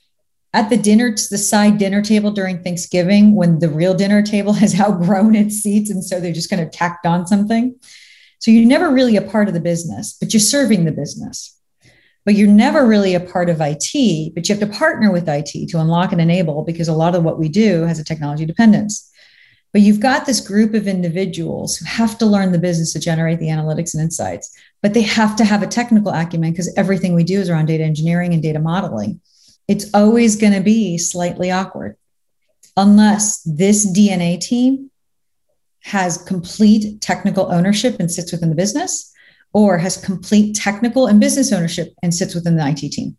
at 0.52 0.70
the 0.70 0.76
dinner 0.76 1.10
the 1.10 1.38
side 1.38 1.78
dinner 1.78 2.02
table 2.02 2.30
during 2.30 2.62
Thanksgiving 2.62 3.34
when 3.34 3.58
the 3.58 3.68
real 3.68 3.94
dinner 3.94 4.22
table 4.22 4.52
has 4.62 4.78
outgrown 4.78 5.34
its 5.34 5.56
seats 5.56 5.90
and 5.90 6.04
so 6.04 6.20
they're 6.20 6.32
just 6.32 6.50
kind 6.50 6.62
of 6.62 6.70
tacked 6.70 7.06
on 7.06 7.26
something. 7.26 7.74
So 8.38 8.50
you're 8.50 8.66
never 8.66 8.90
really 8.90 9.16
a 9.16 9.22
part 9.22 9.48
of 9.48 9.54
the 9.54 9.60
business, 9.60 10.16
but 10.18 10.32
you're 10.32 10.40
serving 10.40 10.84
the 10.84 10.92
business 10.92 11.60
but 12.24 12.34
you're 12.34 12.48
never 12.48 12.86
really 12.86 13.14
a 13.14 13.20
part 13.20 13.48
of 13.48 13.60
IT, 13.60 14.34
but 14.34 14.48
you 14.48 14.54
have 14.54 14.60
to 14.60 14.78
partner 14.78 15.10
with 15.10 15.28
IT 15.28 15.68
to 15.68 15.80
unlock 15.80 16.12
and 16.12 16.20
enable 16.20 16.62
because 16.62 16.88
a 16.88 16.92
lot 16.92 17.14
of 17.14 17.24
what 17.24 17.38
we 17.38 17.48
do 17.48 17.82
has 17.82 17.98
a 17.98 18.04
technology 18.04 18.44
dependence. 18.44 19.10
But 19.72 19.82
you've 19.82 20.00
got 20.00 20.26
this 20.26 20.40
group 20.40 20.74
of 20.74 20.88
individuals 20.88 21.76
who 21.76 21.84
have 21.84 22.18
to 22.18 22.26
learn 22.26 22.50
the 22.50 22.58
business 22.58 22.92
to 22.92 23.00
generate 23.00 23.38
the 23.38 23.48
analytics 23.48 23.94
and 23.94 24.02
insights, 24.02 24.56
but 24.82 24.94
they 24.94 25.02
have 25.02 25.36
to 25.36 25.44
have 25.44 25.62
a 25.62 25.68
technical 25.68 26.10
acumen 26.10 26.50
because 26.50 26.72
everything 26.76 27.14
we 27.14 27.22
do 27.22 27.40
is 27.40 27.48
around 27.48 27.66
data 27.66 27.84
engineering 27.84 28.34
and 28.34 28.42
data 28.42 28.58
modeling. 28.58 29.20
It's 29.68 29.88
always 29.94 30.34
going 30.34 30.54
to 30.54 30.60
be 30.60 30.98
slightly 30.98 31.52
awkward 31.52 31.96
unless 32.76 33.42
this 33.42 33.84
D&A 33.84 34.38
team 34.38 34.90
has 35.82 36.18
complete 36.18 37.00
technical 37.00 37.52
ownership 37.52 37.96
and 38.00 38.10
sits 38.10 38.32
within 38.32 38.48
the 38.48 38.56
business 38.56 39.12
or 39.52 39.78
has 39.78 39.96
complete 39.96 40.56
technical 40.56 41.06
and 41.06 41.20
business 41.20 41.52
ownership 41.52 41.92
and 42.02 42.14
sits 42.14 42.34
within 42.34 42.56
the 42.56 42.66
IT 42.66 42.90
team. 42.92 43.16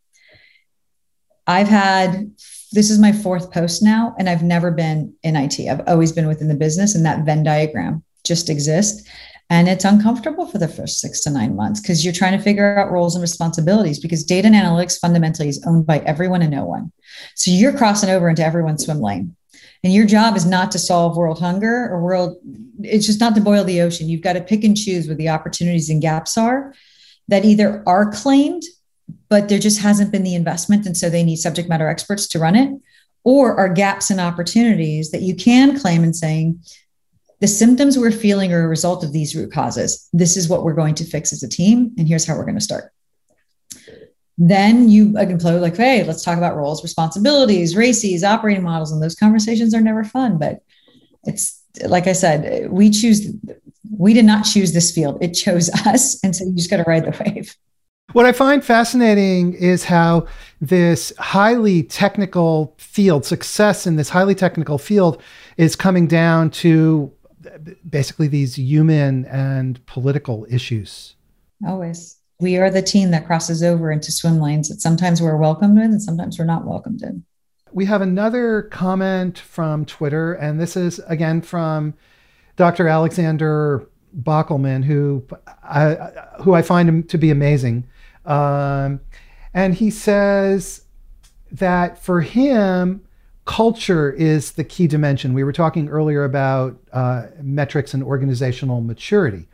I've 1.47 1.67
had 1.67 2.31
this 2.71 2.89
is 2.89 2.99
my 2.99 3.11
fourth 3.11 3.51
post 3.51 3.83
now, 3.83 4.15
and 4.17 4.29
I've 4.29 4.43
never 4.43 4.71
been 4.71 5.13
in 5.23 5.35
IT. 5.35 5.59
I've 5.59 5.87
always 5.87 6.11
been 6.11 6.27
within 6.27 6.47
the 6.47 6.55
business, 6.55 6.95
and 6.95 7.05
that 7.05 7.25
Venn 7.25 7.43
diagram 7.43 8.03
just 8.23 8.49
exists. 8.49 9.07
And 9.49 9.67
it's 9.67 9.83
uncomfortable 9.83 10.45
for 10.45 10.59
the 10.59 10.67
first 10.69 11.01
six 11.01 11.19
to 11.21 11.29
nine 11.29 11.57
months 11.57 11.81
because 11.81 12.05
you're 12.05 12.13
trying 12.13 12.37
to 12.37 12.43
figure 12.43 12.79
out 12.79 12.89
roles 12.89 13.15
and 13.15 13.21
responsibilities 13.21 13.99
because 13.99 14.23
data 14.23 14.47
and 14.47 14.55
analytics 14.55 14.97
fundamentally 14.97 15.49
is 15.49 15.61
owned 15.67 15.85
by 15.85 15.99
everyone 15.99 16.41
and 16.41 16.51
no 16.51 16.63
one. 16.63 16.93
So 17.35 17.51
you're 17.51 17.75
crossing 17.75 18.09
over 18.09 18.29
into 18.29 18.45
everyone's 18.45 18.85
swim 18.85 19.01
lane. 19.01 19.35
And 19.83 19.91
your 19.91 20.05
job 20.05 20.37
is 20.37 20.45
not 20.45 20.71
to 20.71 20.79
solve 20.79 21.17
world 21.17 21.39
hunger 21.39 21.89
or 21.91 22.01
world, 22.01 22.37
it's 22.81 23.05
just 23.05 23.19
not 23.19 23.35
to 23.35 23.41
boil 23.41 23.65
the 23.65 23.81
ocean. 23.81 24.07
You've 24.07 24.21
got 24.21 24.33
to 24.33 24.41
pick 24.41 24.63
and 24.63 24.77
choose 24.77 25.07
where 25.07 25.17
the 25.17 25.29
opportunities 25.29 25.89
and 25.89 26.01
gaps 26.01 26.37
are 26.37 26.73
that 27.27 27.43
either 27.43 27.83
are 27.85 28.09
claimed, 28.09 28.63
but 29.31 29.49
there 29.49 29.57
just 29.57 29.81
hasn't 29.81 30.11
been 30.11 30.23
the 30.23 30.35
investment. 30.35 30.85
And 30.85 30.95
so 30.95 31.09
they 31.09 31.23
need 31.23 31.37
subject 31.37 31.67
matter 31.67 31.89
experts 31.89 32.27
to 32.27 32.39
run 32.39 32.55
it, 32.55 32.69
or 33.23 33.57
are 33.57 33.73
gaps 33.73 34.11
and 34.11 34.19
opportunities 34.19 35.09
that 35.09 35.23
you 35.23 35.35
can 35.35 35.79
claim 35.79 36.03
and 36.03 36.15
saying, 36.15 36.61
the 37.39 37.47
symptoms 37.47 37.97
we're 37.97 38.11
feeling 38.11 38.53
are 38.53 38.63
a 38.63 38.67
result 38.67 39.03
of 39.03 39.13
these 39.13 39.35
root 39.35 39.51
causes. 39.51 40.07
This 40.13 40.37
is 40.37 40.47
what 40.47 40.63
we're 40.63 40.75
going 40.75 40.93
to 40.95 41.03
fix 41.03 41.33
as 41.33 41.41
a 41.41 41.49
team, 41.49 41.91
and 41.97 42.07
here's 42.07 42.25
how 42.27 42.35
we're 42.35 42.45
going 42.45 42.53
to 42.53 42.61
start 42.61 42.91
then 44.37 44.89
you 44.89 45.13
can 45.13 45.37
play 45.37 45.53
like, 45.59 45.77
hey, 45.77 46.03
let's 46.03 46.23
talk 46.23 46.37
about 46.37 46.55
roles, 46.55 46.81
responsibilities, 46.81 47.75
RACIs, 47.75 48.23
operating 48.23 48.63
models, 48.63 48.91
and 48.91 49.01
those 49.01 49.13
conversations 49.13 49.75
are 49.75 49.81
never 49.81 50.03
fun. 50.03 50.39
But 50.39 50.63
it's 51.23 51.61
like 51.85 52.07
I 52.07 52.13
said, 52.13 52.71
we 52.71 52.89
choose. 52.89 53.27
We 53.95 54.13
did 54.13 54.25
not 54.25 54.45
choose 54.45 54.73
this 54.73 54.91
field; 54.91 55.23
it 55.23 55.33
chose 55.33 55.69
us, 55.85 56.21
and 56.23 56.35
so 56.35 56.45
you 56.45 56.55
just 56.55 56.71
got 56.71 56.77
to 56.77 56.83
ride 56.83 57.05
the 57.05 57.23
wave. 57.23 57.55
What 58.13 58.25
I 58.25 58.31
find 58.31 58.63
fascinating 58.63 59.53
is 59.53 59.85
how 59.85 60.27
this 60.59 61.13
highly 61.17 61.83
technical 61.83 62.75
field, 62.77 63.25
success 63.25 63.87
in 63.87 63.95
this 63.95 64.09
highly 64.09 64.35
technical 64.35 64.77
field, 64.77 65.21
is 65.57 65.75
coming 65.75 66.07
down 66.07 66.51
to 66.51 67.11
basically 67.89 68.27
these 68.27 68.57
human 68.57 69.25
and 69.25 69.83
political 69.85 70.45
issues. 70.49 71.15
Always 71.65 72.21
we 72.41 72.57
are 72.57 72.71
the 72.71 72.81
team 72.81 73.11
that 73.11 73.25
crosses 73.25 73.63
over 73.63 73.91
into 73.91 74.11
swim 74.11 74.41
lanes 74.41 74.67
that 74.69 74.81
sometimes 74.81 75.21
we're 75.21 75.37
welcomed 75.37 75.77
in 75.77 75.91
and 75.91 76.01
sometimes 76.01 76.39
we're 76.39 76.45
not 76.45 76.65
welcomed 76.65 77.03
in. 77.03 77.23
We 77.71 77.85
have 77.85 78.01
another 78.01 78.63
comment 78.63 79.37
from 79.39 79.85
Twitter, 79.85 80.33
and 80.33 80.59
this 80.59 80.75
is 80.75 80.99
again 81.07 81.41
from 81.41 81.93
Dr. 82.57 82.87
Alexander 82.87 83.87
Bockelman, 84.19 84.83
who 84.83 85.25
I, 85.63 85.93
who 86.41 86.53
I 86.53 86.63
find 86.63 86.89
him 86.89 87.03
to 87.03 87.17
be 87.17 87.29
amazing. 87.29 87.87
Um, 88.25 89.01
and 89.53 89.73
he 89.73 89.89
says 89.89 90.83
that 91.51 92.01
for 92.03 92.21
him, 92.21 93.01
culture 93.45 94.11
is 94.11 94.53
the 94.53 94.63
key 94.63 94.87
dimension. 94.87 95.33
We 95.33 95.43
were 95.43 95.53
talking 95.53 95.89
earlier 95.89 96.23
about 96.23 96.79
uh, 96.93 97.27
metrics 97.41 97.93
and 97.93 98.03
organizational 98.03 98.81
maturity. 98.81 99.47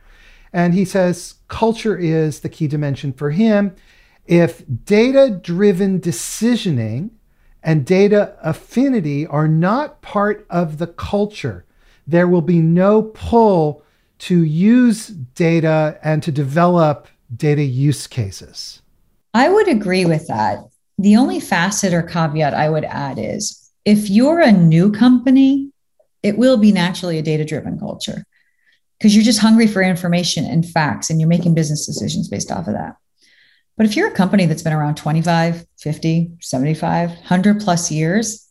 And 0.52 0.74
he 0.74 0.84
says 0.84 1.34
culture 1.48 1.96
is 1.96 2.40
the 2.40 2.48
key 2.48 2.68
dimension 2.68 3.12
for 3.12 3.30
him. 3.30 3.74
If 4.26 4.62
data 4.84 5.30
driven 5.30 6.00
decisioning 6.00 7.10
and 7.62 7.84
data 7.84 8.36
affinity 8.42 9.26
are 9.26 9.48
not 9.48 10.00
part 10.02 10.46
of 10.48 10.78
the 10.78 10.86
culture, 10.86 11.64
there 12.06 12.28
will 12.28 12.42
be 12.42 12.60
no 12.60 13.02
pull 13.02 13.82
to 14.18 14.42
use 14.42 15.08
data 15.08 15.98
and 16.02 16.22
to 16.22 16.32
develop 16.32 17.08
data 17.34 17.62
use 17.62 18.06
cases. 18.06 18.82
I 19.34 19.48
would 19.48 19.68
agree 19.68 20.04
with 20.04 20.26
that. 20.28 20.58
The 20.98 21.16
only 21.16 21.40
facet 21.40 21.94
or 21.94 22.02
caveat 22.02 22.54
I 22.54 22.68
would 22.68 22.84
add 22.84 23.18
is 23.18 23.70
if 23.84 24.10
you're 24.10 24.40
a 24.40 24.52
new 24.52 24.90
company, 24.90 25.70
it 26.22 26.36
will 26.36 26.56
be 26.56 26.72
naturally 26.72 27.18
a 27.18 27.22
data 27.22 27.44
driven 27.44 27.78
culture 27.78 28.24
because 28.98 29.14
you're 29.14 29.24
just 29.24 29.40
hungry 29.40 29.66
for 29.66 29.82
information 29.82 30.44
and 30.44 30.68
facts 30.68 31.08
and 31.08 31.20
you're 31.20 31.28
making 31.28 31.54
business 31.54 31.86
decisions 31.86 32.28
based 32.28 32.50
off 32.50 32.66
of 32.66 32.74
that. 32.74 32.96
But 33.76 33.86
if 33.86 33.94
you're 33.94 34.08
a 34.08 34.14
company 34.14 34.46
that's 34.46 34.62
been 34.62 34.72
around 34.72 34.96
25, 34.96 35.64
50, 35.78 36.32
75, 36.40 37.10
100 37.10 37.60
plus 37.60 37.92
years, 37.92 38.48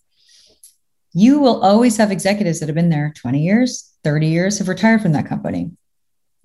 you 1.13 1.39
will 1.39 1.61
always 1.61 1.97
have 1.97 2.11
executives 2.11 2.59
that 2.59 2.69
have 2.69 2.75
been 2.75 2.89
there 2.89 3.13
20 3.17 3.41
years, 3.41 3.91
30 4.05 4.27
years, 4.27 4.59
have 4.59 4.69
retired 4.69 5.01
from 5.01 5.11
that 5.11 5.27
company. 5.27 5.71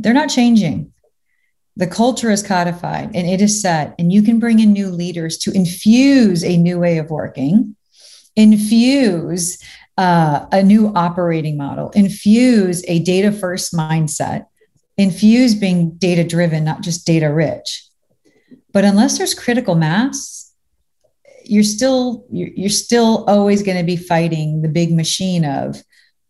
They're 0.01 0.12
not 0.12 0.30
changing. 0.30 0.93
The 1.76 1.86
culture 1.86 2.30
is 2.30 2.42
codified 2.42 3.14
and 3.14 3.26
it 3.26 3.40
is 3.40 3.62
set, 3.62 3.94
and 3.98 4.12
you 4.12 4.22
can 4.22 4.38
bring 4.38 4.60
in 4.60 4.72
new 4.72 4.88
leaders 4.88 5.38
to 5.38 5.52
infuse 5.52 6.44
a 6.44 6.56
new 6.56 6.78
way 6.78 6.98
of 6.98 7.10
working, 7.10 7.76
infuse 8.36 9.58
uh, 9.98 10.46
a 10.52 10.62
new 10.62 10.92
operating 10.94 11.56
model, 11.56 11.90
infuse 11.90 12.84
a 12.88 12.98
data 13.00 13.32
first 13.32 13.72
mindset, 13.72 14.46
infuse 14.96 15.54
being 15.54 15.92
data 15.92 16.24
driven, 16.24 16.64
not 16.64 16.82
just 16.82 17.06
data 17.06 17.32
rich. 17.32 17.86
But 18.72 18.84
unless 18.84 19.18
there's 19.18 19.34
critical 19.34 19.74
mass, 19.74 20.52
you're 21.44 21.62
still 21.62 22.24
you're, 22.30 22.70
still 22.70 23.24
always 23.26 23.62
going 23.62 23.78
to 23.78 23.84
be 23.84 23.96
fighting 23.96 24.62
the 24.62 24.68
big 24.68 24.94
machine 24.94 25.44
of 25.44 25.82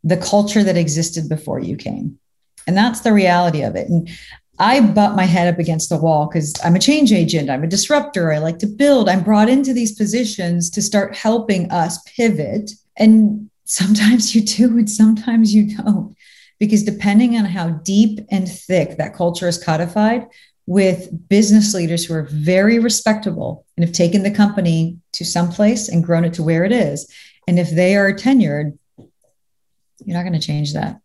the 0.02 0.16
culture 0.16 0.64
that 0.64 0.76
existed 0.76 1.28
before 1.28 1.60
you 1.60 1.76
came. 1.76 2.18
And 2.66 2.76
that's 2.76 3.00
the 3.00 3.12
reality 3.12 3.62
of 3.62 3.76
it. 3.76 3.88
And 3.88 4.08
I 4.62 4.78
butt 4.78 5.16
my 5.16 5.24
head 5.24 5.52
up 5.52 5.58
against 5.58 5.88
the 5.88 5.96
wall 5.96 6.28
because 6.28 6.54
I'm 6.62 6.76
a 6.76 6.78
change 6.78 7.12
agent, 7.12 7.50
I'm 7.50 7.64
a 7.64 7.66
disruptor, 7.66 8.32
I 8.32 8.38
like 8.38 8.60
to 8.60 8.68
build. 8.68 9.08
I'm 9.08 9.24
brought 9.24 9.48
into 9.48 9.72
these 9.72 9.96
positions 9.96 10.70
to 10.70 10.80
start 10.80 11.16
helping 11.16 11.68
us 11.72 12.00
pivot. 12.04 12.70
And 12.96 13.50
sometimes 13.64 14.36
you 14.36 14.42
do, 14.42 14.78
and 14.78 14.88
sometimes 14.88 15.52
you 15.52 15.76
don't. 15.76 16.16
Because 16.60 16.84
depending 16.84 17.36
on 17.36 17.44
how 17.44 17.70
deep 17.70 18.20
and 18.30 18.48
thick 18.48 18.98
that 18.98 19.16
culture 19.16 19.48
is 19.48 19.62
codified, 19.62 20.28
with 20.66 21.28
business 21.28 21.74
leaders 21.74 22.04
who 22.04 22.14
are 22.14 22.28
very 22.30 22.78
respectable 22.78 23.66
and 23.76 23.84
have 23.84 23.92
taken 23.92 24.22
the 24.22 24.30
company 24.30 24.96
to 25.10 25.24
some 25.24 25.50
place 25.50 25.88
and 25.88 26.04
grown 26.04 26.24
it 26.24 26.34
to 26.34 26.42
where 26.44 26.64
it 26.64 26.70
is. 26.70 27.12
And 27.48 27.58
if 27.58 27.70
they 27.70 27.96
are 27.96 28.12
tenured, 28.12 28.78
you're 28.96 30.16
not 30.16 30.22
going 30.22 30.40
to 30.40 30.46
change 30.46 30.74
that 30.74 31.01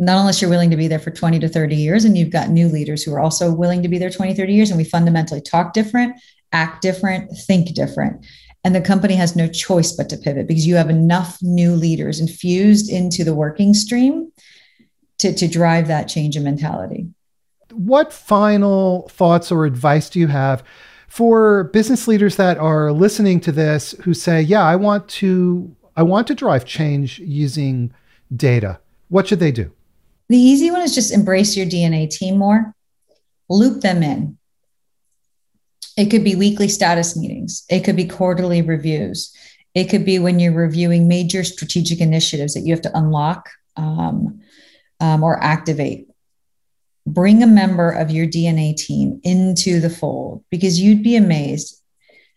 not 0.00 0.18
unless 0.18 0.40
you're 0.40 0.50
willing 0.50 0.70
to 0.70 0.76
be 0.76 0.88
there 0.88 0.98
for 0.98 1.10
20 1.10 1.38
to 1.38 1.48
30 1.48 1.76
years 1.76 2.04
and 2.04 2.16
you've 2.16 2.32
got 2.32 2.48
new 2.48 2.68
leaders 2.68 3.02
who 3.02 3.12
are 3.12 3.20
also 3.20 3.52
willing 3.52 3.82
to 3.82 3.88
be 3.88 3.98
there 3.98 4.10
20 4.10 4.34
30 4.34 4.52
years 4.52 4.70
and 4.70 4.78
we 4.78 4.84
fundamentally 4.84 5.40
talk 5.40 5.72
different 5.72 6.16
act 6.52 6.82
different 6.82 7.30
think 7.46 7.74
different. 7.74 8.24
And 8.64 8.74
the 8.74 8.80
company 8.80 9.14
has 9.14 9.36
no 9.36 9.48
choice 9.48 9.92
but 9.92 10.08
to 10.10 10.16
pivot 10.16 10.46
because 10.46 10.66
you 10.66 10.74
have 10.74 10.90
enough 10.90 11.38
new 11.40 11.72
leaders 11.72 12.20
infused 12.20 12.90
into 12.90 13.24
the 13.24 13.34
working 13.34 13.72
stream 13.72 14.32
to, 15.18 15.32
to 15.34 15.48
drive 15.48 15.88
that 15.88 16.08
change 16.08 16.36
in 16.36 16.44
mentality. 16.44 17.08
What 17.72 18.12
final 18.12 19.08
thoughts 19.10 19.50
or 19.50 19.64
advice 19.64 20.10
do 20.10 20.18
you 20.18 20.26
have 20.26 20.62
for 21.08 21.64
business 21.64 22.06
leaders 22.06 22.36
that 22.36 22.58
are 22.58 22.92
listening 22.92 23.40
to 23.40 23.52
this 23.52 23.96
who 24.02 24.14
say 24.14 24.40
yeah 24.40 24.62
i 24.62 24.76
want 24.76 25.08
to 25.08 25.74
i 25.96 26.02
want 26.02 26.26
to 26.28 26.34
drive 26.34 26.64
change 26.64 27.18
using 27.18 27.92
data. 28.34 28.78
What 29.08 29.26
should 29.26 29.40
they 29.40 29.50
do 29.50 29.72
the 30.30 30.38
easy 30.38 30.70
one 30.70 30.80
is 30.82 30.94
just 30.94 31.12
embrace 31.12 31.56
your 31.56 31.66
D&A 31.66 32.06
team 32.06 32.38
more, 32.38 32.72
loop 33.48 33.82
them 33.82 34.04
in. 34.04 34.38
It 35.96 36.08
could 36.08 36.22
be 36.22 36.36
weekly 36.36 36.68
status 36.68 37.16
meetings, 37.16 37.64
it 37.68 37.80
could 37.80 37.96
be 37.96 38.06
quarterly 38.06 38.62
reviews, 38.62 39.34
it 39.74 39.90
could 39.90 40.04
be 40.04 40.20
when 40.20 40.38
you're 40.38 40.52
reviewing 40.52 41.08
major 41.08 41.42
strategic 41.42 42.00
initiatives 42.00 42.54
that 42.54 42.60
you 42.60 42.72
have 42.72 42.82
to 42.82 42.96
unlock 42.96 43.50
um, 43.76 44.40
um, 45.00 45.24
or 45.24 45.42
activate. 45.42 46.06
Bring 47.06 47.42
a 47.42 47.48
member 47.48 47.90
of 47.90 48.12
your 48.12 48.26
D&A 48.26 48.72
team 48.74 49.20
into 49.24 49.80
the 49.80 49.90
fold 49.90 50.44
because 50.48 50.80
you'd 50.80 51.02
be 51.02 51.16
amazed 51.16 51.79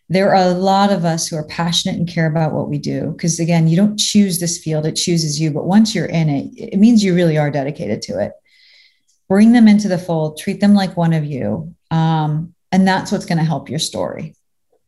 there 0.09 0.35
are 0.35 0.49
a 0.49 0.53
lot 0.53 0.91
of 0.91 1.05
us 1.05 1.27
who 1.27 1.35
are 1.35 1.45
passionate 1.45 1.97
and 1.97 2.07
care 2.07 2.27
about 2.27 2.53
what 2.53 2.69
we 2.69 2.77
do 2.77 3.11
because 3.11 3.39
again 3.39 3.67
you 3.67 3.77
don't 3.77 3.97
choose 3.97 4.39
this 4.39 4.57
field 4.57 4.85
it 4.85 4.95
chooses 4.95 5.39
you 5.39 5.51
but 5.51 5.65
once 5.65 5.95
you're 5.95 6.05
in 6.05 6.29
it 6.29 6.51
it 6.55 6.79
means 6.79 7.03
you 7.03 7.15
really 7.15 7.37
are 7.37 7.51
dedicated 7.51 8.01
to 8.01 8.19
it. 8.19 8.33
Bring 9.29 9.53
them 9.53 9.67
into 9.67 9.87
the 9.87 9.97
fold 9.97 10.37
treat 10.37 10.59
them 10.59 10.73
like 10.73 10.97
one 10.97 11.13
of 11.13 11.23
you 11.23 11.75
um, 11.91 12.53
and 12.71 12.87
that's 12.87 13.11
what's 13.11 13.25
going 13.25 13.37
to 13.37 13.43
help 13.43 13.69
your 13.69 13.79
story. 13.79 14.35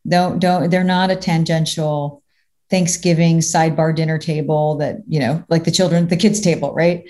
Don't 0.07 0.39
don't 0.39 0.69
they're 0.69 0.83
not 0.83 1.11
a 1.11 1.15
tangential 1.15 2.21
thanksgiving 2.69 3.39
sidebar 3.39 3.95
dinner 3.95 4.17
table 4.17 4.77
that 4.77 4.97
you 5.07 5.19
know 5.19 5.43
like 5.49 5.63
the 5.63 5.71
children 5.71 6.07
the 6.07 6.17
kids 6.17 6.41
table 6.41 6.73
right? 6.73 7.09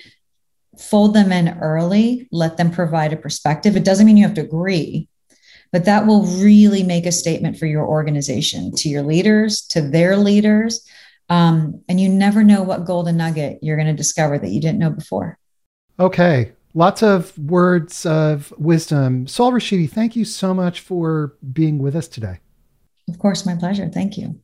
Fold 0.80 1.14
them 1.14 1.32
in 1.32 1.58
early 1.60 2.28
let 2.32 2.58
them 2.58 2.72
provide 2.72 3.14
a 3.14 3.18
perspective. 3.18 3.76
It 3.76 3.84
doesn't 3.84 4.06
mean 4.06 4.18
you 4.18 4.26
have 4.26 4.36
to 4.36 4.42
agree 4.42 5.10
but 5.72 5.86
that 5.86 6.06
will 6.06 6.26
really 6.42 6.84
make 6.84 7.06
a 7.06 7.12
statement 7.12 7.58
for 7.58 7.66
your 7.66 7.86
organization 7.86 8.74
to 8.76 8.90
your 8.90 9.04
leaders, 9.04 9.62
to 9.68 9.82
their 9.82 10.18
leaders. 10.18 10.88
Um, 11.30 11.82
and 11.90 12.00
you 12.00 12.10
never 12.10 12.44
know 12.44 12.64
what 12.64 12.86
golden 12.86 13.18
nugget 13.18 13.60
you're 13.62 13.78
going 13.78 13.88
to 13.88 13.94
discover 13.94 14.38
that 14.38 14.50
you 14.50 14.62
didn't 14.62 14.80
know 14.80 14.92
before. 14.92 15.38
Okay. 16.00 16.52
Lots 16.74 17.02
of 17.02 17.38
words 17.38 18.06
of 18.06 18.54
wisdom. 18.58 19.28
Sol 19.28 19.52
Rashidi, 19.52 19.90
thank 19.90 20.16
you 20.16 20.26
so 20.26 20.54
much 20.54 20.82
for 20.82 21.34
being 21.54 21.80
with 21.80 21.96
us 21.96 22.08
today. 22.08 22.40
Of 23.08 23.18
course, 23.18 23.46
my 23.46 23.56
pleasure. 23.56 23.88
Thank 23.88 24.18
you. 24.18 24.40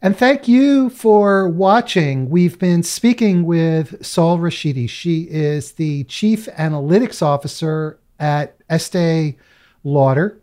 And 0.00 0.16
thank 0.16 0.48
you 0.48 0.90
for 0.90 1.48
watching. 1.48 2.28
We've 2.28 2.58
been 2.58 2.82
speaking 2.82 3.44
with 3.44 4.04
Sol 4.04 4.38
Rashidi. 4.38 4.88
She 4.88 5.22
is 5.22 5.72
the 5.72 6.04
Chief 6.04 6.46
Analytics 6.46 7.22
Officer 7.22 7.98
at 8.18 8.56
Estee 8.68 9.36
Lauder. 9.82 10.40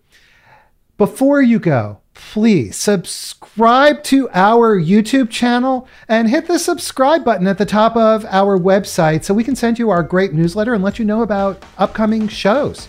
Before 1.01 1.41
you 1.41 1.57
go, 1.57 1.97
please 2.13 2.75
subscribe 2.75 4.03
to 4.03 4.29
our 4.35 4.79
YouTube 4.79 5.31
channel 5.31 5.87
and 6.07 6.29
hit 6.29 6.45
the 6.45 6.59
subscribe 6.59 7.25
button 7.25 7.47
at 7.47 7.57
the 7.57 7.65
top 7.65 7.95
of 7.95 8.23
our 8.25 8.55
website 8.59 9.23
so 9.23 9.33
we 9.33 9.43
can 9.43 9.55
send 9.55 9.79
you 9.79 9.89
our 9.89 10.03
great 10.03 10.31
newsletter 10.31 10.75
and 10.75 10.83
let 10.83 10.99
you 10.99 11.05
know 11.05 11.23
about 11.23 11.65
upcoming 11.79 12.27
shows. 12.27 12.87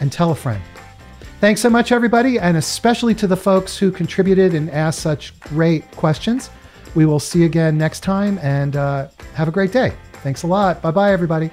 And 0.00 0.10
tell 0.10 0.30
a 0.30 0.34
friend. 0.34 0.62
Thanks 1.38 1.60
so 1.60 1.68
much, 1.68 1.92
everybody, 1.92 2.38
and 2.38 2.56
especially 2.56 3.14
to 3.16 3.26
the 3.26 3.36
folks 3.36 3.76
who 3.76 3.90
contributed 3.90 4.54
and 4.54 4.70
asked 4.70 5.00
such 5.00 5.38
great 5.40 5.90
questions. 5.90 6.48
We 6.94 7.04
will 7.04 7.20
see 7.20 7.40
you 7.40 7.44
again 7.44 7.76
next 7.76 8.00
time 8.00 8.38
and 8.38 8.74
uh, 8.74 9.08
have 9.34 9.48
a 9.48 9.52
great 9.52 9.70
day. 9.70 9.92
Thanks 10.22 10.44
a 10.44 10.46
lot. 10.46 10.80
Bye 10.80 10.92
bye, 10.92 11.12
everybody. 11.12 11.50